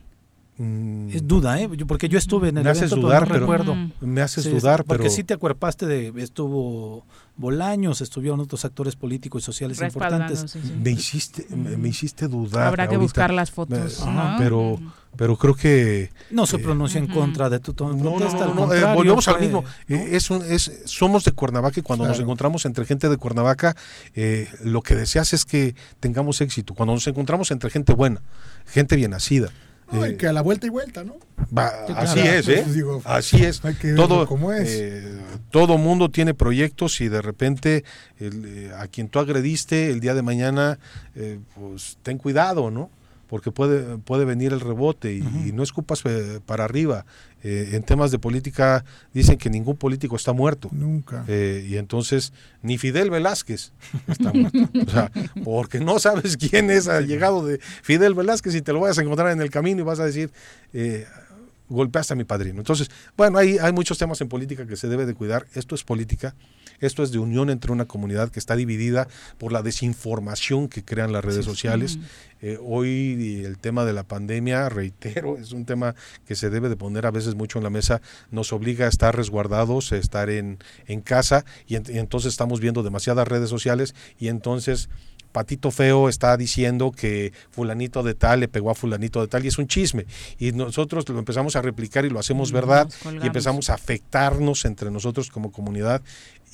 [0.58, 1.10] Mm.
[1.10, 1.68] Es duda, ¿eh?
[1.86, 3.76] Porque yo estuve en el me evento, haces dudar, pero, recuerdo.
[4.00, 4.98] Me haces dudar, pero...
[4.98, 6.12] Porque sí te acuerpaste de...
[6.16, 7.04] Estuvo
[7.36, 10.56] Bolaños, estuvieron otros actores políticos y sociales importantes.
[10.82, 12.68] Me hiciste me, hiciste dudar.
[12.68, 14.02] Habrá que buscar las fotos.
[14.38, 14.80] Pero
[15.16, 16.10] pero creo que...
[16.30, 19.64] No se pronuncia en contra de tu protesta, no, no, eh, volvemos al mismo.
[19.88, 23.76] Eh, es es, somos de Cuernavaca y cuando nos encontramos entre gente de Cuernavaca,
[24.14, 26.74] eh, lo que deseas es que tengamos éxito.
[26.74, 28.20] Cuando nos encontramos entre gente buena,
[28.66, 29.50] gente bien nacida,
[29.92, 31.16] eh, que a la vuelta y vuelta, ¿no?
[31.94, 32.64] así es, ¿eh?
[33.04, 33.62] así es.
[33.94, 34.68] todo, como es.
[34.70, 35.18] Eh,
[35.50, 37.84] todo mundo tiene proyectos y de repente
[38.18, 40.78] eh, a quien tú agrediste el día de mañana,
[41.54, 42.90] pues ten cuidado, ¿no?
[43.28, 46.02] Porque puede, puede venir el rebote y, y no escupas
[46.46, 47.04] para arriba.
[47.48, 48.84] Eh, en temas de política
[49.14, 50.68] dicen que ningún político está muerto.
[50.72, 51.24] Nunca.
[51.28, 53.72] Eh, y entonces ni Fidel Velázquez
[54.08, 54.58] está muerto.
[54.86, 55.12] o sea,
[55.44, 59.02] porque no sabes quién es ha llegado de Fidel Velázquez y te lo vas a
[59.02, 60.32] encontrar en el camino y vas a decir,
[60.72, 61.06] eh,
[61.68, 62.58] golpeaste a mi padrino.
[62.58, 65.46] Entonces, bueno, hay, hay muchos temas en política que se debe de cuidar.
[65.54, 66.34] Esto es política.
[66.80, 69.08] Esto es de unión entre una comunidad que está dividida
[69.38, 71.98] por la desinformación que crean las redes sociales.
[72.42, 75.94] Eh, hoy el tema de la pandemia, reitero, es un tema
[76.26, 79.16] que se debe de poner a veces mucho en la mesa, nos obliga a estar
[79.16, 84.88] resguardados, a estar en, en casa y, entonces estamos viendo demasiadas redes sociales y entonces
[85.36, 89.48] Patito Feo está diciendo que fulanito de tal le pegó a fulanito de tal y
[89.48, 90.06] es un chisme.
[90.38, 92.88] Y nosotros lo empezamos a replicar y lo hacemos verdad
[93.22, 96.00] y empezamos a afectarnos entre nosotros como comunidad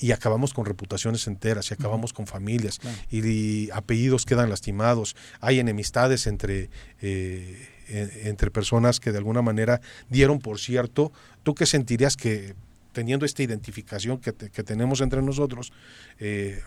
[0.02, 2.80] y acabamos con reputaciones enteras y acabamos con familias
[3.10, 5.16] y, apellidos quedan lastimados.
[5.40, 6.68] Hay enemistades entre...
[7.00, 11.12] Eh, entre personas que de alguna manera dieron por cierto,
[11.42, 12.54] ¿tú qué sentirías que
[12.92, 15.72] teniendo esta identificación que, que tenemos entre nosotros,
[16.18, 16.62] eh,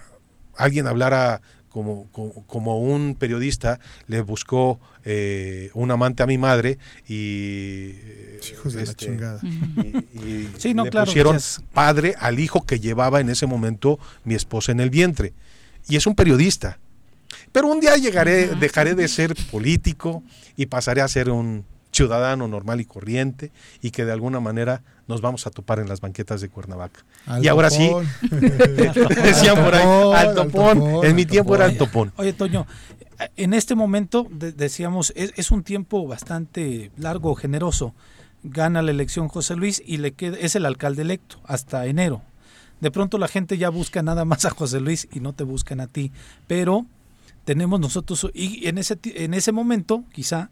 [0.56, 1.42] alguien hablara
[1.76, 2.08] como,
[2.48, 7.96] como, un periodista le buscó eh, un amante a mi madre y,
[8.50, 9.42] Hijos de la este, chingada.
[9.44, 11.38] y, le pusieron
[11.74, 15.34] padre al hijo que llevaba en ese momento mi esposa en el vientre.
[15.90, 16.80] Y es un periodista.
[17.52, 20.24] Pero un día llegaré, dejaré de ser político
[20.56, 21.66] y pasaré a ser un
[21.96, 23.52] ciudadano normal y corriente
[23.82, 27.06] y que de alguna manera nos vamos a topar en las banquetas de Cuernavaca.
[27.42, 27.90] y ahora sí,
[28.30, 32.12] decían por ahí, al topón, en mi tiempo era el topón.
[32.18, 32.68] Oye, Toño,
[33.38, 37.94] en este momento decíamos, es, un tiempo bastante largo, generoso.
[38.44, 42.22] Gana la elección José Luis y le queda, es el alcalde electo hasta enero.
[42.82, 45.80] De pronto la gente ya busca nada más a José Luis y no te buscan
[45.80, 46.12] a ti.
[46.46, 46.86] Pero
[47.46, 50.50] tenemos nosotros, y en ese, en ese momento, quizá,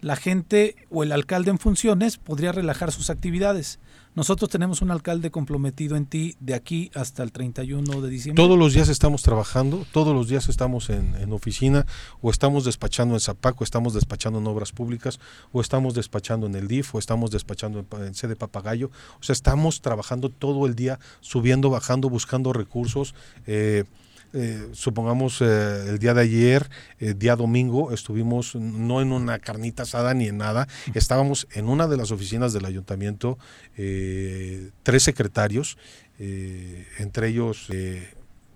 [0.00, 3.78] la gente o el alcalde en funciones podría relajar sus actividades.
[4.16, 8.42] Nosotros tenemos un alcalde comprometido en ti de aquí hasta el 31 de diciembre.
[8.42, 11.86] Todos los días estamos trabajando, todos los días estamos en, oficina,
[12.20, 15.20] o estamos despachando en Zapac, o estamos despachando en obras públicas,
[15.52, 18.90] o estamos despachando en el DIF, o estamos despachando en, sede Papagayo.
[19.20, 23.14] O sea, estamos trabajando todo el día, subiendo, bajando, buscando recursos.
[23.46, 23.84] Eh,
[24.32, 26.70] eh, supongamos eh, el día de ayer,
[27.00, 31.88] eh, día domingo, estuvimos no en una carnita asada ni en nada, estábamos en una
[31.88, 33.38] de las oficinas del ayuntamiento,
[33.74, 35.78] tres secretarios,
[36.18, 37.68] entre ellos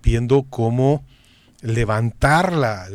[0.03, 1.03] viendo cómo
[1.61, 2.87] levantar la,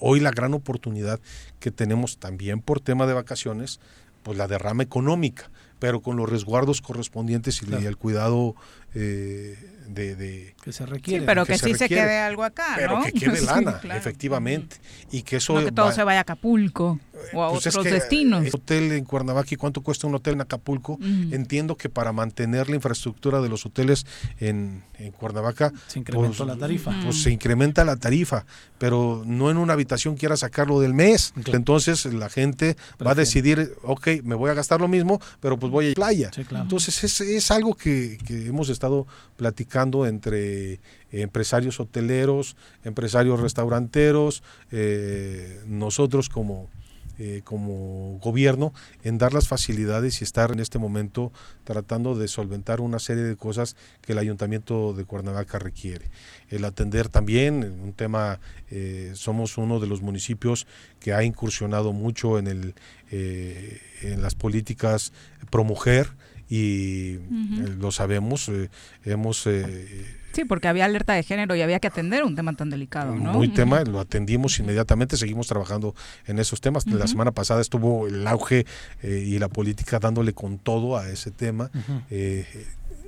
[0.00, 1.20] hoy la gran oportunidad
[1.60, 3.78] que tenemos también por tema de vacaciones,
[4.24, 5.50] pues la derrama económica
[5.82, 8.54] pero con los resguardos correspondientes y el cuidado
[8.94, 11.24] eh, de, que se requiere.
[11.24, 14.76] pero que, sí se quede algo acá, pero que quede lana, efectivamente.
[15.10, 15.54] Y que eso.
[15.54, 17.00] No que todo se vaya a Acapulco
[17.32, 18.46] o a pues otros destinos.
[18.52, 20.98] hotel en Cuernavaca y cuánto cuesta un hotel en Acapulco.
[21.30, 24.06] Entiendo que para mantener la infraestructura de los hoteles
[24.38, 24.82] en,
[25.18, 25.72] Cuernavaca.
[25.88, 26.92] Se incrementó pues, la tarifa.
[27.02, 28.46] Pues se incrementa la tarifa,
[28.78, 31.34] pero no en una habitación quiera sacarlo del mes.
[31.44, 35.72] Entonces la gente va a decidir, ok, me voy a gastar lo mismo, pero pues
[35.72, 36.30] voy a playa.
[36.36, 39.71] Entonces es, es algo que, que hemos estado platicando
[40.06, 40.80] entre
[41.10, 46.68] empresarios hoteleros, empresarios restauranteros, eh, nosotros como,
[47.18, 48.72] eh, como gobierno
[49.02, 51.32] en dar las facilidades y estar en este momento
[51.64, 56.10] tratando de solventar una serie de cosas que el ayuntamiento de Cuernavaca requiere.
[56.48, 58.40] El atender también un tema,
[58.70, 60.66] eh, somos uno de los municipios
[61.00, 62.74] que ha incursionado mucho en, el,
[63.10, 65.12] en las políticas
[65.50, 66.08] pro mujer
[66.54, 67.18] y
[67.78, 68.50] lo sabemos,
[69.04, 69.48] hemos
[70.32, 73.34] Sí, porque había alerta de género y había que atender un tema tan delicado, ¿no?
[73.34, 75.94] Muy tema, lo atendimos inmediatamente, seguimos trabajando
[76.26, 76.86] en esos temas.
[76.86, 78.66] La semana pasada estuvo el auge
[79.02, 81.70] eh, y la política dándole con todo a ese tema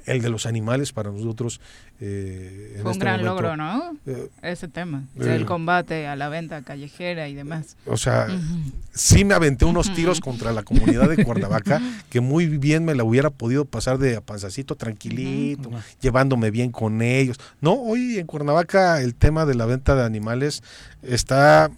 [0.06, 1.60] el de los animales para nosotros.
[2.00, 3.96] Eh, Fue un este gran logro, ¿no?
[4.06, 7.76] Eh, Ese tema, el eh, combate a la venta callejera y demás.
[7.86, 8.26] O sea,
[8.92, 11.80] sí me aventé unos tiros contra la comunidad de Cuernavaca,
[12.10, 17.38] que muy bien me la hubiera podido pasar de panzacito tranquilito, llevándome bien con ellos.
[17.60, 20.62] No, hoy en Cuernavaca el tema de la venta de animales
[21.02, 21.70] está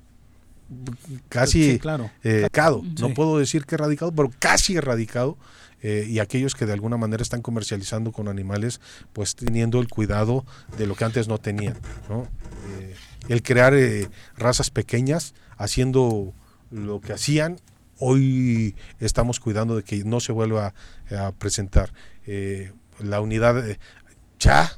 [1.28, 2.10] casi claro.
[2.22, 2.82] erradicado.
[3.01, 5.36] No puedo decir que erradicado, pero casi erradicado.
[5.82, 8.81] Eh, y aquellos que de alguna manera están comercializando con animales,
[9.12, 10.44] pues teniendo el cuidado
[10.78, 11.77] de lo que antes no tenían.
[12.78, 12.94] Eh,
[13.28, 16.32] el crear eh, razas pequeñas, haciendo
[16.70, 17.61] lo que hacían,
[17.98, 20.74] hoy estamos cuidando de que no se vuelva
[21.11, 21.93] a, presentar.
[22.98, 23.65] la unidad,
[24.39, 24.73] ya,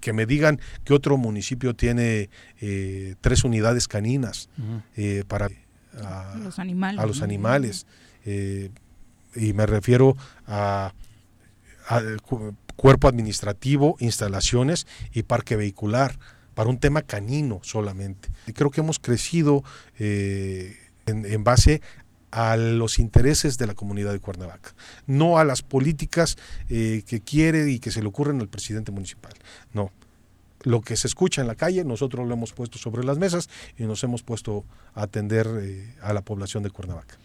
[0.00, 2.30] que me digan que otro municipio tiene
[3.20, 4.48] tres unidades caninas
[5.28, 5.48] para
[6.42, 7.00] los animales.
[7.00, 7.86] A los animales
[9.36, 10.92] y me refiero a,
[12.76, 16.18] cuerpo administrativo, instalaciones y parque vehicular,
[16.54, 18.30] para un tema canino solamente.
[18.54, 19.62] Creo que hemos crecido
[19.98, 21.82] eh, en, base
[22.30, 24.74] a los intereses de la comunidad de Cuernavaca,
[25.06, 26.36] no a las políticas
[26.68, 29.34] eh, que quiere y que se le ocurren al presidente municipal.
[29.74, 29.92] No,
[30.62, 33.48] lo que se escucha en la calle, nosotros lo hemos puesto sobre las mesas
[33.78, 34.64] y nos hemos puesto
[34.94, 37.18] a atender eh, a la población de Cuernavaca.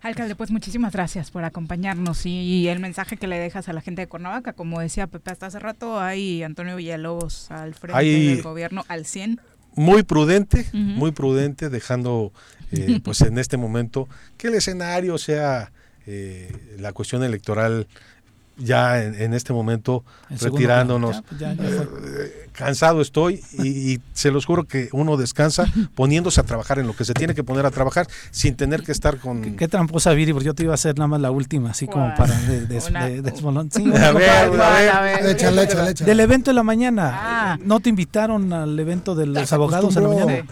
[0.00, 4.02] Alcalde, pues muchísimas gracias por acompañarnos y, el mensaje que le dejas a la gente
[4.02, 4.52] de Cuernavaca.
[4.52, 9.40] Como decía Pepe hasta hace rato, hay Antonio Villalobos al frente del gobierno al 100.
[9.74, 12.32] Muy prudente, muy prudente, dejando
[12.72, 15.72] eh, pues en este momento que el escenario sea
[16.06, 17.88] eh, la cuestión electoral
[18.58, 21.22] ya en, este momento retirándonos.
[21.40, 26.96] Eh, cansado estoy y, se los juro que uno descansa poniéndose a trabajar en lo
[26.96, 29.56] que se tiene que poner a trabajar sin tener que estar con...
[29.56, 32.12] Qué, tramposa Viri, porque yo te iba a hacer nada más la última, así como
[32.16, 33.22] para de, de,
[36.04, 37.10] Del evento de la mañana.
[37.14, 37.58] Ah.
[37.64, 40.44] ¿No te invitaron al evento de los abogados en la mañana?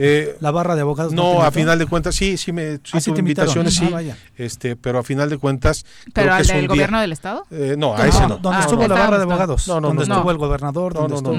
[0.00, 1.12] Eh, la barra de abogados.
[1.12, 4.00] No, a final de cuentas sí, sí me sí ah, invitaciones, sí, ah,
[4.36, 5.84] este, pero a final de cuentas.
[6.14, 7.44] ¿Pero al del gobierno del estado?
[7.50, 8.38] Eh, no, a ese no.
[8.38, 11.32] Donde estuvo la barra de abogados, no, no, donde estuvo el gobernador, donde estuvo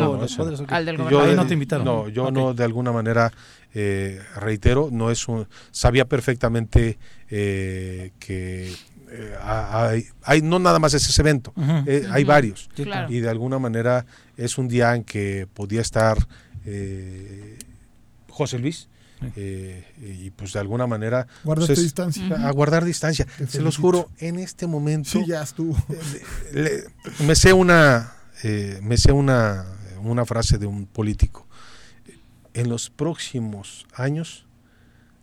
[0.67, 1.29] al del gobernador.
[1.29, 1.85] Ahí no te invitaron.
[1.85, 3.31] No, yo no de alguna manera
[3.73, 6.97] eh, reitero, no es un, sabía perfectamente
[7.29, 8.75] eh, que
[9.11, 11.53] eh, hay, hay, no nada más ese evento,
[11.85, 12.69] eh, hay varios.
[13.07, 14.05] Y de alguna manera
[14.37, 16.17] es un día en que podía estar
[16.65, 17.57] eh,
[18.39, 18.87] José Luis.
[19.35, 22.47] Eh, y pues de alguna manera guardar pues, distancia.
[22.47, 23.27] a guardar distancia.
[23.49, 25.75] Se los juro en este momento sí, ya estuvo.
[26.53, 26.85] eh,
[27.27, 28.13] me sé una
[28.43, 29.65] eh, me sé una
[30.01, 31.45] una frase de un político.
[32.53, 34.45] En los próximos años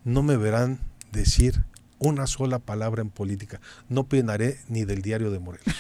[0.05, 0.79] no me verán
[1.11, 1.65] decir
[1.99, 3.63] una sola palabra en política.
[3.89, 5.75] No opinaré ni del diario de Morelos.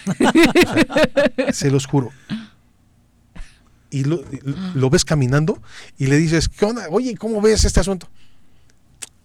[1.52, 2.12] Se los juro
[3.96, 5.62] y lo, ves caminando
[5.96, 6.86] y le dices, ¿qué onda?
[6.90, 8.08] Oye, ¿cómo ves este asunto?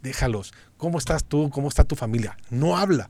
[0.01, 0.53] Déjalos.
[0.77, 1.49] ¿Cómo estás tú?
[1.49, 2.37] ¿Cómo está tu familia?
[2.49, 3.09] No habla.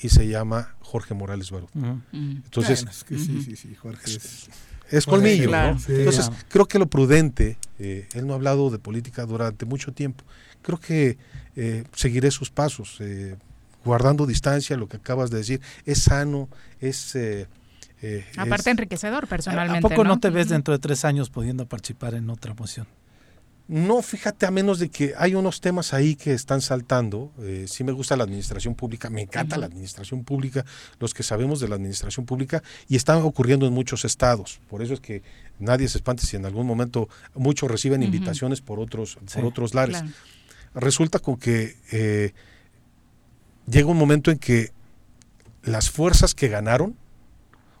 [0.00, 1.68] Y se llama Jorge Morales Barú.
[2.12, 2.84] Entonces,
[4.90, 5.50] es, colmillo.
[5.88, 10.24] Entonces, creo que lo prudente, eh, él no ha hablado de política durante mucho tiempo.
[10.60, 11.16] Creo que
[11.56, 13.36] eh, seguiré sus pasos, eh,
[13.82, 15.60] guardando distancia, lo que acabas de decir.
[15.86, 17.16] Es sano, es
[18.02, 19.86] eh, Aparte enriquecedor personalmente.
[19.86, 22.86] ¿A poco no, te ves dentro de tres años pudiendo participar en otra moción?
[23.68, 27.32] No, fíjate, a menos de que hay unos temas ahí que están saltando.
[27.40, 30.64] Eh, sí me gusta la administración pública, me encanta la administración pública,
[30.98, 34.58] los que sabemos de la administración pública, y están ocurriendo en muchos estados.
[34.70, 35.22] Por eso es que
[35.58, 40.02] nadie se espante si en algún momento muchos reciben invitaciones por otros, por otros lares.
[40.74, 42.32] Resulta con que eh,
[43.66, 44.72] llega un momento en que
[45.62, 46.96] las fuerzas que ganaron,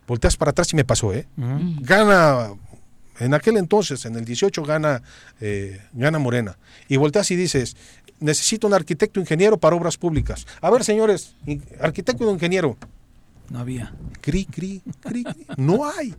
[0.08, 1.28] volteas para atrás y me pasó, ¿eh?
[1.36, 2.50] Gana
[3.20, 5.02] en aquel entonces, en el 18, gana,
[5.40, 6.56] eh, gana Morena.
[6.88, 7.76] Y volteas y dices,
[8.20, 10.46] necesito un arquitecto ingeniero para obras públicas.
[10.60, 11.34] A ver, señores,
[11.80, 12.76] arquitecto o ingeniero.
[13.50, 13.94] No había.
[14.20, 15.24] Cri, cri, cri,
[15.56, 16.14] No hay.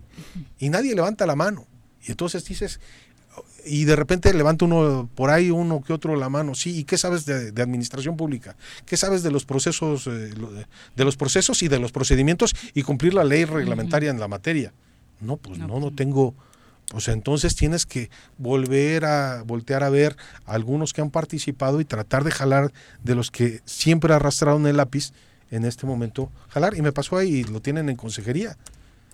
[0.57, 1.65] Y nadie levanta la mano.
[2.05, 2.79] Y entonces dices,
[3.65, 6.55] y de repente levanta uno por ahí, uno que otro la mano.
[6.55, 8.55] Sí, ¿y qué sabes de, administración pública?
[8.85, 10.31] ¿Qué sabes de los procesos, eh,
[10.95, 14.73] de los procesos y de los procedimientos y cumplir la ley reglamentaria en la materia?
[15.21, 16.33] No, pues no, no, no tengo
[16.89, 18.09] pues entonces tienes que
[18.39, 22.73] volver a voltear a ver a algunos que han participado y tratar de jalar
[23.03, 25.13] de los que siempre arrastraron el lápiz
[25.51, 26.75] en este momento, jalar.
[26.75, 28.57] Y me pasó ahí, lo tienen en consejería,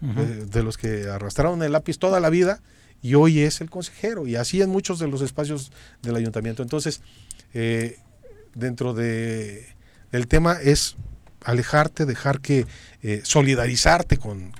[0.01, 2.61] eh, de, los que arrastraron el lápiz toda la vida
[3.01, 4.27] y hoy es el consejero.
[4.27, 6.63] Y así en muchos de los espacios del ayuntamiento.
[6.63, 7.01] Entonces,
[7.53, 7.99] eh,
[8.53, 9.67] dentro de,
[10.11, 10.95] del tema es
[11.43, 12.65] alejarte, dejar que
[13.01, 14.51] eh, solidarizarte con,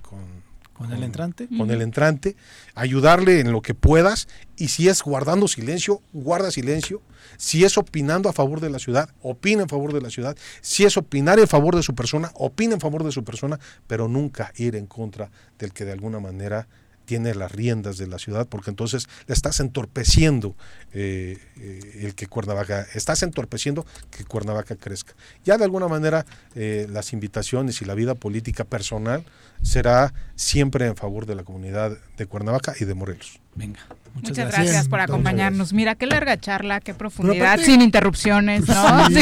[0.76, 1.48] ¿Con el entrante?
[1.57, 2.36] Con el entrante,
[2.74, 7.02] ayudarle en lo que puedas y si es guardando silencio, guarda silencio.
[7.38, 10.36] Si es opinando a favor de la ciudad, opina en favor de la ciudad.
[10.60, 13.57] Si es opinar en favor de su persona, opina en favor de su persona,
[13.88, 16.68] pero nunca ir en contra del que de alguna manera
[17.06, 20.56] tiene las riendas de la ciudad, porque entonces le estás entorpeciendo
[20.94, 25.14] eh, eh, el que Cuernavaca, estás entorpeciendo que Cuernavaca crezca.
[25.44, 26.26] Ya de alguna manera
[26.56, 29.23] eh, las invitaciones y la vida política personal
[29.61, 33.40] será siempre en favor de la comunidad de Cuernavaca y de Morelos.
[33.56, 33.80] Venga.
[34.15, 34.88] Muchas, gracias.
[34.88, 35.73] por acompañarnos.
[35.73, 39.10] Mira, qué larga charla, qué profundidad, sin interrupciones, ¿no?
[39.10, 39.15] Sí.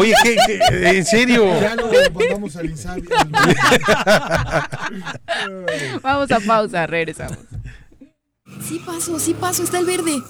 [0.00, 0.38] Oye, ¿qué,
[0.98, 1.60] en serio?
[1.60, 2.74] Ya lo mandamos al
[6.02, 7.38] Vamos a pausa, regresamos.
[8.66, 10.20] Sí paso, sí paso, está el verde.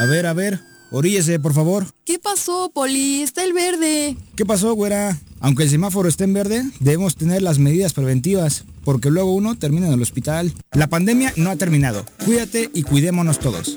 [0.00, 0.58] A ver, a ver,
[0.90, 1.84] oríllese, por favor.
[2.04, 3.22] ¿Qué pasó, Poli?
[3.22, 4.16] Está el verde.
[4.36, 5.18] ¿Qué pasó, güera?
[5.42, 9.88] Aunque el semáforo esté en verde, debemos tener las medidas preventivas porque luego uno termina
[9.88, 10.52] en el hospital.
[10.72, 12.06] La pandemia no ha terminado.
[12.24, 13.76] Cuídate y cuidémonos todos.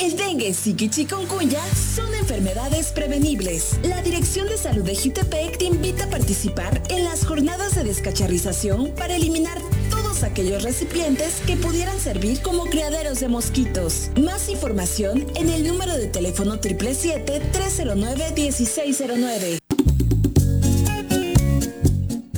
[0.00, 3.78] El dengue, zika y chikungunya son enfermedades prevenibles.
[3.82, 8.94] La Dirección de Salud de Jutepec te invita a participar en las jornadas de descacharrización
[8.94, 9.58] para eliminar
[9.90, 14.08] todos aquellos recipientes que pudieran servir como criaderos de mosquitos.
[14.18, 19.58] Más información en el número de teléfono 777-309-1609.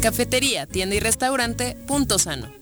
[0.01, 2.62] Cafetería, tienda y restaurante Punto Sano.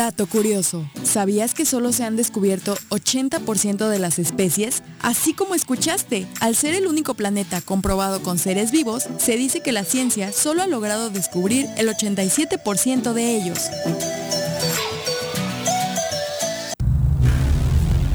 [0.00, 4.82] Dato curioso, ¿sabías que solo se han descubierto 80% de las especies?
[5.02, 9.72] Así como escuchaste, al ser el único planeta comprobado con seres vivos, se dice que
[9.72, 13.58] la ciencia solo ha logrado descubrir el 87% de ellos.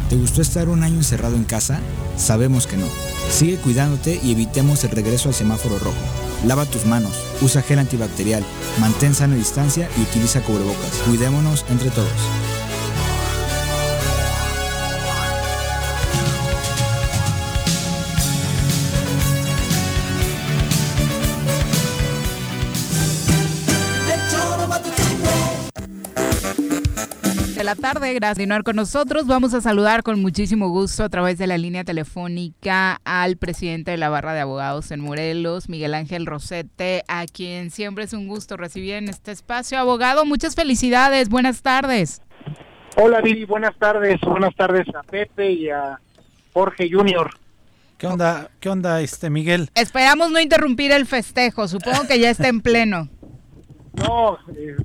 [0.09, 1.81] ¿Te gustó estar un año encerrado en casa?
[2.17, 2.87] Sabemos que no.
[3.29, 6.01] Sigue cuidándote y evitemos el regreso al semáforo rojo.
[6.45, 8.43] Lava tus manos, usa gel antibacterial,
[8.79, 11.01] mantén sana distancia y utiliza cubrebocas.
[11.07, 12.54] Cuidémonos entre todos.
[27.65, 28.13] La tarde.
[28.13, 29.25] Gracias por continuar con nosotros.
[29.25, 33.97] Vamos a saludar con muchísimo gusto a través de la línea telefónica al presidente de
[33.97, 38.55] la Barra de Abogados en Morelos, Miguel Ángel Rosete, a quien siempre es un gusto
[38.55, 39.79] recibir en este espacio.
[39.79, 41.27] Abogado, muchas felicidades.
[41.29, 42.21] Buenas tardes.
[42.97, 43.45] Hola, Viri.
[43.45, 44.21] Buenas tardes.
[44.21, 45.99] Buenas tardes a Pepe y a
[46.53, 47.31] Jorge Junior.
[47.97, 49.69] ¿Qué onda, qué onda, este Miguel?
[49.73, 51.67] Esperamos no interrumpir el festejo.
[51.67, 53.09] Supongo que ya está en pleno.
[53.95, 54.75] No, eh,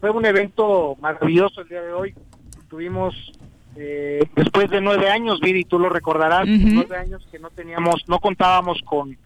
[0.00, 2.14] fue un evento maravilloso el día de hoy
[2.70, 3.14] tuvimos
[3.76, 8.20] eh, después de nueve años, Viri, tú lo recordarás, nueve años que no teníamos, no
[8.20, 9.18] contábamos con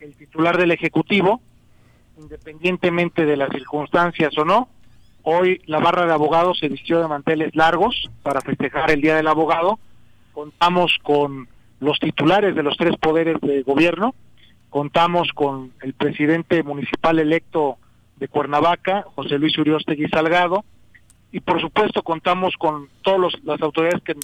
[0.00, 1.40] el titular del Ejecutivo,
[2.18, 4.68] independientemente de las circunstancias o no.
[5.22, 9.28] Hoy la barra de abogados se vistió de manteles largos para festejar el Día del
[9.28, 9.78] Abogado.
[10.32, 11.48] Contamos con
[11.80, 14.14] los titulares de los tres poderes de gobierno,
[14.68, 17.78] contamos con el presidente municipal electo
[18.16, 20.64] de Cuernavaca, José Luis Uriostegui Salgado,
[21.34, 24.14] y por supuesto contamos con todas las autoridades que,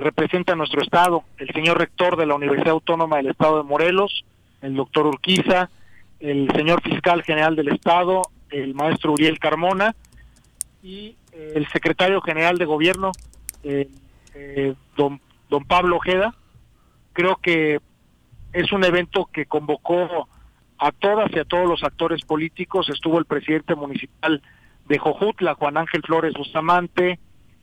[0.00, 4.24] representan nuestro estado, el señor rector de la Universidad Autónoma del Estado de Morelos,
[4.62, 5.68] el doctor Urquiza,
[6.20, 9.94] el señor fiscal general del estado, el maestro Uriel Carmona
[10.82, 13.12] y eh, el secretario general de gobierno,
[13.64, 13.88] eh,
[14.34, 16.34] eh, don, don Pablo Ojeda.
[17.12, 17.80] Creo que
[18.52, 20.28] es un evento que convocó
[20.78, 22.88] a todas y a todos los actores políticos.
[22.88, 24.40] Estuvo el presidente municipal
[24.90, 27.20] de Jojutla, Juan Ángel Flores Bustamante,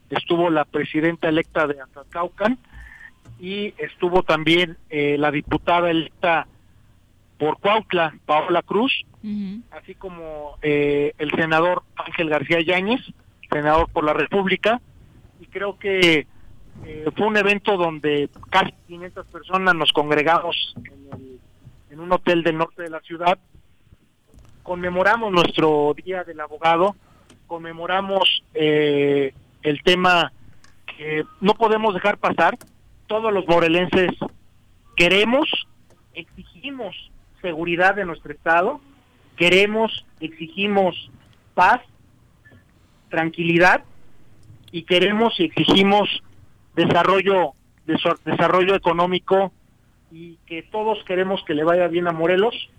[0.10, 2.58] estuvo la presidenta electa de Azazcaucan
[3.38, 6.48] y estuvo también eh, la diputada electa
[7.38, 9.06] por Cuautla, Paola Cruz,
[9.72, 13.02] así como eh, el senador Ángel García Yáñez,
[13.52, 14.80] senador por la República,
[15.42, 16.28] y creo que
[16.86, 21.40] eh, fue un evento donde casi 500 personas nos congregamos en,
[21.90, 23.38] en un hotel del norte de la ciudad,
[24.64, 26.96] conmemoramos nuestro Día del Abogado,
[27.48, 29.34] conmemoramos eh,
[29.64, 30.32] el tema
[30.86, 32.58] que no podemos dejar pasar.
[33.08, 34.12] Todos los morelenses
[34.96, 35.50] queremos,
[36.14, 36.96] exigimos
[37.42, 38.82] seguridad de nuestro Estado,
[39.36, 41.10] queremos, exigimos
[41.54, 41.82] paz,
[43.10, 43.84] tranquilidad
[44.72, 46.22] y queremos y exigimos
[46.76, 47.54] desarrollo,
[48.26, 49.52] desarrollo económico
[50.12, 52.70] y que todos queremos que le vaya bien a Morelos.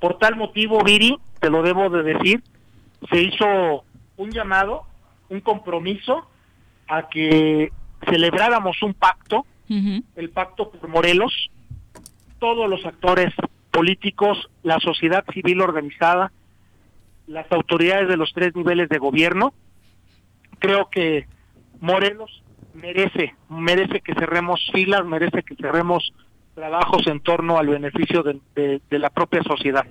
[0.00, 2.42] Por tal motivo, Viri, te lo debo de decir,
[3.10, 3.84] se hizo
[4.18, 4.82] un llamado,
[5.30, 6.28] un compromiso
[6.86, 7.72] a que
[8.08, 11.50] celebráramos un pacto, el pacto por Morelos,
[12.38, 13.34] todos los actores
[13.70, 16.32] políticos, la sociedad civil organizada,
[17.26, 19.52] las autoridades de los tres niveles de gobierno.
[20.58, 21.26] Creo que
[21.80, 22.42] Morelos
[22.74, 26.12] merece, merece que cerremos filas, merece que cerremos
[26.54, 29.86] trabajos en torno al beneficio de la propia sociedad.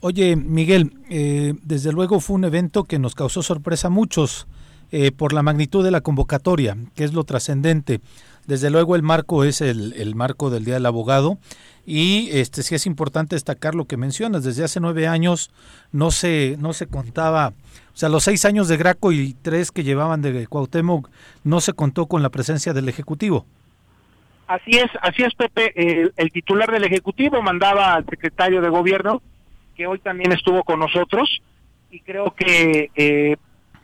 [0.00, 4.46] Oye, Miguel, eh, desde luego fue un evento que nos causó sorpresa a muchos
[4.92, 8.00] eh, por la magnitud de la convocatoria, que es lo trascendente.
[8.46, 11.38] Desde luego el marco es el, el, marco del Día del Abogado
[11.84, 14.44] y este sí es importante destacar lo que mencionas.
[14.44, 15.50] Desde hace nueve años
[15.90, 17.54] no se, no se contaba,
[17.96, 21.08] o sea, los seis años de Graco y tres que llevaban de Cuauhtémoc
[21.44, 23.46] no se contó con la presencia del Ejecutivo.
[24.46, 25.72] Así es, así es, Pepe.
[25.74, 29.22] El, el titular del Ejecutivo mandaba al secretario de Gobierno,
[29.76, 31.40] que hoy también estuvo con nosotros,
[31.90, 33.36] y creo que eh,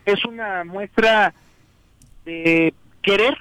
[0.05, 1.35] es una muestra
[2.24, 3.36] de querer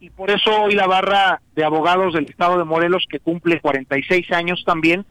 [0.00, 4.32] y por eso hoy la barra de abogados del estado de Morelos, que cumple 46
[4.32, 5.04] años también,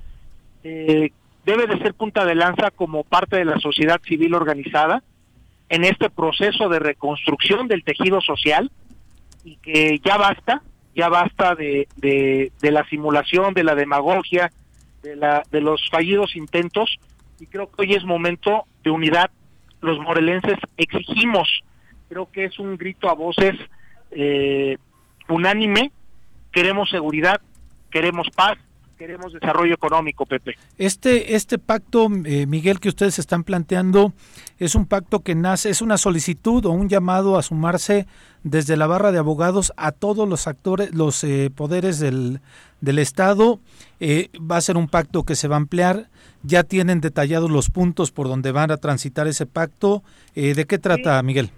[0.63, 1.11] eh,
[1.45, 5.03] debe de ser punta de lanza como parte de la sociedad civil organizada
[5.69, 8.71] en este proceso de reconstrucción del tejido social
[9.43, 10.63] y que ya basta,
[10.95, 14.51] ya basta de, de, de la simulación, de la demagogia,
[15.01, 16.99] de, la, de los fallidos intentos
[17.39, 19.31] y creo que hoy es momento de unidad.
[19.81, 21.63] Los morelenses exigimos,
[22.09, 23.55] creo que es un grito a voces
[24.11, 24.77] eh,
[25.29, 25.91] unánime,
[26.51, 27.41] queremos seguridad,
[27.89, 28.57] queremos paz,
[28.99, 30.57] queremos desarrollo económico, Pepe.
[30.77, 34.11] Este, este pacto, eh, Miguel, que ustedes están planteando,
[34.59, 38.07] es un pacto que nace, es una solicitud o un llamado a sumarse
[38.43, 42.41] desde la barra de abogados a todos los actores, los eh, poderes del,
[42.81, 43.59] del Estado.
[44.01, 46.09] Eh, va a ser un pacto que se va a ampliar.
[46.43, 50.03] Ya tienen detallados los puntos por donde van a transitar ese pacto.
[50.35, 51.25] Eh, ¿De qué trata, sí.
[51.25, 51.51] Miguel?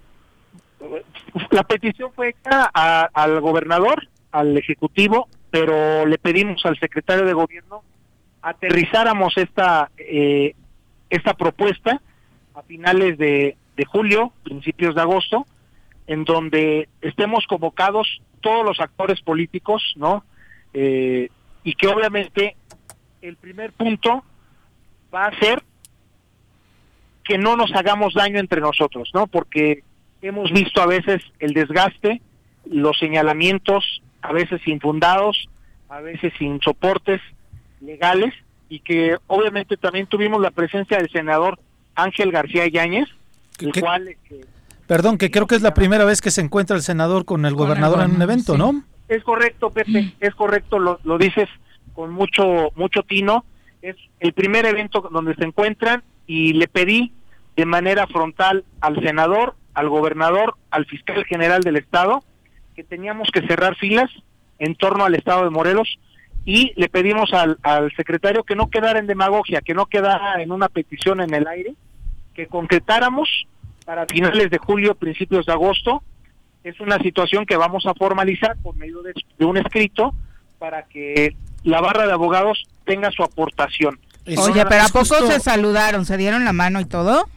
[1.50, 7.34] La petición fue hecha a, al gobernador, al ejecutivo, pero le pedimos al secretario de
[7.34, 7.84] gobierno
[8.40, 10.56] aterrizáramos esta eh,
[11.10, 12.00] esta propuesta
[12.54, 15.46] a finales de, de julio, principios de agosto,
[16.06, 20.24] en donde estemos convocados todos los actores políticos, ¿no?
[20.72, 21.28] Eh,
[21.64, 22.56] y que obviamente
[23.20, 24.24] el primer punto
[25.14, 25.62] va a ser
[27.24, 29.26] que no nos hagamos daño entre nosotros, ¿no?
[29.26, 29.84] Porque
[30.22, 32.22] hemos visto a veces el desgaste,
[32.64, 35.48] los señalamientos, a veces infundados,
[35.88, 37.20] a veces sin soportes
[37.80, 38.32] legales,
[38.68, 41.58] y que obviamente también tuvimos la presencia del senador
[41.94, 43.08] Ángel García Yáñez,
[43.60, 44.08] el cual...
[44.08, 44.46] Eh,
[44.86, 47.54] Perdón, que creo que es la primera vez que se encuentra el senador con el
[47.54, 48.58] gobernador en un evento, sí.
[48.58, 48.82] ¿no?
[49.08, 51.48] Es correcto, Pepe, es correcto, lo, lo dices
[51.94, 53.44] con mucho mucho tino.
[53.80, 57.12] Es el primer evento donde se encuentran y le pedí
[57.56, 62.22] de manera frontal al senador, al gobernador, al fiscal general del estado,
[62.74, 64.10] que teníamos que cerrar filas
[64.58, 65.98] en torno al estado de Morelos
[66.44, 70.50] y le pedimos al, al secretario que no quedara en demagogia, que no quedara en
[70.50, 71.74] una petición en el aire,
[72.34, 73.46] que concretáramos
[73.84, 76.02] para finales de julio, principios de agosto.
[76.64, 80.14] Es una situación que vamos a formalizar por medio de, de un escrito
[80.58, 83.98] para que la barra de abogados tenga su aportación.
[84.38, 85.26] Oye, pero ¿a poco justo...
[85.26, 86.04] se saludaron?
[86.04, 87.28] ¿Se dieron la mano y todo?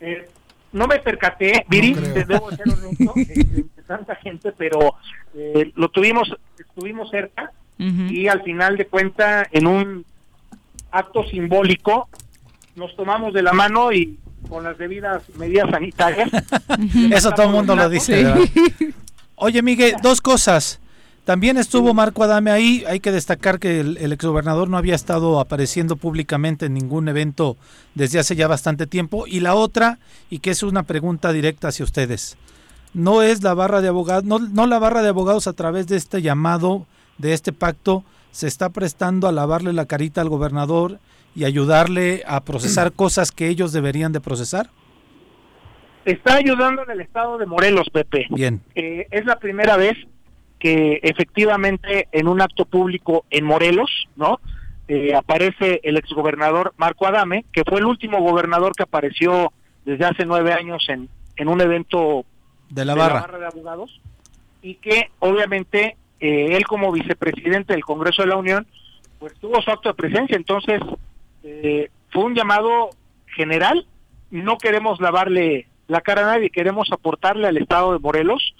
[0.00, 0.28] Eh,
[0.72, 3.14] no me percaté, Viri, no debo ser honesto,
[3.86, 4.94] tanta gente, pero
[5.34, 8.10] eh, lo tuvimos, estuvimos cerca uh -huh.
[8.10, 10.04] y al final de cuenta, en un
[10.90, 12.08] acto simbólico,
[12.76, 16.30] nos tomamos de la mano y con las debidas medidas sanitarias.
[17.10, 18.34] Eso todo el mundo lo dice.
[18.46, 18.94] Sí.
[19.36, 20.80] Oye, Miguel, dos cosas.
[21.24, 22.84] También estuvo Marco Adame ahí.
[22.86, 27.56] Hay que destacar que el, el, exgobernador no había estado apareciendo públicamente en ningún evento
[27.94, 29.26] desde hace ya bastante tiempo.
[29.26, 29.98] Y la otra,
[30.28, 32.36] y que es una pregunta directa hacia ustedes,
[32.94, 35.96] no es la barra de abogados, no, no la barra de abogados a través de
[35.96, 36.86] este llamado,
[37.18, 40.98] de este pacto, se está prestando a lavarle la carita al gobernador
[41.36, 44.70] y ayudarle a procesar cosas que ellos deberían de procesar?
[46.04, 48.26] Está ayudando en el estado de Morelos, Pepe.
[48.30, 48.60] Bien.
[48.74, 49.96] Eh, es la primera vez
[50.58, 54.40] que efectivamente en un acto público en Morelos, ¿no?
[54.86, 59.50] Eh, aparece el exgobernador Marco Adame, que fue el último gobernador que apareció
[59.86, 62.26] desde hace nueve años en, en un evento
[62.70, 64.00] de la barra de, la barra de abogados,
[64.62, 68.66] y que obviamente eh, él como vicepresidente del Congreso de la Unión,
[69.18, 70.80] pues tuvo su acto de presencia, entonces
[71.42, 72.90] eh, fue un llamado
[73.26, 73.86] general,
[74.30, 78.54] no queremos lavarle la cara a nadie, queremos aportarle al Estado de Morelos,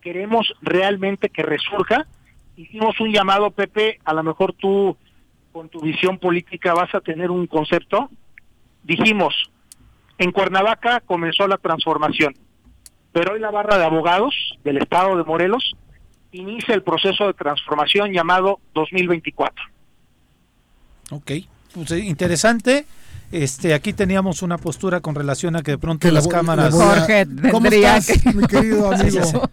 [0.00, 2.06] queremos realmente que resurja.
[2.56, 4.96] Hicimos un llamado, Pepe, a lo mejor tú
[5.52, 8.10] con tu visión política vas a tener un concepto.
[8.82, 9.50] Dijimos,
[10.18, 12.34] en Cuernavaca comenzó la transformación,
[13.14, 14.34] pero hoy la barra de abogados
[14.64, 15.76] del Estado de Morelos
[16.32, 19.64] inicia el proceso de transformación llamado 2024.
[21.12, 21.30] Ok,
[21.72, 22.86] pues interesante.
[23.30, 26.74] Este, aquí teníamos una postura con relación a que de pronto las cámaras.
[26.74, 28.32] Jorge, ¿Cómo estás, que...
[28.32, 29.50] mi querido amigo?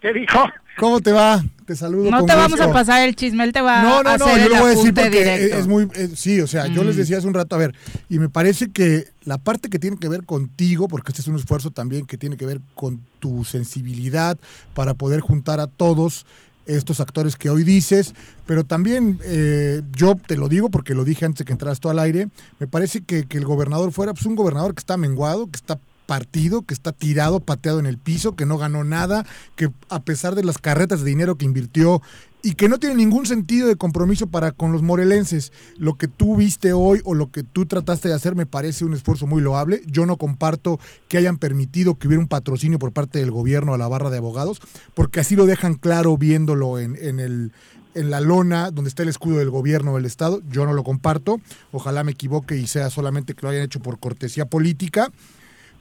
[0.00, 0.44] ¿Qué dijo?
[0.78, 1.44] ¿Cómo te va?
[1.68, 2.10] Te saludo.
[2.10, 4.24] No con te vamos a pasar el chisme, él te va No, no, a no,
[4.24, 5.56] hacer yo lo voy a decir porque directo.
[5.58, 6.98] es muy, eh, sí, o sea, yo les Mm.
[6.98, 7.74] decía hace un rato, a ver,
[8.08, 11.36] y me parece que la parte que tiene que ver contigo, porque este es un
[11.36, 14.38] esfuerzo también que tiene que ver con tu sensibilidad
[14.74, 16.24] para poder juntar a todos
[16.66, 18.14] estos actores que hoy dices,
[18.46, 21.88] pero también eh, yo te lo digo porque lo dije antes de que entras tú
[21.90, 22.28] al aire,
[22.58, 25.78] me parece que, que el gobernador fuera pues, un gobernador que está menguado, que está
[26.08, 29.26] partido, que está tirado, pateado en el piso, que no ganó nada,
[29.56, 32.00] que a pesar de las carretas de dinero que invirtió
[32.42, 35.52] y que no tiene ningún sentido de compromiso para con los morelenses.
[35.76, 38.94] Lo que tú viste hoy o lo que tú trataste de hacer me parece un
[38.94, 39.82] esfuerzo muy loable.
[39.86, 43.78] Yo no comparto que hayan permitido que hubiera un patrocinio por parte del gobierno a
[43.78, 44.62] la barra de abogados,
[44.94, 47.52] porque así lo dejan claro viéndolo en, en el
[47.94, 50.40] en la lona donde está el escudo del gobierno del estado.
[50.50, 51.40] Yo no lo comparto.
[51.72, 55.10] Ojalá me equivoque y sea solamente que lo hayan hecho por cortesía política.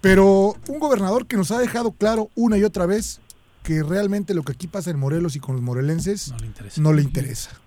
[0.02, 3.22] Pero un gobernador que nos ha dejado claro una y otra vez
[3.64, 6.34] que realmente lo que aquí pasa en Morelos y con los morelenses
[6.78, 7.60] no le interesa.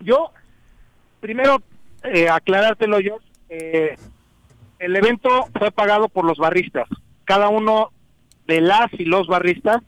[0.00, 0.30] Yo,
[1.20, 1.60] primero,
[2.04, 3.18] eh, aclarártelo yo,
[3.48, 3.96] eh,
[4.78, 6.88] el evento fue pagado por los barristas.
[7.24, 7.90] Cada uno
[8.46, 9.82] de las y los barristas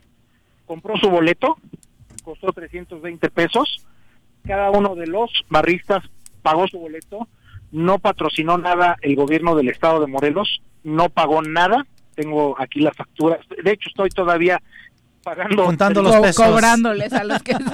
[0.65, 1.57] compró su boleto,
[2.23, 3.85] costó 320 pesos.
[4.45, 6.03] Cada uno de los barristas
[6.41, 7.27] pagó su boleto.
[7.71, 11.85] No patrocinó nada el gobierno del estado de Morelos, no pagó nada.
[12.15, 13.39] Tengo aquí las facturas.
[13.63, 14.61] De hecho, estoy todavía
[15.23, 15.65] pagando.
[15.65, 16.45] Contando los pesos.
[16.45, 17.55] Cobrándoles a los que...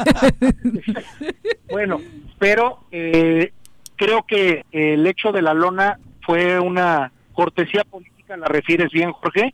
[1.70, 2.00] Bueno,
[2.38, 3.52] pero eh,
[3.96, 9.54] creo que el hecho de la lona fue una cortesía política, la refieres bien, Jorge.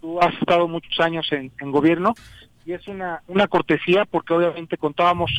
[0.00, 2.14] Tú has estado muchos años en, en gobierno
[2.66, 5.30] y es una, una cortesía porque obviamente contábamos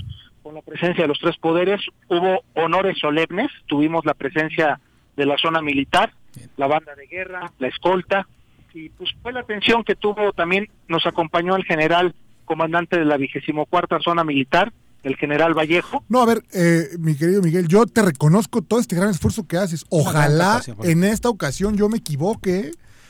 [0.45, 1.81] con la presencia de los tres poderes.
[2.07, 4.79] Hubo honores solemnes, tuvimos la presencia
[5.17, 6.13] de la zona militar,
[6.55, 8.27] la banda de guerra, la escolta,
[8.71, 12.13] y pues fue la atención que tuvo también, nos acompañó el general
[12.45, 16.03] comandante de la vigésimo cuarta zona militar, el general Vallejo.
[16.09, 19.57] No, a ver, eh, mi querido Miguel, yo te reconozco todo este gran esfuerzo que
[19.57, 19.83] haces.
[19.89, 22.69] Ojalá en esta ocasión yo me equivoque.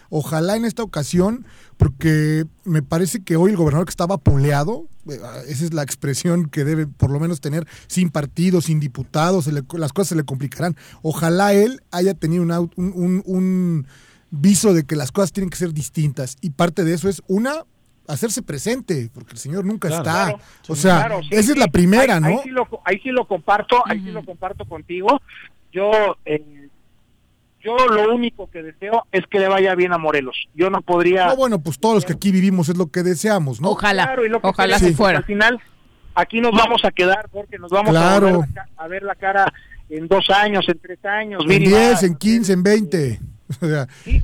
[0.10, 1.46] Ojalá en esta ocasión,
[1.78, 6.48] porque me parece que hoy el gobernador que estaba poleado, eh, esa es la expresión
[6.50, 10.16] que debe por lo menos tener sin partido, sin diputados, se le- las cosas se
[10.16, 10.76] le complicarán.
[11.02, 13.88] Ojalá él haya tenido un, un, un- un
[14.32, 16.38] viso de que las cosas tienen que ser distintas.
[16.42, 17.64] Y parte de eso es una
[18.08, 20.04] hacerse presente, porque el señor nunca Claro.
[20.04, 20.26] está.
[20.26, 22.28] Claro, o sea, claro, sí, esa es la primera, Ahí- ¿no?
[22.28, 25.22] Ahí sí lo, ahí sí lo comparto, ahí sí lo comparto contigo.
[25.74, 25.90] Yo,
[26.26, 26.65] eh,
[27.66, 30.36] yo lo único que deseo es que le vaya bien a Morelos.
[30.54, 31.28] Yo no podría.
[31.28, 33.76] No, bueno, pues todos los que aquí vivimos es lo que deseamos, ¿no?
[33.76, 35.18] Claro, y lo que ojalá si fuera.
[35.20, 35.60] Al final,
[36.14, 38.46] aquí nos vamos a quedar porque nos vamos Claro.
[38.78, 39.52] a, ver la cara
[39.90, 41.44] en dos años, en tres años.
[41.50, 43.20] En 10, en 15, en 20.
[43.62, 44.20] O sea, yo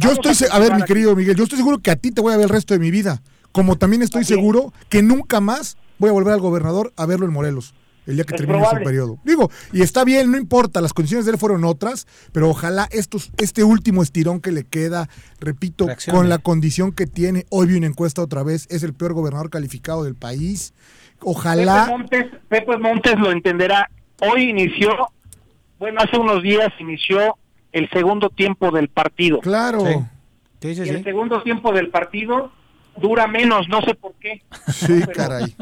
[0.00, 2.10] Vamos estoy, a se- a ver, mi querido Miguel, yo estoy seguro que a ti
[2.12, 3.20] te voy a ver el resto de mi vida.
[3.52, 7.32] Como también estoy seguro que nunca más voy a volver al gobernador a verlo en
[7.32, 7.74] Morelos.
[8.06, 8.80] El día que Es termine probable.
[8.80, 9.18] su periodo.
[9.24, 13.30] Digo, y está bien, no importa, las condiciones de él fueron otras, pero ojalá estos,
[13.38, 15.08] este último estirón que le queda,
[15.40, 16.18] repito, Reaccione.
[16.18, 19.48] con la condición que tiene, hoy vi una encuesta otra vez, es el peor gobernador
[19.50, 20.74] calificado del país.
[21.20, 21.84] Ojalá.
[21.86, 23.88] Pepe Montes, Pepe Montes lo entenderá.
[24.20, 24.90] Hoy inició,
[25.78, 27.36] bueno, hace unos días inició
[27.72, 29.40] el segundo tiempo del partido.
[29.40, 29.84] Claro.
[30.60, 32.52] Y el segundo tiempo del partido
[33.00, 34.42] dura menos, no sé por qué.
[34.72, 35.54] Sí, caray.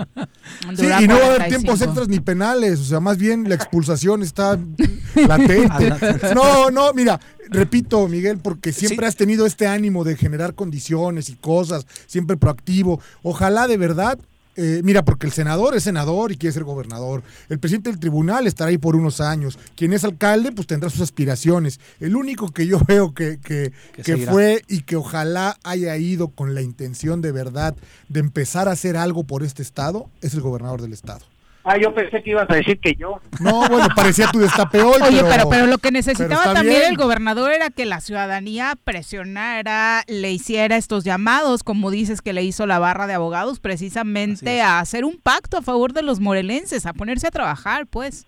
[0.74, 1.48] Sí, y no va a haber 45.
[1.48, 4.58] tiempos extras ni penales, o sea, más bien la expulsación está
[5.14, 5.92] latente.
[6.34, 11.34] No, no, mira, repito, Miguel, porque siempre has tenido este ánimo de generar condiciones y
[11.34, 13.00] cosas, siempre proactivo.
[13.22, 14.18] Ojalá de verdad,
[14.56, 17.22] eh, mira, porque el senador es senador y quiere ser gobernador.
[17.48, 19.58] El presidente del tribunal estará ahí por unos años.
[19.76, 21.80] Quien es alcalde, pues tendrá sus aspiraciones.
[22.00, 26.28] El único que yo veo que, que, Que que fue y que ojalá haya ido
[26.28, 27.74] con la intención de verdad
[28.08, 31.31] de empezar a hacer algo por este estado es el gobernador del estado.
[31.64, 33.20] Ah, yo pensé que ibas a decir que yo.
[33.40, 35.00] No, bueno, parecía tu destape hoy.
[35.00, 36.90] Oye, pero, pero, pero lo que necesitaba también bien.
[36.90, 42.42] el gobernador era que la ciudadanía presionara, le hiciera estos llamados, como dices que le
[42.42, 46.84] hizo la barra de abogados, precisamente a hacer un pacto a favor de los morelenses,
[46.86, 48.26] a ponerse a trabajar, pues.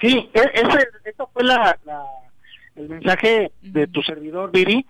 [0.00, 2.04] Sí, e- ese, eso fue la, la-
[2.76, 4.84] el mensaje de tu servidor, Viri.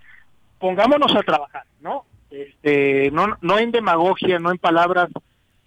[0.59, 2.03] Pongámonos a trabajar, ¿no?
[2.29, 5.07] Este, no, no en demagogia, no en palabras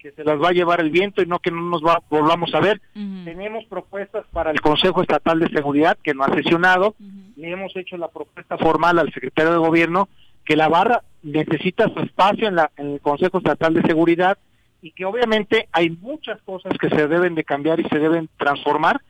[0.01, 2.53] que se las va a llevar el viento y no que no nos va, volvamos
[2.55, 2.81] a ver.
[2.93, 6.95] Tenemos propuestas para el Consejo Estatal de Seguridad que no ha sesionado.
[7.35, 10.09] Le hemos hecho la propuesta formal al secretario de Gobierno
[10.43, 14.39] que la barra necesita su espacio en, la, en el Consejo Estatal de Seguridad
[14.81, 19.01] y que obviamente hay muchas cosas que se deben de cambiar y se deben transformar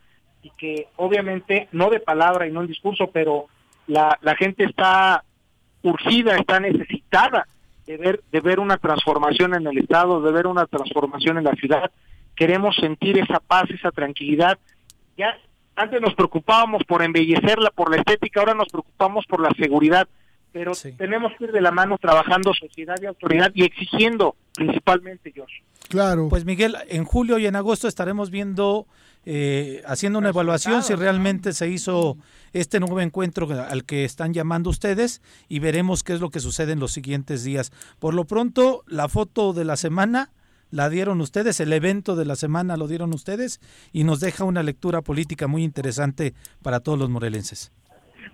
[0.44, 3.46] y que obviamente no de palabra y no en discurso, pero
[3.88, 5.24] la, la gente está
[5.84, 7.48] urgida, está necesitada
[7.92, 11.54] de ver, de ver una transformación en el Estado, de ver una transformación en la
[11.56, 11.92] ciudad.
[12.36, 14.58] Queremos sentir esa paz, esa tranquilidad.
[15.18, 15.38] Ya
[15.76, 20.08] antes nos preocupábamos por embellecerla, por la estética, ahora nos preocupamos por la seguridad.
[20.54, 25.62] Pero tenemos que ir de la mano trabajando sociedad y autoridad y exigiendo principalmente, Josh.
[25.90, 26.28] Claro.
[26.30, 28.86] Pues Miguel, en julio y en agosto estaremos viendo,
[29.26, 32.18] eh, haciendo una evaluación si realmente se hizo
[32.54, 36.74] este nuevo encuentro al que están llamando ustedes y veremos qué es lo que sucede
[36.74, 37.72] en los siguientes días.
[38.00, 40.32] Por lo pronto, la foto de la semana
[40.72, 43.60] la dieron ustedes, el evento de la semana lo dieron ustedes
[43.92, 46.34] y nos deja una lectura política muy interesante
[46.64, 47.72] para todos los morelenses.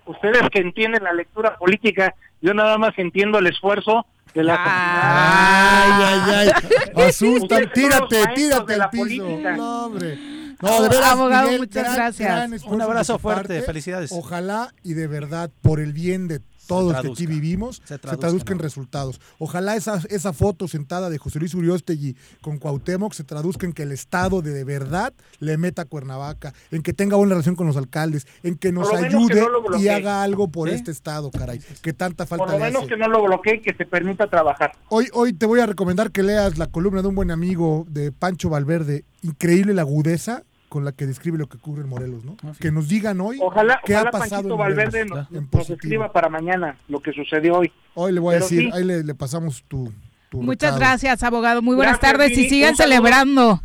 [0.06, 5.92] Ustedes que entienden la lectura política, yo nada más entiendo el esfuerzo de la Ay,
[6.04, 6.50] ay,
[6.96, 7.04] ay.
[7.08, 9.40] Asustan, tírate, tírate al piso.
[9.58, 10.37] No, hombre.
[10.62, 12.30] No, de veras, Abogado, Miguel, muchas gran- gracias.
[12.64, 13.62] gran Un abrazo fuerte, parte.
[13.62, 14.12] felicidades.
[14.12, 18.20] Ojalá y de verdad, por el bien de todos que aquí vivimos, Se se traduzca,
[18.20, 18.64] traduzca en ¿no?
[18.64, 19.22] resultados.
[19.40, 23.84] Ojalá esa, esa foto sentada de José Luis Uriostegui con Cuauhtémoc se traduzca en que
[23.84, 27.68] el Estado de, de verdad le meta a Cuernavaca, en que tenga buena relación con
[27.68, 31.62] los alcaldes, en que nos que ayude no y haga algo por este Estado, caray,
[31.82, 32.90] que tanta falta Por lo menos hace.
[32.90, 34.74] que no lo bloquee y que se permita trabajar.
[34.90, 38.12] Hoy, hoy te voy a recomendar que leas la columna de un buen amigo de
[38.12, 39.06] Pancho Valverde.
[39.22, 42.36] Increíble la agudeza con la que describe lo que ocurre en Morelos, ¿no?
[42.60, 45.50] Que nos digan hoy Ojalá, qué ojalá ha pasado Panchito en Morelos, Valverde nos, en
[45.52, 47.72] nos escriba para mañana lo que sucedió hoy.
[47.94, 48.70] Hoy le voy a Pero decir, sí.
[48.74, 49.92] ahí le, le pasamos tu,
[50.30, 50.80] tu Muchas recado.
[50.80, 51.62] gracias, abogado.
[51.62, 53.62] Muy buenas Gracias, tardes y sigan celebrando.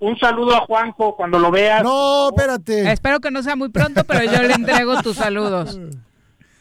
[0.00, 1.82] Un saludo a Juanjo cuando lo veas.
[1.82, 2.90] No, espérate.
[2.90, 5.78] Espero que no sea muy pronto, pero yo le entrego tus saludos.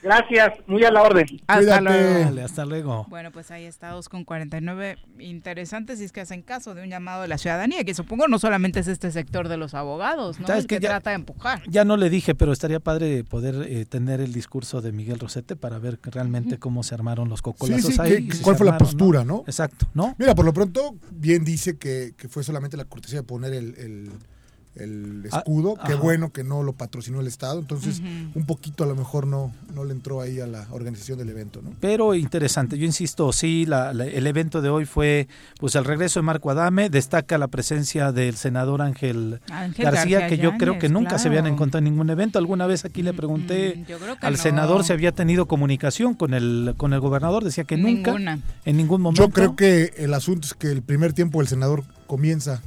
[0.01, 1.25] Gracias, muy a la orden.
[1.47, 2.19] Hasta luego.
[2.19, 3.05] Dale, hasta luego.
[3.09, 7.21] Bueno, pues ahí estados con 49 interesantes y es que hacen caso de un llamado
[7.23, 10.47] de la ciudadanía, que supongo no solamente es este sector de los abogados, ¿no?
[10.47, 11.61] ¿Sabes El que Ya- trata de empujar.
[11.67, 15.55] Ya no le dije, pero estaría padre poder eh, tener el discurso de Miguel Rosete
[15.57, 18.09] para ver realmente cómo se armaron los Sí, cocolazos sí, ahí.
[18.11, 19.43] que- y si ¿cuál fue la postura, no?
[19.47, 20.15] Exacto, ¿no?
[20.17, 23.75] Mira, por lo pronto, bien dice que, que fue solamente la cortesía de poner el,
[23.77, 24.11] el-
[24.75, 25.75] el Ah, escudo.
[25.75, 26.01] Qué ajá.
[26.01, 27.59] bueno que no lo patrocinó el Estado.
[27.59, 28.01] Entonces,
[28.33, 31.61] un poquito a lo mejor no, no le entró ahí a la organización del evento,
[31.61, 31.71] ¿no?
[31.81, 35.27] Pero interesante, yo insisto, sí, la- la- el evento de hoy fue
[35.59, 40.27] pues el regreso de Marco Adame, destaca la presencia del senador Ángel, Ángel García, García
[40.27, 42.39] que yo creo que nunca se habían encontrado en ningún evento.
[42.39, 44.37] Alguna vez aquí le pregunté Mm, al no.
[44.39, 48.39] senador si había tenido comunicación con el con el gobernador, decía que nunca, Ninguna.
[48.65, 49.23] en ningún momento.
[49.25, 52.61] Yo creo que el asunto es que el primer tiempo el senador comienza,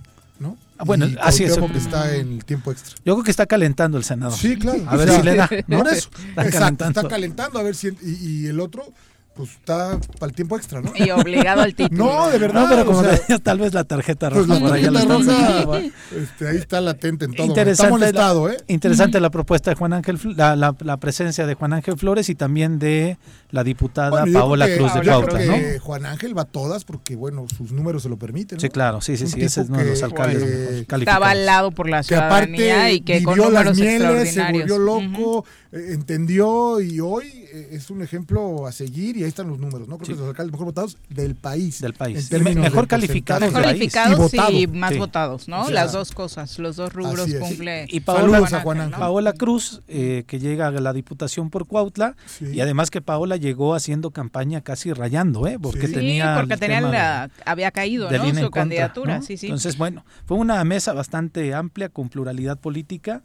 [0.84, 1.52] bueno, Y así es.
[1.56, 2.94] Cuauhtémoc está en el tiempo extra.
[3.04, 4.36] Yo creo que está calentando el senador.
[4.38, 4.82] Sí, claro.
[4.86, 5.50] A ver sea, si le da.
[5.68, 5.88] ¿no?
[5.88, 6.10] Eso.
[6.28, 7.00] Está Exacto, calentando.
[7.00, 8.92] está calentando a ver si y, y el otro
[9.34, 10.92] pues está para el tiempo extra, ¿no?
[10.94, 12.04] Y obligado al título.
[12.04, 12.62] No, de verdad.
[12.64, 14.82] No, pero como o sea, decías, tal vez la tarjeta roja pues la por ahí
[14.82, 15.80] ya la tarjeta están roja,
[16.22, 17.46] este, ahí está latente en todo.
[17.46, 18.56] Interesante, está molestado, ¿eh?
[18.68, 22.34] interesante la propuesta de Juan Ángel, la, la- la presencia de Juan Ángel Flores y
[22.34, 23.16] también de
[23.50, 25.80] la diputada Bueno, Paola que- Cruz de creo ¿no?
[25.80, 28.56] Juan Ángel va a todas porque, bueno, sus números se lo permiten.
[28.56, 28.60] ¿no?
[28.60, 31.16] Sí, claro, sí, sí, Un sí, ese es uno de los alcaldes eh, Está calificados.
[31.26, 35.44] avalado por la que aparte ciudadanía y que con vivió las mieles, se volvió loco,
[35.72, 39.96] eh, entendió y hoy es un ejemplo a seguir y ahí están los números, ¿no?
[39.98, 41.80] Creo que es los alcaldes mejor votados del país.
[41.80, 42.30] Del país.
[42.32, 43.66] en me- mejor de calificados país.
[43.66, 44.98] Calificados y, más Sí.
[44.98, 45.62] votados, ¿no?
[45.62, 47.86] O sea, Las dos cosas, los dos rubros cumple.
[47.88, 48.98] Y Paola, Saludos a Juan Ángel.
[48.98, 52.46] Paola Cruz, eh, que llega a la diputación por Cuautla, Sí.
[52.52, 55.58] y además que Paola llegó haciendo campaña casi rayando, ¿eh?
[55.60, 55.92] Porque Sí.
[55.94, 58.18] tenía sí, porque el tenía tema la, había caído, ¿no?
[58.24, 59.22] Su contra, candidatura, ¿no?
[59.22, 59.46] sí, sí.
[59.46, 63.22] Entonces, bueno, fue una mesa bastante amplia con pluralidad política,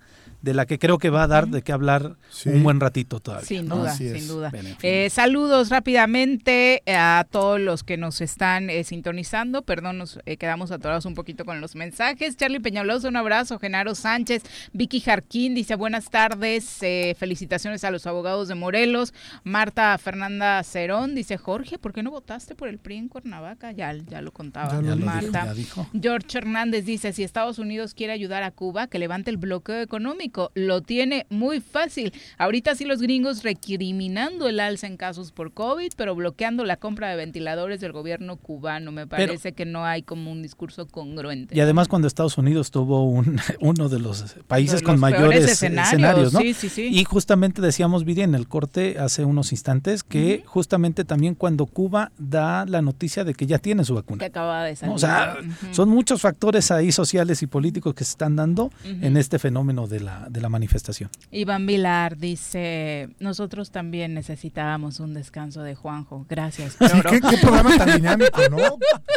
[0.47, 2.47] de la que creo que va a dar de qué hablar Sí.
[2.49, 3.45] un buen ratito todavía.
[3.45, 3.77] Sin ¿no?
[3.79, 4.49] duda, sin duda.
[4.49, 4.89] Bien, en fin.
[4.89, 9.63] Eh, saludos rápidamente a todos los que nos están eh, sintonizando.
[9.63, 12.37] Perdón, nos eh, quedamos atorados un poquito con los mensajes.
[12.37, 13.59] Charlie Peñaloso, un abrazo.
[13.59, 16.77] Genaro Sánchez, Vicky Jarquín dice buenas tardes.
[16.81, 19.13] eh, felicitaciones a los abogados de Morelos.
[19.43, 23.71] Marta Fernanda Cerón dice Jorge, ¿por qué no votaste por el PRI en Cuernavaca?
[23.73, 25.45] Ya, ya lo contaba Ya lo Ya lo dijo, Marta.
[25.45, 25.87] ya dijo.
[25.99, 30.36] George Hernández dice, si Estados Unidos quiere ayudar a Cuba, que levante el bloqueo económico.
[30.53, 32.14] Lo tiene muy fácil.
[32.38, 37.09] Ahorita sí los gringos recriminando el alza en casos por COVID, pero bloqueando la compra
[37.09, 38.91] de ventiladores del gobierno cubano.
[38.91, 41.55] Me Pero- parece que no hay como un discurso congruente.
[41.55, 45.43] Y además cuando Estados Unidos tuvo un, uno de los países De con los mayores
[45.51, 46.39] escenarios, escenarios, ¿no?
[46.39, 46.88] sí, sí, sí.
[46.91, 52.11] Y justamente decíamos, Viri, en el corte hace unos instantes, que justamente también cuando Cuba
[52.18, 54.19] da la noticia de que ya tiene su vacuna.
[54.19, 54.95] que acaba de salir.
[54.95, 55.38] O sea,
[55.72, 59.99] son muchos factores ahí sociales y políticos que se están dando en este fenómeno de
[59.99, 61.10] la, de la manifestación.
[61.31, 66.26] Iván Vilar dice, nosotros también necesitábamos un descanso de Juanjo.
[66.30, 66.76] Gracias.
[66.77, 68.57] ¿Qué, ¿Qué, programa tan dinámico, ¿no?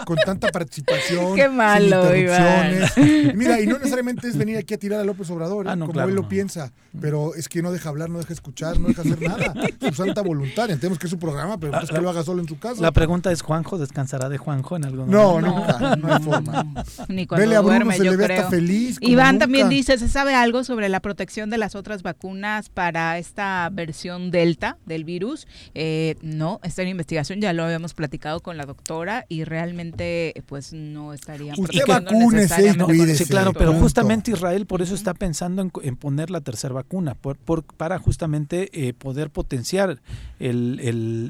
[0.04, 1.36] Con tanta participación.
[1.36, 2.80] Qué malo, Iván.
[3.34, 5.70] Mira, y no necesariamente es venir aquí a tirar a López Obrador, ¿eh?
[5.70, 6.72] ah, como él lo piensa.
[7.00, 9.54] Pero es que no deja hablar, no deja escuchar, no deja hacer nada.
[9.80, 10.64] Su santa voluntad.
[10.64, 12.82] Entendemos que es su programa, pero no es que lo haga solo en su casa.
[12.82, 15.40] La pregunta es: ¿Juanjo descansará de Juanjo en algún momento?
[15.40, 15.96] No, nunca.
[15.96, 16.84] No hay forma.
[17.08, 18.98] Ni cuando Vele a Bruno duerme, se le ve hasta feliz.
[19.00, 23.68] Iván también dice: ¿se sabe algo sobre la protección de las otras vacunas para esta
[23.72, 25.46] versión Delta del virus?
[25.74, 30.72] Eh, no, está en investigación, ya lo habíamos platicado con la doctora y realmente pues
[30.72, 32.74] no estarían Usted vacúnese
[33.16, 37.36] Sí, claro, pero justamente Israel por eso está pensando en, poner la tercera vacuna, por,
[37.64, 40.00] para justamente eh, poder potenciar
[40.38, 40.80] el,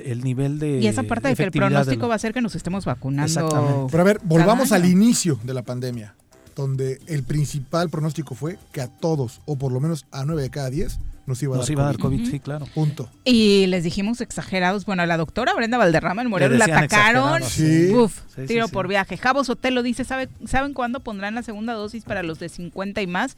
[0.05, 2.55] el, nivel de Y esa parte de que el pronóstico va a ser que nos
[2.55, 3.89] estemos vacunando.
[3.91, 6.15] Pero a ver, volvamos al inicio de la pandemia
[6.61, 10.51] donde el principal pronóstico fue que a todos, o por lo menos a nueve de
[10.51, 11.89] cada diez, nos iba a, dar, iba COVID.
[11.89, 12.31] a dar COVID.
[12.31, 12.67] Sí, claro.
[12.75, 13.09] Punto.
[13.25, 14.85] Y les dijimos exagerados.
[14.85, 17.43] Bueno, a la doctora Brenda Valderrama en Morelos la atacaron.
[17.43, 17.93] Sí.
[17.95, 19.17] Uf, tiro por viaje.
[19.17, 23.07] Javo Sotelo dice, ¿sabe, ¿saben cuándo pondrán la segunda dosis para los de 50 y
[23.07, 23.37] más?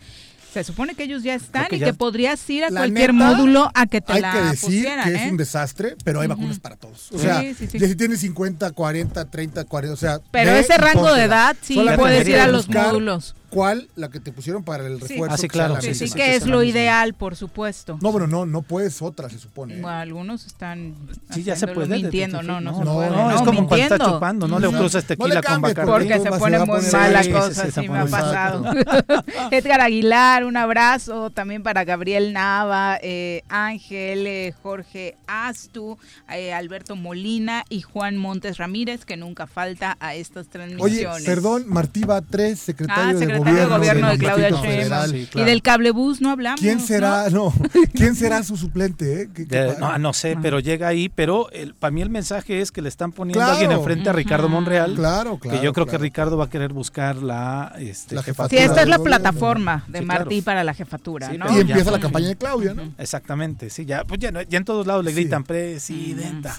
[0.53, 4.01] Se supone que ellos ya están y que podrías ir a cualquier módulo a que
[4.01, 5.29] te hay la que decir que es ¿eh?
[5.31, 7.11] un desastre, pero hay vacunas para todos.
[7.13, 10.21] O sea, si tienes 50, 40, 30, 40, o sea...
[10.31, 14.33] Pero ese rango de edad sí puedes ir a los módulos cuál la que te
[14.33, 15.35] pusieron para el refuerzo.
[15.35, 15.81] Ah, sí, claro.
[15.83, 17.99] Sí, sí, que es lo ideal, por supuesto.
[18.01, 19.75] No, bueno, no, no puedes otra, se supone.
[19.75, 20.95] Bueno, algunos están
[21.31, 23.11] sí, ya se puede, mintiendo, no, no, no, se puede.
[23.11, 25.91] No, es como cuando está chupando, no, le cruzas tequila con Bacardi.
[25.91, 28.65] Porque se pone muy mal la cosa, sí, me ha pasado.
[29.51, 35.99] Edgar Aguilar, un abrazo también para Gabriel Nava, eh, Ángel, eh, Jorge Astu,
[36.33, 41.07] eh, Alberto Molina y Juan Montes Ramírez, que nunca falta a estas transmisiones.
[41.17, 45.15] Oye, perdón, Martiva 3, secretario, ah, secretario gobierno, gobierno de, Claudia Sheinbaum.
[45.35, 46.61] Y del cablebús no hablamos.
[46.61, 47.53] ¿Quién será, no,
[47.95, 49.31] quién será su suplente?
[49.37, 49.77] Eh?
[49.79, 51.49] no, no sé, pero llega ahí, pero
[51.79, 54.95] para mí el mensaje es que le están poniendo a alguien enfrente a Ricardo Monreal.
[54.95, 55.59] Claro, claro.
[55.59, 58.49] Que yo creo que Ricardo va a querer buscar la, este, jefatura.
[58.49, 61.57] Sí, esta es la plataforma de Martí para la jefatura, ¿no?
[61.57, 62.95] Y empieza la campaña de Claudia, ¿no?
[62.99, 66.55] Exactamente, sí, ya, pues ya, en todos lados le gritan presidenta.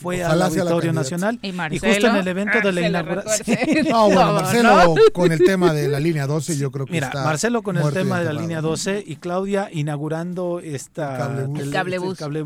[0.00, 3.58] fue al Auditorio Nacional y, justo en el evento de la inauguración.
[3.90, 7.62] No, bueno, Marcelo con el tema de la línea 12 yo creo que Mira, Marcelo
[7.62, 11.14] con el tema de la línea 12 y Claudia inaugurando esta
[11.56, 12.18] el cablebús.
[12.18, 12.42] cable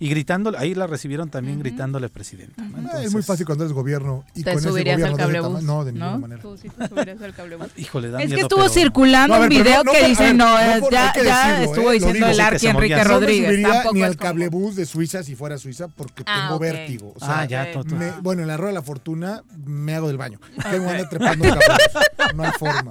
[0.00, 2.62] y gritando, ahí la recibieron también gritándole presidenta.
[3.02, 5.62] es muy fácil cuando eres gobierno y ¿Te con subirías ese al cablebús?
[5.62, 6.40] No, de ninguna manera.
[6.42, 7.66] ¿Tú sí te subirías al cablebús?
[7.76, 8.72] Híjole, da Es miedo, que estuvo pero...
[8.72, 11.90] circulando No, un video no, que no, dice, no, no ya, hay que ya estuvo
[11.90, 11.94] ¿eh?
[11.94, 13.04] Diciendo el que Arqui Enrique movía.
[13.04, 13.46] No Rodríguez.
[13.50, 17.12] subiría Tampoco ni al cablebús de Suiza si fuera Suiza porque Ah, tengo vértigo.
[17.16, 17.66] O sea, Ah, ya,
[17.96, 20.38] me- bueno, en la rueda de la fortuna me hago del baño.
[20.70, 22.34] Tengo anda trepando cablebús.
[22.34, 22.90] No hay forma.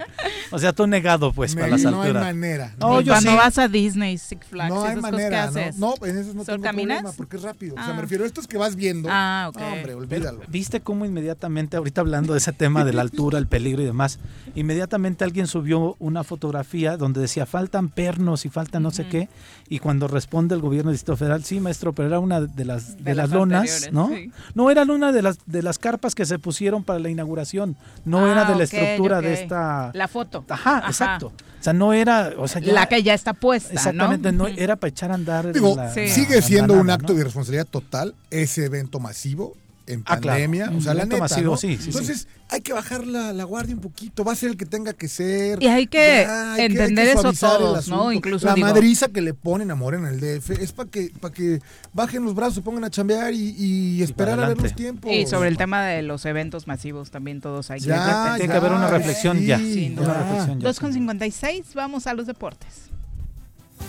[0.51, 2.23] O sea, tú negado pues para las no hay alturas.
[2.23, 2.75] manera.
[2.79, 5.59] No, Y yo cuando vas a Disney, Six Flags, No hay esas manera, cosas, ¿qué
[5.65, 5.77] haces?
[5.77, 5.93] ¿no?
[5.99, 6.61] No, en eso no ¿Solo tengo?
[6.99, 7.75] Problema porque es rápido.
[7.75, 7.93] O sea, Ah.
[7.93, 9.09] me refiero a estos que vas viendo.
[9.11, 9.59] Ah, ok.
[9.59, 10.41] No, hombre, olvídalo.
[10.47, 14.19] ¿Viste cómo inmediatamente, ahorita hablando de ese tema de la altura, el peligro y demás,
[14.55, 19.29] inmediatamente alguien subió una fotografía donde decía faltan pernos y faltan no sé qué,
[19.69, 22.97] y cuando responde el gobierno del Distrito Federal, sí maestro, pero era una de las,
[22.97, 24.09] de, De las, las lonas, ¿no?
[24.09, 24.31] sí.
[24.55, 27.75] No, era una de las, de las carpas que se pusieron para la inauguración,
[28.05, 29.91] no Ah, era de la estructura de esta...
[29.93, 30.43] La foto.
[30.49, 31.27] Ajá, exacto.
[31.59, 34.43] O sea, no era, o sea, ya- La que ya está puesta, Exactamente, ¿no?
[34.43, 35.51] no, era para echar a andar.
[35.51, 36.07] Digo, la- Sí.
[36.07, 37.13] sigue la siendo un acto ¿no?
[37.15, 39.55] de irresponsabilidad total ese evento masivo
[39.87, 40.35] en Ah, claro.
[40.35, 40.65] pandemia.
[40.65, 41.57] O sea, Un la evento neta, masivo, ¿no?
[41.57, 41.85] sí, sí, sí.
[41.87, 44.25] Entonces, hay que bajar la, la guardia un poquito.
[44.25, 45.63] Va a ser el que tenga que ser.
[45.63, 48.11] Y hay que Ya, hay que- hay entender que eso todos, ¿no?
[48.11, 51.09] Incluso La digo- madriza que le ponen a Morena en el DF es para que,
[51.21, 51.61] para que
[51.93, 55.09] bajen los brazos, se pongan a chambear y, y esperar a ver los tiempos.
[55.09, 58.57] Y sobre el tema de los eventos masivos también todos hay que Ya, Tiene que
[58.57, 59.57] haber una reflexión ya.
[59.57, 60.13] Sin Una duda.
[60.23, 60.67] reflexión ya.
[60.67, 62.89] 2 con 56, vamos a los deportes.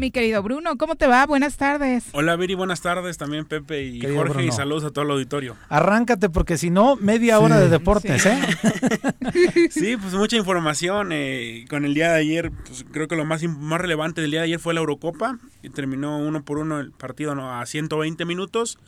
[0.00, 1.26] Mi querido Bruno, ¿cómo te va?
[1.26, 2.04] Buenas tardes.
[2.12, 5.58] Hola Viri, buenas tardes también Pepe y Querido Jorge y saludos a todo el auditorio.
[5.68, 7.64] Arráncate porque si no, media hora Sí.
[7.64, 8.40] de deportes, ¿eh?
[9.70, 11.10] Sí, pues mucha información.
[11.12, 14.40] eh, con el día de ayer, pues creo que lo más, más relevante del día
[14.40, 15.38] de ayer fue la Eurocopa.
[15.62, 17.52] Y terminó uno por uno el partido ¿no?
[17.60, 18.78] a 120 minutos.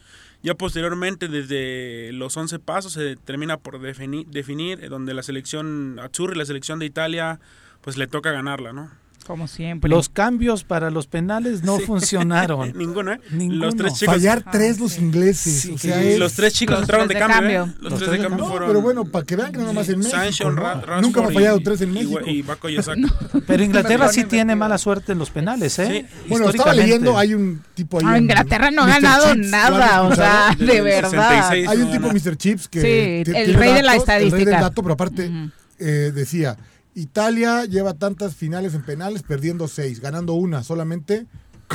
[0.43, 5.99] Ya posteriormente, desde los 11 pasos, se termina por defini- definir, eh, donde la selección
[6.03, 7.39] Azzurri, la selección de Italia,
[7.83, 9.02] pues le toca ganarla, ¿no?
[9.25, 9.89] Como siempre.
[9.89, 12.73] Los cambios para los penales no funcionaron.
[12.77, 13.21] Ninguno, ¿eh?
[13.31, 13.67] Ninguno.
[13.67, 14.15] Los tres chicos.
[14.15, 15.61] Fallar tres los ingleses.
[15.63, 17.59] Sí, o sea, sí, es- los tres chicos Los entraron de tres de cambio.
[17.61, 17.75] cambio.
[17.75, 17.79] ¿eh?
[17.91, 18.69] Los, tres de cambio No, fueron.
[18.69, 20.17] pero bueno, para que vean que no nomás en México.
[20.17, 20.61] Sancho, ¿no?
[20.63, 22.21] Ra- Rashford Nunca me ha y- fallado tres en y- México.
[22.27, 23.01] Y, Baco Yasaka.
[23.47, 26.07] Pero Inglaterra sí tiene mala suerte en los penales, ¿eh?
[26.29, 28.05] Bueno, estaba leyendo, hay un tipo ahí.
[28.09, 31.51] Ah, en Inglaterra no ha ganado Chips, nada, ¿lo han o sea, de verdad.
[31.51, 32.09] Hay un tipo.
[32.13, 32.37] Mr.
[32.37, 34.61] Chips, que Sí, el rey de la datos, El rey del estadística.
[34.61, 35.31] dato, pero aparte
[35.79, 36.57] eh, decía,
[36.95, 41.27] Italia lleva tantas finales en penales perdiendo seis, ganando una solamente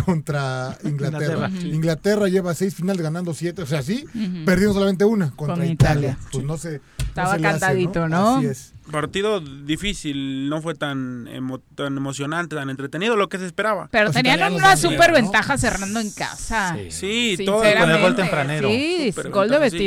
[0.05, 1.47] contra Inglaterra.
[1.49, 1.67] Inglaterra.
[1.75, 4.45] Inglaterra, lleva seis finales ganando siete, o sea, sí, Ujú.
[4.45, 6.09] perdiendo solamente una contra Con Italia.
[6.11, 6.29] Italia.
[6.31, 6.81] Pues no sé.
[6.99, 8.37] Estaba cantadito, ¿no?
[8.37, 8.73] Así es.
[8.91, 13.89] Partido difícil, no fue tan, emo- tan emocionante, tan entretenido lo que se esperaba.
[13.91, 15.15] Pero Los tenían una super ¿no?
[15.15, 16.77] ventaja cerrando en casa.
[16.89, 17.79] Sí, todo Sinceramente.
[17.81, 18.69] Con el gol tempranero.
[18.69, 19.77] Sí, gol de sí.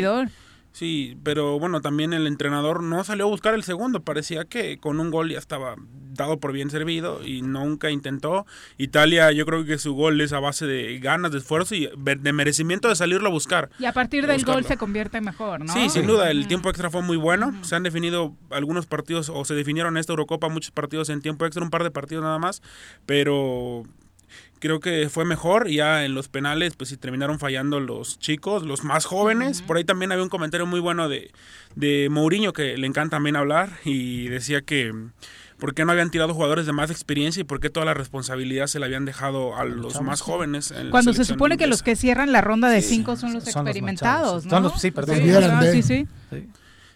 [0.73, 4.03] Sí, pero bueno, también el entrenador no salió a buscar el segundo.
[4.03, 5.75] Parecía que con un gol ya estaba
[6.13, 8.47] dado por bien servido y nunca intentó.
[8.79, 12.33] Italia, yo creo que su gol es a base de ganas, de esfuerzo y de
[12.33, 13.71] merecimiento de salirlo a buscar.
[13.79, 14.61] Y a partir del Buscarlo.
[14.61, 15.73] gol se convierte mejor, ¿no?
[15.73, 17.53] Sí, sin duda, el tiempo extra fue muy bueno.
[17.65, 21.47] Se han definido algunos partidos, o se definieron en esta Eurocopa muchos partidos en tiempo
[21.47, 22.63] extra, un par de partidos nada más,
[23.07, 23.85] pero
[24.61, 25.69] creo que fue mejor.
[25.69, 29.63] Ya en los penales, pues sí terminaron fallando los chicos, los más jóvenes.
[29.63, 31.33] Por ahí también había un comentario muy bueno de,
[31.75, 34.93] de Mourinho, que le encanta también hablar, y decía que
[35.59, 38.67] por qué no habían tirado jugadores de más experiencia y por qué toda la responsabilidad
[38.67, 40.71] se la habían dejado a los más jóvenes.
[40.71, 43.45] en Cuando se supone que los que cierran la ronda de Sí, cinco son los
[43.45, 44.47] son experimentados.
[44.47, 44.51] ¿no?
[44.53, 45.17] Son los- sí, perdón.
[45.73, 46.49] Sí, sí, sí.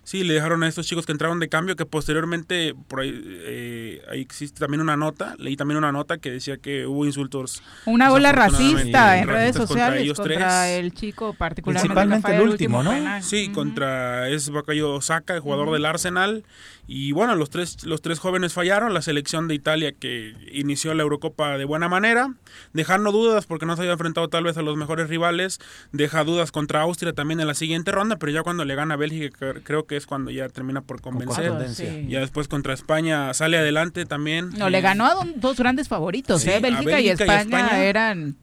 [0.05, 4.03] Sí, le dejaron a estos chicos que entraron de cambio, que posteriormente, por ahí, eh,
[4.11, 7.63] ahí existe también una nota, leí también una nota que decía que hubo insultos.
[7.87, 12.91] Una ola racista en redes contra sociales contra, el chico particularmente Principalmente el último, ¿no?
[12.91, 13.23] penal.
[13.23, 16.45] Sí, contra es Bakayo Osaka, el jugador del Arsenal.
[16.87, 18.93] Y bueno, los tres, los tres jóvenes fallaron.
[18.93, 22.35] La selección de Italia que inició la Eurocopa de buena manera,
[22.75, 25.61] dejando dudas porque no se había enfrentado tal vez a los mejores rivales.
[25.93, 28.97] Deja dudas contra Austria también en la siguiente ronda, pero ya cuando le gana a
[28.99, 31.53] Bélgica cre- creo que es cuando ya termina por convencer.
[31.71, 32.07] Sí.
[32.11, 34.51] Ya después contra España sale adelante también.
[34.59, 36.61] No, le ganó a dos grandes favoritos, Sí, ¿eh?
[36.61, 38.37] Bélgica, y, España eran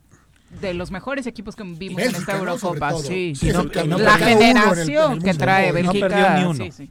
[0.62, 2.40] de los mejores equipos que vimos en esta ¿no?
[2.40, 2.90] Eurocopa.
[2.90, 3.04] todo.
[3.04, 3.34] Sí.
[3.36, 6.08] Sí, no- no la perdió uno en el- en el generación que trae No Bélgica.
[6.08, 6.66] perdió ni uno.
[6.66, 6.90] sí, sí.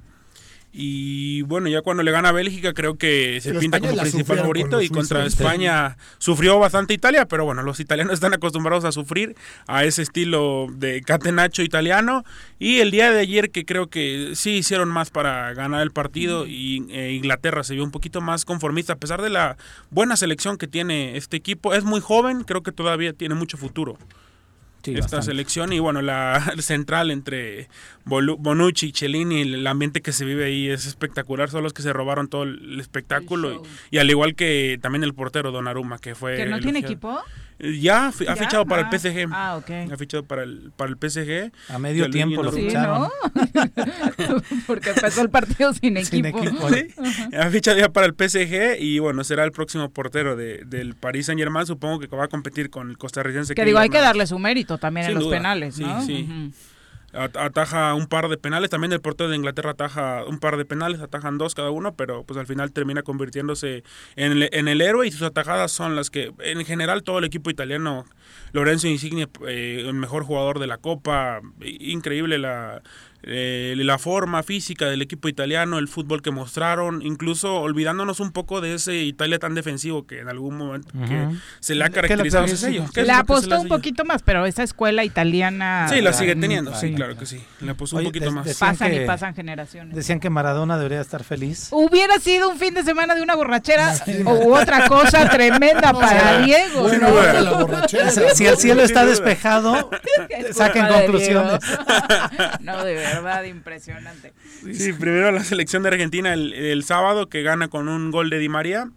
[0.72, 4.02] Y bueno, ya cuando le gana a Bélgica, creo que se Pero pinta España como
[4.02, 4.76] principal favorito.
[4.76, 5.26] con Y contra.
[5.26, 9.34] España sufrió bastante Italia, pero bueno, los italianos están acostumbrados a sufrir
[9.66, 12.24] a ese estilo de catenaccio italiano.
[12.59, 16.47] Y el día de ayer, que creo que sí hicieron más para ganar el partido,
[16.47, 19.56] y eh, Inglaterra se vio un poquito más conformista, a pesar de la
[19.90, 21.74] buena selección que tiene este equipo.
[21.74, 23.98] Es muy joven, creo que todavía tiene mucho futuro
[24.82, 25.27] Sí, esta bastante.
[25.27, 27.69] selección y bueno, la central entre
[28.05, 31.93] Bonucci y Cellini, el ambiente que se vive ahí es espectacular, son los que se
[31.93, 33.57] robaron todo el espectáculo El
[33.90, 37.20] y, y al igual que también el portero Donnarumma que fue ¿Que no tiene equipo?
[37.81, 38.37] Ya, ha ¿Ya?
[38.37, 39.28] fichado para Ah, el PSG.
[39.32, 39.93] Ah, ok.
[39.93, 41.53] Ha fichado para el para el PSG.
[41.69, 43.03] A medio tiempo lo Sí, ficharon.
[43.03, 43.11] ¿no?
[44.66, 46.69] Porque empezó el partido sin Sin equipo.
[47.39, 51.27] Ha fichado ya para el PSG y bueno, será el próximo portero de, del Paris
[51.27, 51.66] Saint Germain.
[51.66, 53.55] Supongo que va a competir con el costarricense.
[53.55, 55.37] Que digo, hay que darle su mérito también en los duda.
[55.37, 56.03] penales, Sí, ¿no?
[56.05, 56.28] sí.
[56.31, 56.55] At-
[57.12, 61.01] ataja un par de penales, también el portero de Inglaterra ataja un par de penales,
[61.01, 63.82] atajan dos cada uno, pero pues al final termina convirtiéndose
[64.16, 67.24] en el, en el héroe y sus atajadas son las que en general todo el
[67.24, 68.05] equipo italiano,
[68.53, 72.82] Lorenzo Insigne, eh, el mejor jugador de la Copa, increíble la,
[73.22, 78.60] eh, la forma física del equipo italiano, el fútbol que mostraron, incluso olvidándonos un poco
[78.60, 81.36] de ese Italia tan defensivo que en algún momento que Ujú.
[81.60, 82.47] se le ha ¿Qué es lo que caracterizado?
[82.47, 82.52] ¿Qué
[83.02, 85.86] es Le que apostó un poquito más, pero esa escuela italiana.
[85.90, 87.42] Sí, la sigue teniendo, sí, claro que sí.
[87.60, 88.44] Le puso Oye, un poquito más.
[88.47, 89.94] decían Pasan que- y pasan generaciones.
[89.94, 91.68] Decían que Maradona debería estar feliz.
[91.72, 93.94] Hubiera sido un fin de semana de una borrachera
[94.24, 97.22] u otra cosa tremenda para Diego, Bueno, ¿no?
[97.22, 98.10] era la borrachera.
[98.34, 99.90] Si, el cielo está despejado,
[100.30, 101.59] Es saquen conclusiones.
[102.60, 104.32] No, de verdad, impresionante.
[104.73, 108.39] Sí, primero la selección de Argentina el, el sábado que gana con un gol de
[108.39, 108.91] Di María.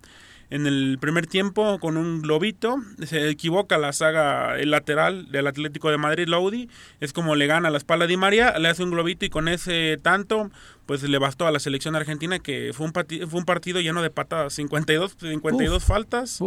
[0.50, 5.90] En el primer tiempo con un globito, se equivoca la saga el lateral del Atlético
[5.90, 6.70] de Madrid, Lodi,
[7.00, 9.48] es como le gana la espalda a Di María, le hace un globito y con
[9.48, 10.52] ese tanto
[10.86, 14.02] pues le bastó a la selección argentina que fue un, pati- fue un partido lleno
[14.02, 16.40] de patadas, 52, 52 faltas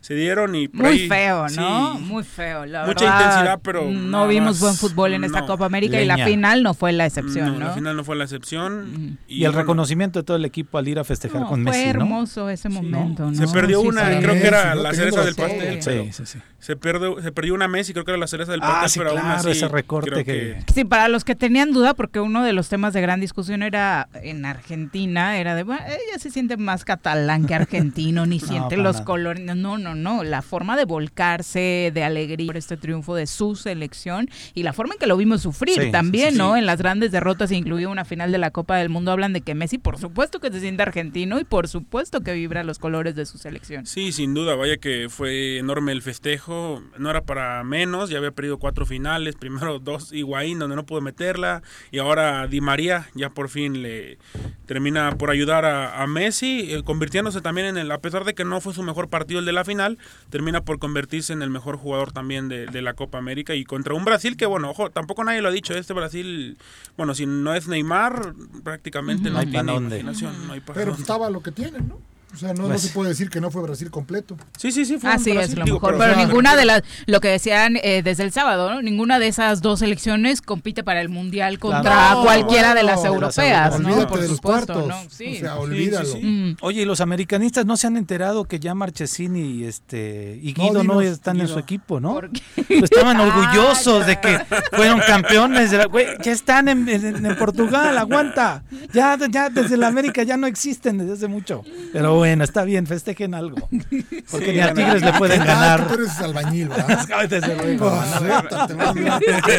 [0.00, 1.96] se dieron y Muy ahí- feo, ¿no?
[1.96, 2.02] sí.
[2.02, 2.66] Muy feo.
[2.66, 5.46] La Mucha verdad, intensidad, pero No nada vimos buen fútbol en esta no.
[5.46, 7.66] Copa América y la final no fue la excepción, No, ¿no?
[7.66, 9.16] la final no fue la excepción.
[9.28, 11.70] Y, el bueno, reconocimiento de todo el equipo al ir a festejar No, con fue
[11.70, 11.90] Messi, ¿no?
[11.90, 13.34] hermoso ese momento, ¿no?
[13.36, 14.18] Se perdió Sí, una, sí.
[14.24, 14.82] creo que era ¿no?
[14.82, 15.80] la cereza del pastel.
[15.82, 16.38] Sí, sí, sí.
[16.58, 18.98] Se perdió, se perdió una Messi, creo que era la cereza del Ah, pastel, sí,
[18.98, 22.42] pero aún claro, así ese recorte que- Sí, para los que tenían duda, porque uno
[22.42, 23.81] de los temas de gran discusión era
[24.14, 29.00] en Argentina era de, bueno, ella se siente más catalán que argentino, ni siente los
[29.00, 29.44] colores.
[29.44, 30.24] No, no, no.
[30.24, 34.94] La forma de volcarse de alegría por este triunfo de su selección y la forma
[34.94, 36.56] en que lo vimos sufrir también, ¿no?
[36.56, 39.54] En las grandes derrotas, incluido una final de la Copa del Mundo, hablan de que
[39.54, 43.26] Messi, por supuesto que se siente argentino y por supuesto que vibra los colores de
[43.26, 43.86] su selección.
[43.86, 44.54] Sí, sin duda.
[44.54, 46.82] Vaya que fue enorme el festejo.
[46.98, 48.10] No era para menos.
[48.10, 49.36] Ya había perdido cuatro finales.
[49.40, 51.62] Primero dos Higuaín, donde no pudo meterla.
[51.90, 54.18] Y ahora Di María ya por fin le
[54.66, 58.60] termina por ayudar a, Messi, eh, convirtiéndose también en el, a pesar de que no
[58.60, 59.98] fue su mejor partido el de la final,
[60.30, 64.04] termina por convertirse en el mejor jugador también de, la Copa América y contra un
[64.04, 66.58] Brasil que, bueno, ojo, tampoco nadie lo ha dicho, este Brasil,
[66.96, 68.34] bueno, si no es Neymar,
[68.64, 70.34] prácticamente no, hay tiene imaginación.
[70.74, 72.11] Pero estaba lo que tiene, ¿no?
[72.34, 74.36] O sea, no, no, se puede decir que no fue Brasil completo.
[74.56, 75.98] Sí, sí, sí, fue Así es, lo mejor.
[75.98, 78.80] Pero, ninguna de las, lo que decían eh, desde el sábado, ¿no?
[78.82, 84.06] Ninguna de esas dos selecciones compite para el Mundial contra cualquiera de las europeas, ¿no?
[84.06, 84.96] Por supuesto, ¿no?
[85.10, 85.36] Sí.
[85.36, 86.16] O sea, olvídalo.
[86.20, 86.56] Mm.
[86.62, 90.84] Oye, ¿y los americanistas no se han enterado que ya Marchesini y, este, y Guido
[90.84, 92.20] no, están en su equipo, ¿no?
[92.68, 94.38] estaban orgullosos de que
[94.72, 95.70] fueron campeones.
[95.70, 95.88] De la,
[96.22, 98.62] ya están en, en, Portugal, aguanta.
[98.92, 101.62] Ya, ya desde la América ya no existen desde hace mucho.
[101.92, 103.68] Pero bueno, está bien, festejen algo.
[104.30, 105.88] Porque ni a Tigres le pueden ganar.
[105.88, 107.04] tú eres albañil, ¿verdad?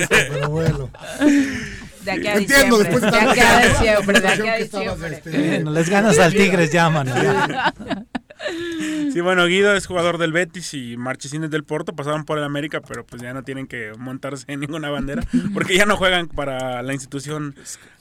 [0.07, 0.89] pero bueno.
[2.05, 2.89] De aquí a Entiendo, diciembre.
[2.89, 5.21] Después de aquí a diciembre, de aquí a diciembre.
[5.25, 7.09] Bueno, les ganas al Tigres, llaman.
[9.11, 12.81] Sí, bueno, Guido es jugador del Betis y Marchesines del Porto, pasaron por el América,
[12.81, 16.81] pero pues ya no tienen que montarse en ninguna bandera, porque ya no juegan para
[16.81, 17.55] la institución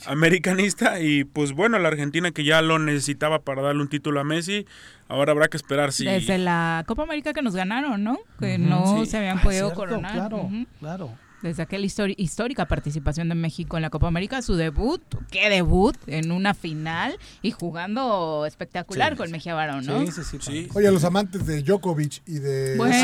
[0.06, 4.24] americanista y pues bueno, la Argentina que ya lo necesitaba para darle un título a
[4.24, 4.66] Messi,
[5.08, 6.06] ahora habrá que esperar si...
[6.06, 8.18] Desde la Copa América que nos ganaron, ¿no?
[8.38, 10.12] Que no se habían podido ah, coronar.
[10.12, 10.50] Claro,
[10.80, 11.10] claro
[11.42, 11.86] desde aquella
[12.16, 17.18] histórica participación de México en la Copa América, su debut, qué debut, en una final
[17.42, 20.06] y jugando espectacular con Mejía Barón, ¿no?
[20.06, 22.76] Sí, sí, sí, Oye, los amantes de Djokovic y de...
[22.76, 22.94] Bueno,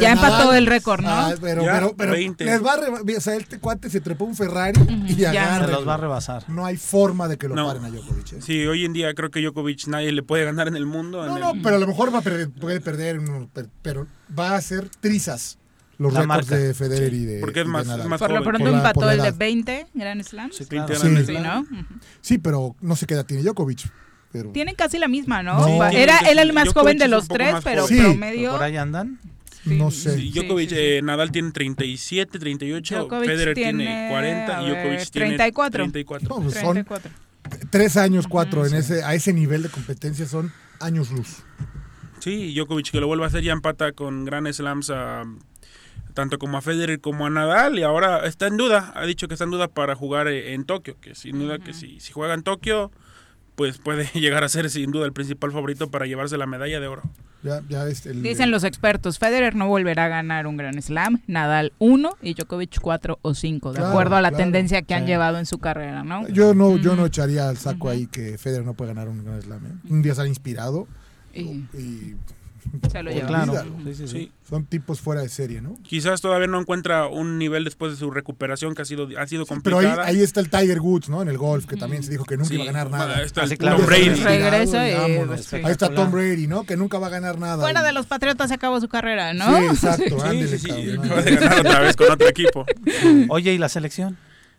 [0.00, 1.10] ya empató el récord, ¿no?
[1.10, 4.80] Ah, pero, pero, pero les va a o sea, este cuate se trepó un Ferrari
[5.08, 5.66] y agarra.
[5.66, 6.44] Se los va a rebasar.
[6.48, 8.32] No hay forma de que lo paren a Djokovic.
[8.34, 8.42] ¿eh?
[8.42, 11.26] Sí, hoy en día creo que Djokovic nadie le puede ganar en el mundo.
[11.26, 13.20] No, no, pero a lo mejor va a perder, puede perder,
[13.82, 14.06] pero
[14.36, 15.57] va a ser trizas
[15.98, 17.40] los récords de Federer y de.
[17.40, 17.86] Porque es más,
[18.18, 20.56] Por lo pronto empató el de 20 Grand Slams.
[20.56, 21.66] Sí, claro.
[22.20, 23.90] sí, pero no sé qué edad tiene Djokovic.
[24.30, 24.50] Pero...
[24.50, 25.84] Tienen casi la misma, ¿no?
[25.86, 28.52] Era él el más joven de los tres, pero promedio.
[28.52, 29.18] ¿Por ahí andan?
[29.64, 30.16] No sé.
[30.16, 35.84] Djokovic, eh, Nadal tiene 37, 38, Federer tiene, 40 y Djokovic tiene 34.
[35.84, 36.28] 34.
[36.28, 36.86] No, pues son
[37.70, 41.38] tres años, cuatro, en ese, a ese nivel de competencia son años luz.
[42.20, 45.24] Sí, Djokovic que lo vuelve a hacer ya empata con Grand Slams a
[46.18, 49.34] tanto como a Federer como a Nadal y ahora está en duda, ha dicho que
[49.34, 52.34] está en duda para jugar eh, en Tokio, que sin duda que si, si juega
[52.34, 52.90] en Tokio,
[53.54, 56.88] pues puede llegar a ser sin duda el principal favorito para llevarse la medalla de
[56.88, 57.02] oro.
[57.44, 62.16] Ya, ya Dicen los expertos, Federer no volverá a ganar un Gran Slam, Nadal 1
[62.20, 65.58] y Djokovic 4 o 5, de acuerdo a la tendencia que han llevado en su
[65.58, 66.26] carrera, ¿no?
[66.26, 69.40] Yo no, yo no echaría al saco ahí que Federer no puede ganar un Gran
[69.40, 69.66] Slam.
[69.66, 69.72] ¿eh?
[69.88, 70.88] Un día sale inspirado
[71.32, 72.16] y
[72.92, 73.64] se lo lleva.
[74.48, 75.76] Son tipos fuera de serie, ¿no?
[75.82, 79.44] Quizás todavía no encuentra un nivel después de su recuperación que ha sido, ha sido
[79.46, 79.96] complicada.
[79.96, 81.20] pero ahí, está el Tiger Woods, ¿no?
[81.22, 83.16] En el golf, que también se dijo que nunca iba a ganar nada.
[83.18, 84.22] Ahí está Tom Brady.
[84.22, 86.64] Ahí está Tom Brady, ¿no?
[86.64, 87.62] Que nunca va a ganar nada.
[87.62, 89.58] Fuera de los Patriotas se acabó su carrera, ¿no?
[89.58, 90.22] Sí, exacto.
[90.24, 92.66] Ándele, Acaba de ganar otra vez con otro equipo.
[93.28, 94.16] Oye, ¿y la selección?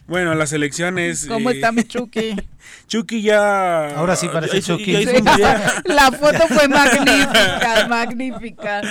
[0.09, 1.27] Bueno, la selección es...
[1.27, 2.35] ¿Cómo está mi Chucky?
[2.87, 3.95] Chucky ya.
[3.95, 4.93] Ahora sí parece Chucky.
[5.85, 8.81] la foto fue magnífica, magnífica.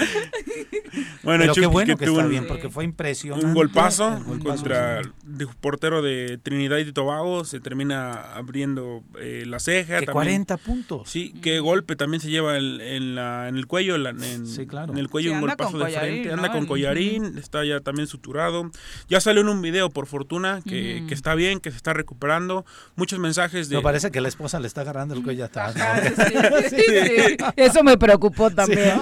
[1.23, 3.45] Bueno, Pero Chucky qué bueno que, tuvo está bien, porque fue impresionante.
[3.45, 5.13] Un golpazo, contra el
[5.61, 7.45] portero de Trinidad y Tobago.
[7.45, 10.01] Se termina abriendo eh, la ceja.
[10.01, 11.11] Que 40 puntos.
[11.11, 13.97] Sí, qué golpe también se lleva en, en, la, en el cuello.
[13.97, 14.93] En, sí, claro.
[14.93, 16.33] En el cuello un golpazo de frente.
[16.33, 18.71] Anda con collarín, está ya también suturado.
[19.09, 22.65] Ya salió en un video, por fortuna, que, que está bien, que se está recuperando.
[22.95, 25.75] Muchos mensajes me parece que la esposa le está agarrando el cuello atrás.
[27.57, 29.01] Eso me preocupó también.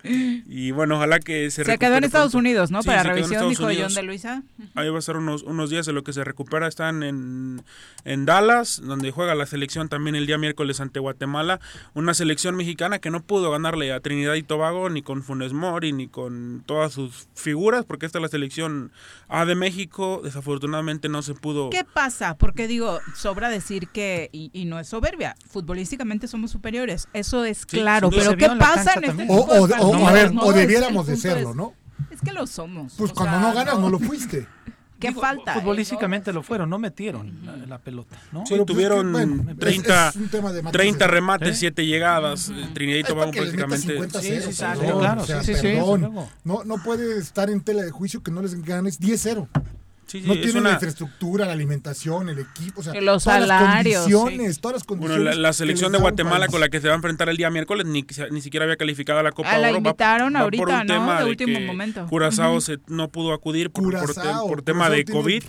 [0.52, 2.82] Y bueno, ojalá que se Se quedó en Estados Unidos, ¿no?
[2.82, 4.42] Para revisión, dijo John de Luisa.
[4.74, 6.66] Ahí va a ser unos, unos días en lo que se recupera.
[6.66, 7.62] Están en,
[8.04, 11.60] en Dallas, donde juega la selección también el día miércoles ante Guatemala.
[11.94, 15.92] Una selección mexicana que no pudo ganarle a Trinidad y Tobago, ni con Funes Mori,
[15.92, 18.92] ni con todas sus figuras, porque esta es la selección
[19.28, 20.20] A de México.
[20.22, 21.70] Desafortunadamente no se pudo.
[21.70, 22.36] ¿Qué pasa?
[22.36, 28.10] Porque digo, sobra decir que, y, no es soberbia, futbolísticamente somos superiores, eso es claro,
[28.10, 31.74] pero ¿qué pasa en este O, o, no, debiéramos de serlo, ¿no?
[32.10, 32.94] Es que lo somos.
[32.96, 33.88] Pues cuando no ganas no.
[33.88, 34.46] lo fuiste.
[34.98, 35.54] ¿Qué falta?
[35.54, 38.18] Futbolísticamente lo fueron, no metieron la, pelota.
[38.32, 38.44] ¿no?
[38.44, 41.86] Sí, pues, tuvieron pues, bueno, 30, es, es 30, remates, 7 ¿Eh?
[41.86, 42.50] llegadas.
[42.50, 43.98] Eh, Trinidad y Tobago prácticamente.
[46.44, 49.48] No puede estar en tela de juicio que no les ganes 10-0.
[50.18, 50.70] No tienen una...
[50.70, 55.24] la infraestructura, la alimentación, el equipo, o sea, los salarios, las condiciones, todas las condiciones.
[55.24, 57.86] Bueno, la, selección de Guatemala con la que se va a enfrentar el día miércoles
[57.86, 59.72] ni, ni siquiera había calificado a la Copa a la Oro.
[59.72, 61.12] La invitaron ahorita, va ¿no?
[61.12, 62.06] De, de último momento.
[62.08, 62.58] Curazao
[62.88, 65.42] no pudo acudir por, tema de COVID.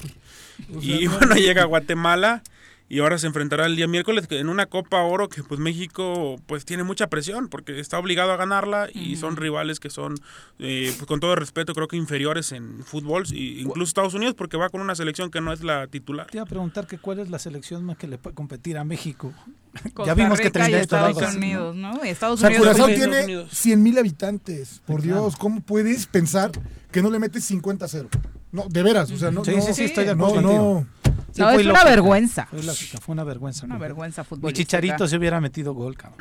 [0.81, 2.43] Y bueno, llega a Guatemala
[2.91, 6.65] y ahora se enfrentará el día miércoles en una Copa Oro que pues México pues
[6.65, 10.15] tiene mucha presión porque está obligado a ganarla y son rivales que son
[10.59, 14.57] eh, pues, con todo respeto creo que inferiores en fútbol y incluso Estados Unidos porque
[14.57, 16.27] va con una selección que no es la titular.
[16.27, 18.83] Te iba a preguntar que cuál es la selección más que le puede competir a
[18.83, 19.33] México.
[20.05, 22.03] Ya vimos que y Estados Unidos, ¿no?
[22.03, 22.75] Estados Unidos.
[22.87, 24.81] Tiene 100 mil habitantes.
[24.85, 26.51] Por Dios, ¿cómo puedes pensar
[26.91, 28.09] que no le metes 50 a 0?
[28.51, 29.43] No, de veras, o sea, no.
[29.45, 30.41] No.
[30.41, 30.87] No, no.
[31.31, 32.45] Sí, no, es lógica, una vergüenza.
[32.47, 33.65] Fue, lógica, fue una vergüenza.
[33.65, 34.77] Una vergüenza futbolística.
[34.77, 36.19] Mi Chicharito se hubiera metido gol, cabrón.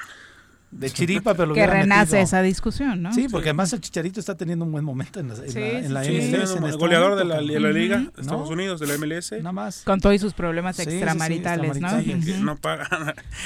[0.71, 2.23] De chiripa, pero lo Que renace metido.
[2.23, 3.13] esa discusión, ¿no?
[3.13, 3.49] Sí, porque sí.
[3.49, 6.01] además el Chicharito está teniendo un buen momento en la, en sí, la, en la
[6.01, 6.09] MLS.
[6.09, 8.21] En el este goleador momento, de, la, de la, Liga de.
[8.23, 8.51] Estados.
[8.51, 9.33] Unidos, de la MLS.
[9.33, 9.83] Nada más.
[9.85, 11.89] Con todos sus problemas extramaritales, ¿no?
[11.89, 12.39] Uh -huh.
[12.39, 12.57] No.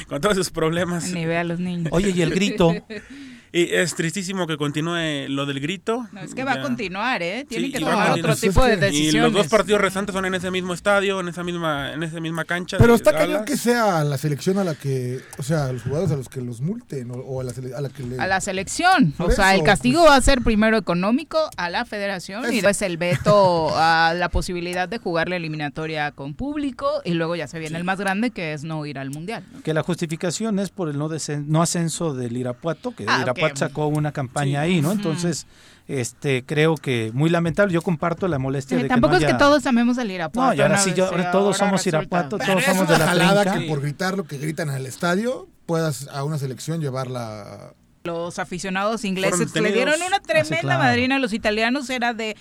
[0.07, 1.11] Con todos sus problemas.
[1.13, 1.89] Ni ve a los niños.
[1.93, 2.75] Oye, y el grito.
[3.57, 6.09] Y es tristísimo que continúe lo del grito.
[6.21, 7.47] Es que va a continuar, ¿eh?
[7.49, 9.15] Tienen que tomar otro tipo de decisiones.
[9.15, 12.19] Y los dos partidos restantes son en ese mismo estadio, en esa misma, en esa
[12.19, 12.79] misma cancha.
[12.79, 16.17] Pero está cañón que sea la selección a la que, o sea, los jugadores a
[16.17, 18.19] los que los multen o, a, la a, la que le...
[18.19, 19.15] A la selección.
[19.19, 20.11] O sea, el castigo pues.
[20.11, 22.51] va a ser primero económico a la federación es...
[22.51, 27.37] y después el veto a la posibilidad de jugar la eliminatoria con público y luego
[27.37, 29.45] ya se viene el más grande que es no ir al mundial.
[29.63, 31.09] Que la justificación es por el no,
[31.47, 34.73] no ascenso del Irapuato, que ah, Irapuato Guanajuato sacó una campaña sí.
[34.73, 34.93] ahí, ¿no?
[34.93, 35.47] Entonces,
[35.87, 39.29] este creo que muy lamentable yo comparto la molestia sí, de tampoco que no haya...
[39.29, 41.85] es que todos amemos al Irapuato no y ahora sí yo, ahora todos ahora somos
[41.85, 41.99] resulta.
[41.99, 44.87] Irapuato Pero todos somos de la jalada que por gritar lo que gritan en el
[44.87, 47.75] estadio puedas a una selección llevarla
[48.05, 50.83] los aficionados ingleses que le dieron una ah, tremenda claro.
[50.83, 52.37] madrina a los italianos era de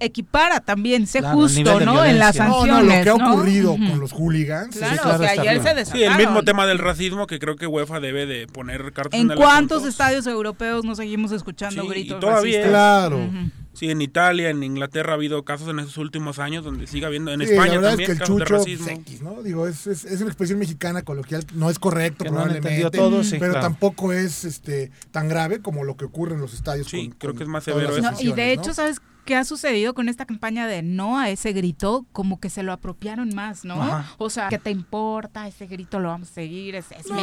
[0.00, 2.04] equipara también, sé claro, justo, ¿no?
[2.04, 2.74] En las sanciones.
[2.74, 3.88] No, no, lo que ha ocurrido ¿no?
[3.88, 4.76] con los hooligans.
[4.76, 7.66] Claro, sí, claro que ayer se Sí, el mismo tema del racismo que creo que
[7.66, 12.20] UEFA debe de poner cartas en cuántos estadios europeos no seguimos escuchando sí, gritos y
[12.20, 12.70] todavía racistas?
[12.70, 13.16] Claro.
[13.16, 13.50] Uh -huh.
[13.78, 17.30] Sí, en Italia, en Inglaterra ha habido casos en esos últimos años donde sigue habiendo.
[17.32, 18.56] En sí, España la verdad es que el chucho
[19.22, 19.40] ¿no?
[19.44, 22.90] Digo, es, es, una expresión mexicana coloquial, no es correcto probablemente,
[23.38, 26.88] pero tampoco es este tan grave como lo que ocurre en los estadios.
[26.88, 27.96] Sí, creo que es más severo.
[27.96, 28.10] Eso.
[28.18, 32.06] Y de hecho, ¿sabes que ha sucedido con esta campaña de no a ese grito,
[32.12, 33.78] como que se lo apropiaron más, ¿no?
[34.16, 35.46] O sea, ¿qué te importa?
[35.46, 37.18] Ese grito lo vamos a seguir, es, es no,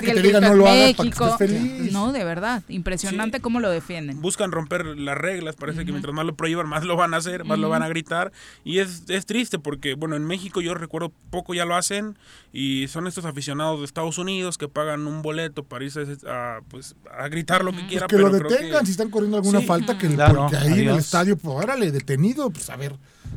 [0.00, 1.36] que el te diga, no lo México.
[1.36, 1.52] Para.
[1.90, 4.20] No, de verdad, impresionante cómo lo defienden.
[4.20, 7.44] Buscan romper las reglas, parece que mientras más lo prohíban, más lo van a hacer,
[7.44, 8.30] más lo van a gritar.
[8.62, 12.16] Y es, es triste porque, bueno, en México yo recuerdo poco ya lo hacen
[12.52, 16.94] y son estos aficionados de Estados Unidos que pagan un boleto para irse a, pues,
[17.12, 18.08] a gritar lo que quieran.
[18.08, 18.86] Pues que lo detengan que...
[18.86, 22.50] si están corriendo alguna falta, que, claro, porque ahí en el estadio pues órale, detenido,
[22.50, 22.94] pues a ver,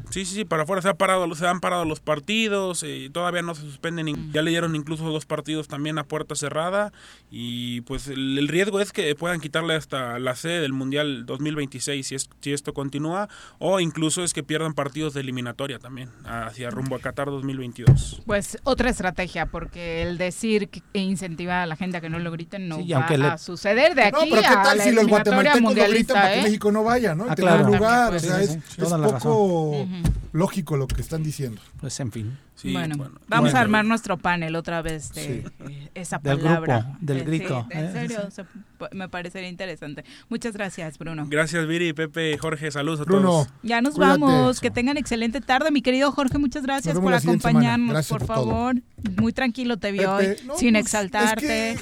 [0.09, 3.41] Sí, sí, sí, para afuera se, ha parado, se han parado los partidos, eh, todavía
[3.41, 6.91] no se suspenden, ya le dieron incluso dos partidos también a puerta cerrada
[7.31, 12.15] y pues el, riesgo es que puedan quitarle hasta la sede del Mundial 2026 si,
[12.15, 16.95] es, si esto continúa o incluso es que pierdan partidos de eliminatoria también hacia rumbo
[16.95, 18.21] a Qatar 2022.
[18.25, 22.19] Pues otra estrategia, porque el decir que e incentivar a la gente a que no
[22.19, 25.75] lo griten no va a suceder de no, aquí pero ¿qué tal si los guatemaltecos
[25.75, 26.43] lo gritan para que ¿eh?
[26.43, 27.25] México no vaya, ¿no?
[27.29, 27.67] Ah, claro.
[27.67, 29.82] lugar, o sea, sí, poco
[30.31, 31.61] lógico lo que están diciendo.
[31.79, 32.37] Pues en fin.
[32.63, 36.75] Bueno, vamos a armar nuestro panel otra vez de eh, esa palabra.
[36.77, 37.67] Del, grupo, del grito.
[37.71, 37.91] En ¿eh?
[37.91, 38.45] serio, se,
[38.91, 40.05] me parecería interesante.
[40.29, 41.25] Muchas gracias, Bruno.
[41.27, 43.47] Gracias, Viri, Pepe, Jorge, saludos a todos.
[43.63, 48.25] Ya nos vamos, que tengan excelente tarde, mi querido Jorge, muchas gracias por acompañarnos, por,
[48.25, 48.75] favor.
[49.17, 51.77] Muy tranquilo te vi hoy, sin pues, exaltarte.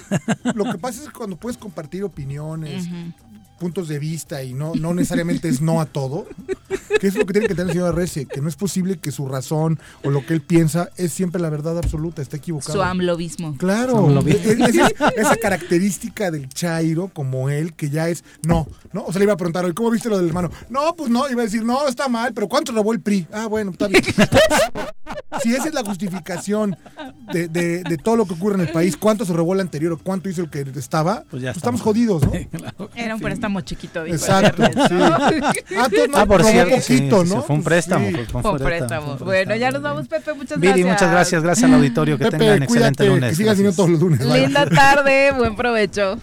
[0.55, 2.87] Lo que pasa es que cuando puedes compartir opiniones,
[3.61, 6.25] puntos de vista y no, no necesariamente es no a todo,
[6.99, 9.11] que es lo que tiene que tener el señor Arrece, que no es posible que
[9.11, 12.73] su razón o lo que él piensa es siempre la verdad absoluta, está equivocado.
[12.73, 13.55] Su amlobismo.
[13.57, 14.65] Claro, Su amlobismo.
[14.65, 19.25] Esa, esa, característica del Chairo como él, que ya es, no, no, o sea, le
[19.25, 20.49] iba a preguntar hoy, ¿cómo viste lo del hermano?
[20.71, 23.27] No, pues no, iba a decir, no, está mal, pero ¿cuánto robó el PRI?
[23.31, 24.03] Ah, bueno, está bien.
[25.43, 26.77] si esa es la justificación
[27.31, 29.97] de, de, todo lo que ocurre en el país, ¿cuánto se robó el anterior o
[29.97, 31.23] cuánto hizo el que estaba?
[31.29, 32.31] Pues ya pues estamos jodidos, ¿no?
[32.95, 39.17] Era un préstamo chiquito, Exacto, ah, pues, ah, por cierto, poquito, fue un préstamo.
[39.19, 40.87] Bueno, ya nos vamos, Pepe, muchas gracias.
[40.87, 43.29] Muchas gracias, gracias al auditorio, que tengan cuídate, excelente lunes.
[43.37, 44.21] Que sigas todos los lunes.
[44.21, 46.17] Linda tarde, buen provecho.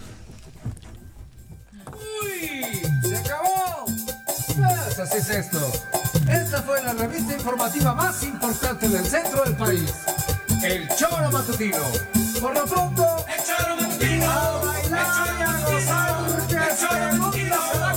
[1.93, 2.81] ¡Uy!
[3.07, 3.85] ¡Se acabó!
[5.03, 5.71] Así es esto.
[6.29, 9.93] Esta fue la revista informativa más importante del centro del país.
[10.63, 11.77] El Choro Matutino.
[12.41, 14.73] Por lo pronto, el Choro Matutino.
[14.83, 16.08] El Choro
[17.49, 17.88] Mira,